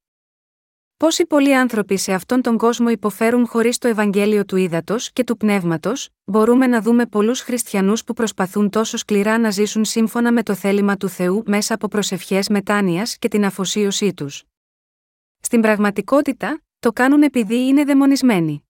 Πόσοι 0.98 1.26
πολλοί 1.26 1.56
άνθρωποι 1.56 1.96
σε 1.96 2.12
αυτόν 2.12 2.42
τον 2.42 2.56
κόσμο 2.56 2.88
υποφέρουν 2.88 3.46
χωρίς 3.46 3.78
το 3.78 3.88
Ευαγγέλιο 3.88 4.44
του 4.44 4.56
ύδατο 4.56 4.96
και 5.12 5.24
του 5.24 5.36
πνεύματος, 5.36 6.08
μπορούμε 6.24 6.66
να 6.66 6.80
δούμε 6.82 7.06
πολλούς 7.06 7.40
χριστιανούς 7.40 8.04
που 8.04 8.12
προσπαθούν 8.12 8.70
τόσο 8.70 8.96
σκληρά 8.96 9.38
να 9.38 9.50
ζήσουν 9.50 9.84
σύμφωνα 9.84 10.32
με 10.32 10.42
το 10.42 10.54
θέλημα 10.54 10.96
του 10.96 11.08
Θεού 11.08 11.42
μέσα 11.46 11.74
από 11.74 11.88
προσευχές 11.88 12.48
μετάνοιας 12.48 13.18
και 13.18 13.28
την 13.28 13.44
αφοσίωσή 13.44 14.14
τους. 14.14 14.44
Στην 15.40 15.60
πραγματικότητα, 15.60 16.62
το 16.78 16.92
κάνουν 16.92 17.22
επειδή 17.22 17.66
είναι 17.66 17.84
δαιμονισμένοι. 17.84 18.68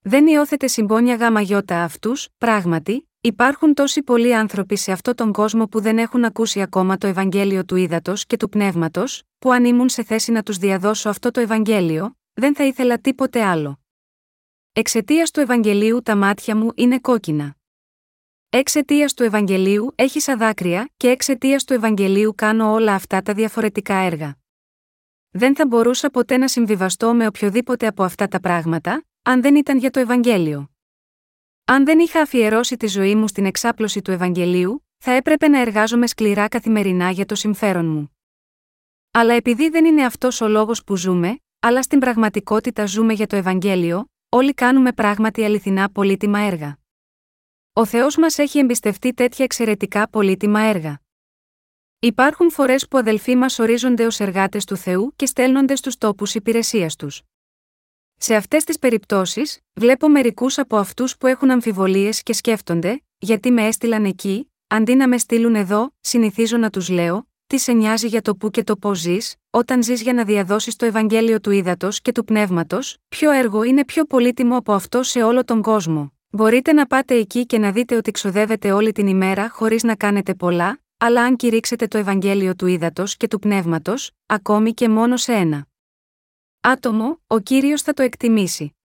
Δεν 0.00 0.26
υιώθετε 0.26 0.66
συμπόνια 0.66 1.14
γάμα 1.14 1.40
γιώτα 1.40 1.82
αυτούς, 1.82 2.28
πράγματι, 2.38 3.08
υπάρχουν 3.26 3.74
τόσοι 3.74 4.02
πολλοί 4.02 4.34
άνθρωποι 4.34 4.76
σε 4.76 4.92
αυτόν 4.92 5.14
τον 5.14 5.32
κόσμο 5.32 5.66
που 5.66 5.80
δεν 5.80 5.98
έχουν 5.98 6.24
ακούσει 6.24 6.60
ακόμα 6.60 6.96
το 6.96 7.06
Ευαγγέλιο 7.06 7.64
του 7.64 7.76
ύδατο 7.76 8.12
και 8.26 8.36
του 8.36 8.48
πνεύματος, 8.48 9.22
που 9.38 9.52
αν 9.52 9.64
ήμουν 9.64 9.88
σε 9.88 10.02
θέση 10.02 10.32
να 10.32 10.42
τους 10.42 10.56
διαδώσω 10.56 11.08
αυτό 11.08 11.30
το 11.30 11.40
Ευαγγέλιο, 11.40 12.16
δεν 12.32 12.54
θα 12.54 12.64
ήθελα 12.64 12.98
τίποτε 12.98 13.42
άλλο. 13.42 13.80
Εξαιτίας 14.72 15.30
του 15.30 15.40
Ευαγγελίου 15.40 16.02
τα 16.02 16.16
μάτια 16.16 16.56
μου 16.56 16.70
είναι 16.74 16.98
κόκκινα. 16.98 17.56
Εξαιτίας 18.50 19.14
του 19.14 19.22
Ευαγγελίου 19.22 19.92
έχεις 19.94 20.24
δάκρυα 20.24 20.90
και 20.96 21.08
εξαιτίας 21.08 21.64
του 21.64 21.72
Ευαγγελίου 21.72 22.34
κάνω 22.34 22.72
όλα 22.72 22.94
αυτά 22.94 23.22
τα 23.22 23.34
διαφορετικά 23.34 23.94
έργα. 23.94 24.36
Δεν 25.30 25.56
θα 25.56 25.66
μπορούσα 25.66 26.10
ποτέ 26.10 26.36
να 26.36 26.48
συμβιβαστώ 26.48 27.14
με 27.14 27.26
οποιοδήποτε 27.26 27.86
από 27.86 28.02
αυτά 28.02 28.28
τα 28.28 28.40
πράγματα, 28.40 29.04
αν 29.22 29.42
δεν 29.42 29.54
ήταν 29.54 29.78
για 29.78 29.90
το 29.90 30.00
Ευαγγέλιο. 30.00 30.73
Αν 31.66 31.84
δεν 31.84 31.98
είχα 31.98 32.20
αφιερώσει 32.20 32.76
τη 32.76 32.86
ζωή 32.86 33.14
μου 33.14 33.28
στην 33.28 33.46
εξάπλωση 33.46 34.02
του 34.02 34.10
Ευαγγελίου, 34.10 34.86
θα 34.98 35.10
έπρεπε 35.10 35.48
να 35.48 35.60
εργάζομαι 35.60 36.06
σκληρά 36.06 36.48
καθημερινά 36.48 37.10
για 37.10 37.26
το 37.26 37.34
συμφέρον 37.34 37.86
μου. 37.86 38.16
Αλλά 39.10 39.34
επειδή 39.34 39.68
δεν 39.68 39.84
είναι 39.84 40.04
αυτός 40.04 40.40
ο 40.40 40.48
λόγος 40.48 40.84
που 40.84 40.96
ζούμε, 40.96 41.38
αλλά 41.60 41.82
στην 41.82 41.98
πραγματικότητα 41.98 42.86
ζούμε 42.86 43.12
για 43.12 43.26
το 43.26 43.36
Ευαγγέλιο, 43.36 44.10
όλοι 44.28 44.54
κάνουμε 44.54 44.92
πράγματι 44.92 45.44
αληθινά 45.44 45.90
πολύτιμα 45.90 46.38
έργα. 46.38 46.78
Ο 47.72 47.84
Θεός 47.84 48.16
μας 48.16 48.38
έχει 48.38 48.58
εμπιστευτεί 48.58 49.14
τέτοια 49.14 49.44
εξαιρετικά 49.44 50.08
πολύτιμα 50.08 50.60
έργα. 50.60 51.00
Υπάρχουν 51.98 52.50
φορές 52.50 52.88
που 52.88 52.98
αδελφοί 52.98 53.36
μας 53.36 53.58
ορίζονται 53.58 54.06
ως 54.06 54.20
εργάτες 54.20 54.64
του 54.64 54.76
Θεού 54.76 55.12
και 55.16 55.26
στέλνονται 55.26 55.76
στους 55.76 55.98
τόπους 55.98 56.34
υπηρεσίας 56.34 56.96
τους. 56.96 57.22
Σε 58.16 58.34
αυτές 58.34 58.64
τις 58.64 58.78
περιπτώσεις, 58.78 59.58
βλέπω 59.74 60.08
μερικούς 60.08 60.58
από 60.58 60.76
αυτούς 60.76 61.16
που 61.16 61.26
έχουν 61.26 61.50
αμφιβολίες 61.50 62.22
και 62.22 62.32
σκέφτονται, 62.32 63.02
γιατί 63.18 63.50
με 63.50 63.66
έστειλαν 63.66 64.04
εκεί, 64.04 64.52
αντί 64.66 64.94
να 64.94 65.08
με 65.08 65.18
στείλουν 65.18 65.54
εδώ, 65.54 65.94
συνηθίζω 66.00 66.56
να 66.56 66.70
τους 66.70 66.88
λέω, 66.88 67.28
τι 67.46 67.58
σε 67.58 67.72
νοιάζει 67.72 68.06
για 68.06 68.22
το 68.22 68.36
πού 68.36 68.50
και 68.50 68.64
το 68.64 68.76
πώς 68.76 68.98
ζεις, 68.98 69.34
όταν 69.50 69.82
ζεις 69.82 70.02
για 70.02 70.12
να 70.12 70.24
διαδώσεις 70.24 70.76
το 70.76 70.86
Ευαγγέλιο 70.86 71.40
του 71.40 71.50
ύδατο 71.50 71.88
και 72.02 72.12
του 72.12 72.24
πνεύματος, 72.24 72.96
ποιο 73.08 73.30
έργο 73.30 73.62
είναι 73.62 73.84
πιο 73.84 74.04
πολύτιμο 74.04 74.56
από 74.56 74.72
αυτό 74.72 75.02
σε 75.02 75.22
όλο 75.22 75.44
τον 75.44 75.62
κόσμο. 75.62 76.12
Μπορείτε 76.30 76.72
να 76.72 76.86
πάτε 76.86 77.14
εκεί 77.14 77.46
και 77.46 77.58
να 77.58 77.72
δείτε 77.72 77.96
ότι 77.96 78.10
ξοδεύετε 78.10 78.72
όλη 78.72 78.92
την 78.92 79.06
ημέρα 79.06 79.48
χωρίς 79.50 79.82
να 79.82 79.94
κάνετε 79.94 80.34
πολλά, 80.34 80.78
αλλά 80.98 81.22
αν 81.22 81.36
κηρύξετε 81.36 81.86
το 81.86 81.98
Ευαγγέλιο 81.98 82.54
του 82.54 82.66
ύδατο 82.66 83.04
και 83.16 83.28
του 83.28 83.38
πνεύματος, 83.38 84.10
ακόμη 84.26 84.72
και 84.74 84.88
μόνο 84.88 85.16
σε 85.16 85.32
ένα 85.32 85.66
άτομο, 86.66 87.20
ο 87.26 87.38
κύριος 87.38 87.82
θα 87.82 87.92
το 87.92 88.02
εκτιμήσει. 88.02 88.76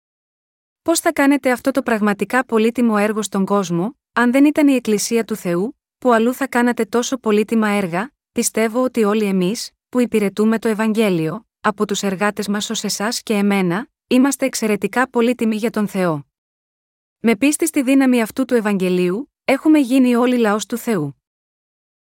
Πώς 0.82 1.00
θα 1.00 1.12
κάνετε 1.14 1.52
αυτό 1.52 1.72
το 1.72 1.82
πραγματικά 1.82 2.46
πολύτιμο 2.46 2.96
έργο 2.98 3.22
στον 3.22 3.46
κόσμο, 3.46 3.98
αν 4.14 4.32
δεν 4.32 4.46
ήταν 4.46 4.68
η 4.68 4.74
Εκκλησία 4.74 5.24
του 5.24 5.36
Θεού, 5.36 5.80
που 5.98 6.12
αλλού 6.12 6.34
θα 6.34 6.48
κάνατε 6.48 6.86
τόσο 6.86 7.18
πολύτιμα 7.18 7.68
έργα, 7.68 8.12
πιστεύω 8.32 8.84
ότι 8.84 9.04
όλοι 9.04 9.24
εμείς, 9.24 9.72
που 9.90 10.00
υπηρετούμε 10.00 10.60
το 10.60 10.68
Ευαγγέλιο, 10.68 11.48
από 11.60 11.86
τους 11.86 12.04
εργάτες 12.04 12.48
μας 12.48 12.70
ως 12.70 12.84
εσάς 12.84 13.24
και 13.24 13.34
εμένα, 13.34 13.88
είμαστε 14.08 14.46
εξαιρετικά 14.46 15.10
πολύτιμοι 15.10 15.56
για 15.56 15.70
τον 15.70 15.88
Θεό. 15.88 16.28
Με 17.20 17.36
πίστη 17.36 17.68
στη 17.68 17.84
δύναμη 17.84 18.22
αυτού 18.22 18.46
του 18.46 18.54
Ευαγγελίου, 18.54 19.34
έχουμε 19.46 19.80
γίνει 19.80 20.16
όλοι 20.16 20.38
λαός 20.38 20.66
του 20.66 20.78
Θεού. 20.78 21.24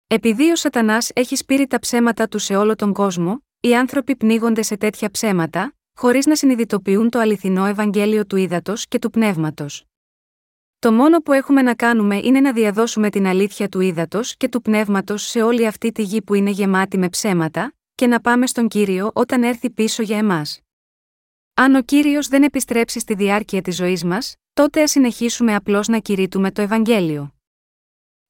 Επειδή 0.07 0.51
ο 0.51 0.55
Σατανάς 0.55 1.09
έχει 1.13 1.35
σπείρει 1.35 1.67
τα 1.67 1.79
ψέματα 1.79 2.27
του 2.27 2.39
σε 2.39 2.55
όλο 2.55 2.75
τον 2.75 2.93
κόσμο, 2.93 3.43
οι 3.63 3.75
άνθρωποι 3.75 4.15
πνίγονται 4.15 4.61
σε 4.61 4.77
τέτοια 4.77 5.11
ψέματα, 5.11 5.73
χωρίς 5.97 6.25
να 6.25 6.35
συνειδητοποιούν 6.35 7.09
το 7.09 7.19
αληθινό 7.19 7.65
Ευαγγέλιο 7.65 8.25
του 8.25 8.35
ύδατο 8.35 8.73
και 8.89 8.99
του 8.99 9.09
πνεύματος. 9.09 9.85
Το 10.79 10.91
μόνο 10.91 11.19
που 11.19 11.31
έχουμε 11.31 11.61
να 11.61 11.75
κάνουμε 11.75 12.17
είναι 12.17 12.39
να 12.39 12.53
διαδώσουμε 12.53 13.09
την 13.09 13.25
αλήθεια 13.25 13.69
του 13.69 13.79
ύδατο 13.79 14.19
και 14.37 14.49
του 14.49 14.61
πνεύματος 14.61 15.23
σε 15.23 15.41
όλη 15.41 15.67
αυτή 15.67 15.91
τη 15.91 16.01
γη 16.01 16.21
που 16.21 16.33
είναι 16.33 16.49
γεμάτη 16.49 16.97
με 16.97 17.09
ψέματα, 17.09 17.73
και 17.95 18.07
να 18.07 18.21
πάμε 18.21 18.47
στον 18.47 18.67
κύριο 18.67 19.11
όταν 19.13 19.43
έρθει 19.43 19.69
πίσω 19.69 20.03
για 20.03 20.17
εμάς. 20.17 20.59
Αν 21.53 21.75
ο 21.75 21.81
κύριος 21.81 22.27
δεν 22.27 22.43
επιστρέψει 22.43 22.99
στη 22.99 23.13
διάρκεια 23.13 23.61
της 23.61 23.75
ζωής 23.75 24.03
μας, 24.03 24.35
τότε 24.53 24.81
ας 24.81 24.91
συνεχίσουμε 24.91 25.55
απλώς 25.55 25.87
να 25.87 25.99
κηρύττουμε 25.99 26.51
το 26.51 26.61
Ευαγγέλιο. 26.61 27.40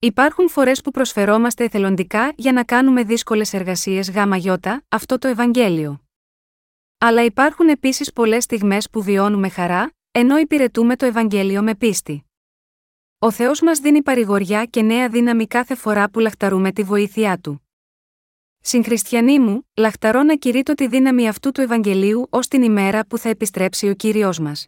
Υπάρχουν 0.03 0.49
φορές 0.49 0.81
που 0.81 0.91
προσφερόμαστε 0.91 1.63
εθελοντικά 1.63 2.33
για 2.35 2.51
να 2.51 2.63
κάνουμε 2.63 3.03
δύσκολες 3.03 3.53
εργασίες 3.53 4.09
ΓΙ, 4.09 4.51
αυτό 4.87 5.17
το 5.17 5.27
Ευαγγέλιο. 5.27 6.01
Αλλά 6.97 7.23
υπάρχουν 7.23 7.67
επίσης 7.67 8.13
πολλές 8.13 8.43
στιγμές 8.43 8.89
που 8.89 9.01
βιώνουμε 9.01 9.49
χαρά, 9.49 9.91
ενώ 10.11 10.37
υπηρετούμε 10.37 10.95
το 10.95 11.05
Ευαγγέλιο 11.05 11.63
με 11.63 11.75
πίστη. 11.75 12.25
Ο 13.19 13.31
Θεός 13.31 13.61
μας 13.61 13.79
δίνει 13.79 14.01
παρηγοριά 14.01 14.65
και 14.65 14.81
νέα 14.81 15.09
δύναμη 15.09 15.47
κάθε 15.47 15.75
φορά 15.75 16.09
που 16.09 16.19
λαχταρούμε 16.19 16.71
τη 16.71 16.83
βοήθειά 16.83 17.37
του. 17.37 17.69
Συγχριστιανοί 18.61 19.39
μου, 19.39 19.69
λαχταρώ 19.75 20.23
να 20.23 20.35
κηρύττω 20.35 20.73
τη 20.73 20.87
δύναμη 20.87 21.27
αυτού 21.27 21.51
του 21.51 21.61
Ευαγγελίου 21.61 22.27
ως 22.29 22.47
την 22.47 22.61
ημέρα 22.63 23.05
που 23.05 23.17
θα 23.17 23.29
επιστρέψει 23.29 23.89
ο 23.89 23.93
κύριος 23.93 24.39
μας. 24.39 24.67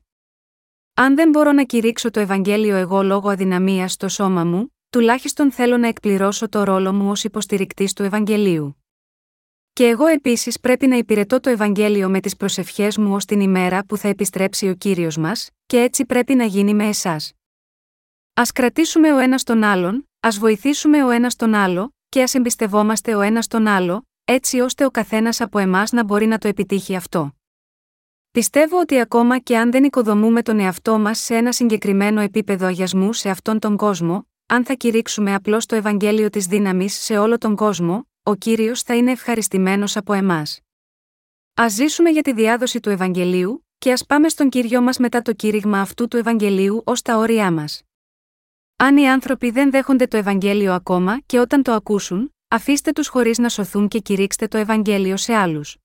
Αν 0.94 1.16
δεν 1.16 1.30
μπορώ 1.30 1.52
να 1.52 1.64
κηρύξω 1.64 2.12
το 2.12 2.20
Ευαγγέλιο 2.20 2.76
εγώ 2.76 3.04
λόγω 3.04 3.30
αδυναμίας 3.30 3.92
στο 3.92 4.08
σώμα 4.08 4.44
μου, 4.44 4.68
τουλάχιστον 4.94 5.52
θέλω 5.52 5.78
να 5.78 5.88
εκπληρώσω 5.88 6.50
το 6.50 6.64
ρόλο 6.64 6.94
μου 6.94 7.10
ως 7.10 7.24
υποστηρικτής 7.24 7.94
του 7.94 8.04
Ευαγγελίου. 8.04 8.84
Και 9.74 9.88
εγώ 9.88 10.06
επίσης 10.06 10.60
πρέπει 10.60 10.88
να 10.88 10.96
υπηρετώ 10.96 11.40
το 11.40 11.50
Ευαγγέλιο 11.50 12.10
με 12.10 12.20
τις 12.20 12.36
προσευχές 12.36 12.98
μου 12.98 13.14
ως 13.14 13.26
την 13.26 13.40
ημέρα 13.40 13.86
που 13.86 13.98
θα 13.98 14.08
επιστρέψει 14.08 14.70
ο 14.70 14.76
κύριος 14.76 15.18
μας, 15.18 15.50
και 15.66 15.82
έτσι 15.82 16.06
πρέπει 16.06 16.36
να 16.36 16.44
γίνει 16.44 16.74
με 16.74 16.88
εσάς. 16.88 17.34
Α 18.34 18.44
κρατήσουμε 18.54 19.14
ο 19.14 19.18
ένας 19.18 19.44
τον 19.44 19.64
άλλον, 19.64 20.10
ας 20.20 20.38
βοηθήσουμε 20.38 21.04
ο 21.04 21.10
ένας 21.10 21.36
τον 21.36 21.54
άλλο, 21.54 21.96
και 22.10 22.22
ας 22.22 22.34
εμπιστευόμαστε 22.34 23.16
ο 23.16 23.22
ένας 23.22 23.48
τον 23.48 23.68
άλλο, 23.68 24.08
έτσι 24.26 24.60
ώστε 24.60 24.86
ο 24.86 24.92
καθένας 24.92 25.42
από 25.42 25.58
εμάς 25.60 25.92
να 25.92 26.04
μπορεί 26.04 26.26
να 26.26 26.38
το 26.38 26.48
επιτύχει 26.48 26.96
αυτό. 26.96 27.34
Πιστεύω 28.32 28.80
ότι 28.80 29.00
ακόμα 29.00 29.40
και 29.40 29.58
αν 29.58 29.72
δεν 29.72 29.84
οικοδομούμε 29.84 30.42
τον 30.42 30.60
εαυτό 30.60 31.00
μας 31.00 31.20
σε 31.20 31.36
ένα 31.36 31.52
συγκεκριμένο 31.52 32.22
επίπεδο 32.22 32.66
αγιασμού 32.66 33.14
σε 33.14 33.30
αυτόν 33.30 33.60
τον 33.60 33.78
κόσμο, 33.78 34.28
αν 34.54 34.66
θα 34.66 34.74
κηρύξουμε 34.74 35.34
απλώς 35.34 35.66
το 35.66 35.76
Ευαγγέλιο 35.76 36.30
της 36.30 36.46
δύναμης 36.46 36.94
σε 36.94 37.18
όλο 37.18 37.38
τον 37.38 37.56
κόσμο, 37.56 38.08
ο 38.24 38.36
κύριος 38.36 38.82
θα 38.82 38.96
είναι 38.96 39.12
ευχαριστημένος 39.12 39.98
από 39.98 40.14
εμάς. 40.14 40.60
Α 41.62 41.68
ζήσουμε 41.70 42.10
για 42.10 42.22
τη 42.22 42.34
διάδοση 42.34 42.80
του 42.80 42.90
Ευαγγελίου, 42.90 43.68
και 43.78 43.92
ας 43.92 44.06
πάμε 44.06 44.30
στον 44.30 44.50
κύριο 44.50 44.82
μας 44.82 44.98
μετά 44.98 45.22
το 45.22 45.34
κήρυγμα 45.34 45.82
αυτού 45.82 46.08
του 46.08 46.18
Ευαγγελίου 46.18 46.82
ως 46.86 47.02
τα 47.02 47.18
όρια 47.18 47.52
μας. 47.52 47.82
Αν 48.76 48.98
οι 48.98 49.10
άνθρωποι 49.10 49.50
δεν 49.50 49.72
δέχονται 49.72 50.08
το 50.08 50.18
Ευαγγέλιο 50.18 50.74
ακόμα 50.74 51.20
και 51.26 51.40
όταν 51.40 51.64
το 51.64 51.72
ακούσουν, 51.72 52.34
αφήστε 52.48 52.92
τους 52.92 53.08
χωρίς 53.08 53.38
να 53.38 53.50
σωθούν 53.50 53.88
και 53.88 54.00
κηρύξτε 54.00 54.48
το 54.48 54.58
Ευαγγέλιο 54.58 55.18
σε 55.18 55.34
άλλους. 55.34 55.78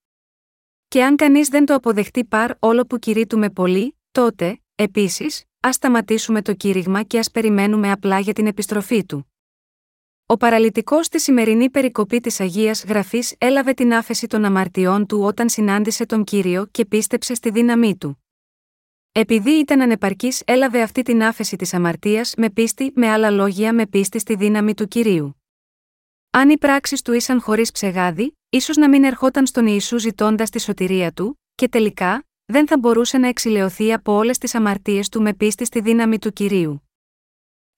Και 0.88 1.04
αν 1.04 1.16
κανείς 1.16 1.48
δεν 1.48 1.66
το 1.66 1.74
αποδεχτεί 1.74 2.24
παρ 2.24 2.50
όλο 2.58 2.86
που 2.86 2.98
κηρύττουμε 2.98 3.50
πολύ, 3.50 3.98
τότε, 4.10 4.60
επίσης, 4.74 5.44
ας 5.60 5.74
σταματήσουμε 5.74 6.42
το 6.42 6.54
κήρυγμα 6.54 7.02
και 7.02 7.18
ας 7.18 7.30
περιμένουμε 7.30 7.90
απλά 7.90 8.18
για 8.18 8.32
την 8.32 8.46
επιστροφή 8.46 9.04
του. 9.04 9.32
Ο 10.26 10.36
παραλυτικός 10.36 11.06
στη 11.06 11.20
σημερινή 11.20 11.70
περικοπή 11.70 12.20
της 12.20 12.40
Αγίας 12.40 12.84
Γραφής 12.84 13.34
έλαβε 13.38 13.72
την 13.72 13.94
άφεση 13.94 14.26
των 14.26 14.44
αμαρτιών 14.44 15.06
του 15.06 15.20
όταν 15.22 15.48
συνάντησε 15.48 16.06
τον 16.06 16.24
κύριο 16.24 16.66
και 16.66 16.84
πίστεψε 16.84 17.34
στη 17.34 17.50
δύναμή 17.50 17.96
του. 17.96 18.24
Επειδή 19.12 19.50
ήταν 19.50 19.80
ανεπαρκής, 19.80 20.42
έλαβε 20.46 20.82
αυτή 20.82 21.02
την 21.02 21.22
άφεση 21.22 21.56
της 21.56 21.74
αμαρτίας 21.74 22.34
με 22.36 22.50
πίστη, 22.50 22.92
με 22.94 23.08
άλλα 23.08 23.30
λόγια, 23.30 23.72
με 23.72 23.86
πίστη 23.86 24.18
στη 24.18 24.34
δύναμη 24.34 24.74
του 24.74 24.88
κυρίου. 24.88 25.42
Αν 26.30 26.50
οι 26.50 26.58
πράξεις 26.58 27.02
του 27.02 27.12
ήσαν 27.12 27.40
χωρίς 27.40 27.70
ψεγάδι, 27.70 28.38
ίσως 28.48 28.76
να 28.76 28.88
μην 28.88 29.04
ερχόταν 29.04 29.46
στον 29.46 29.66
Ιησού 29.66 29.98
ζητώντας 29.98 30.50
τη 30.50 30.60
σωτηρία 30.60 31.12
του, 31.12 31.40
και 31.54 31.68
τελικά, 31.68 32.27
δεν 32.50 32.66
θα 32.66 32.78
μπορούσε 32.78 33.18
να 33.18 33.28
εξηλαιωθεί 33.28 33.92
από 33.92 34.12
όλες 34.12 34.38
τις 34.38 34.54
αμαρτίες 34.54 35.08
του 35.08 35.22
με 35.22 35.34
πίστη 35.34 35.64
στη 35.64 35.80
δύναμη 35.80 36.18
του 36.18 36.32
κυρίου. 36.32 36.82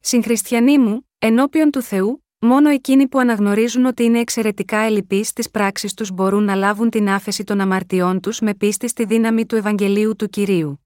Συγχριστιανοί 0.01 0.79
μου, 0.79 1.09
ενώπιον 1.19 1.71
του 1.71 1.83
Θεού, 1.83 2.25
μόνο 2.39 2.69
εκείνοι 2.69 3.09
που 3.09 3.19
αναγνωρίζουν 3.19 3.85
ότι 3.85 4.05
είναι 4.05 4.19
εξαιρετικά 4.19 4.79
ελλειπείς 4.79 5.29
στις 5.29 5.51
πράξεις 5.51 5.95
τους 5.95 6.11
μπορούν 6.11 6.45
να 6.45 6.55
λάβουν 6.55 6.91
την 6.91 7.09
άφεση 7.09 7.45
των 7.45 7.61
αμαρτιών 7.61 8.21
τους 8.21 8.41
με 8.41 8.55
πίστη 8.55 8.89
στη 8.89 9.05
δύναμη 9.05 9.47
του 9.47 9.57
Ευαγγελίου 9.57 10.17
του 10.17 10.29
κυρίου. 10.29 10.85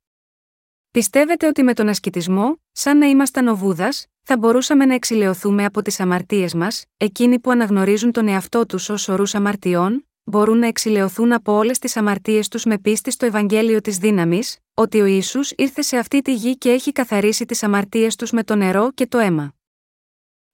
Πιστεύετε 0.90 1.46
ότι 1.46 1.62
με 1.62 1.74
τον 1.74 1.88
ασκητισμό, 1.88 2.60
σαν 2.72 2.98
να 2.98 3.06
ήμασταν 3.06 3.48
ο 3.48 3.56
Βούδας, 3.56 4.06
θα 4.22 4.37
μπορούσαμε 4.37 4.85
να 4.85 4.94
εξηλαιωθούμε 4.94 5.64
από 5.64 5.82
τις 5.82 6.00
αμαρτίες 6.00 6.54
μας, 6.54 6.85
εκείνοι 6.96 7.38
που 7.38 7.50
αναγνωρίζουν 7.50 8.12
τον 8.12 8.28
εαυτό 8.28 8.66
τους 8.66 8.88
ως 8.88 9.08
ορούς 9.08 9.35
αμαρτιών, 9.35 10.08
μπορούν 10.25 10.58
να 10.58 10.66
εξηλαιωθούν 10.66 11.33
από 11.33 11.52
όλες 11.52 11.79
τις 11.79 11.96
αμαρτίες 11.96 12.48
τους 12.48 12.64
με 12.64 12.79
πίστη 12.79 13.10
στο 13.10 13.27
Ευαγγέλιο 13.27 13.81
της 13.81 13.98
δύναμης, 13.98 14.58
ότι 14.75 15.00
ο 15.00 15.04
ίσου 15.04 15.40
ήρθε 15.56 15.83
σε 15.83 15.96
αυτή 15.96 16.22
τη 16.22 16.35
γη 16.35 16.56
και 16.56 16.70
έχει 16.70 16.92
καθαρίσει 16.92 17.44
τις 17.44 17.62
αμαρτίες 17.62 18.16
τους 18.16 18.31
με 18.31 18.44
το 18.44 18.54
νερό 18.54 18.90
και 18.92 19.06
το 19.06 19.18
αίμα. 19.18 19.54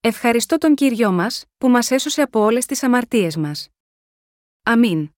Ευχαριστώ 0.01 0.59
τον 0.59 0.75
κύριο 0.75 1.13
μας, 1.13 1.45
που 1.59 1.69
μας 1.69 1.91
έσωσε 1.91 2.23
από 2.23 2.41
όλες 2.41 2.67
τις 2.67 2.83
αμαρτίες 2.83 3.37
μας. 3.37 3.69
Αμήν. 4.63 5.11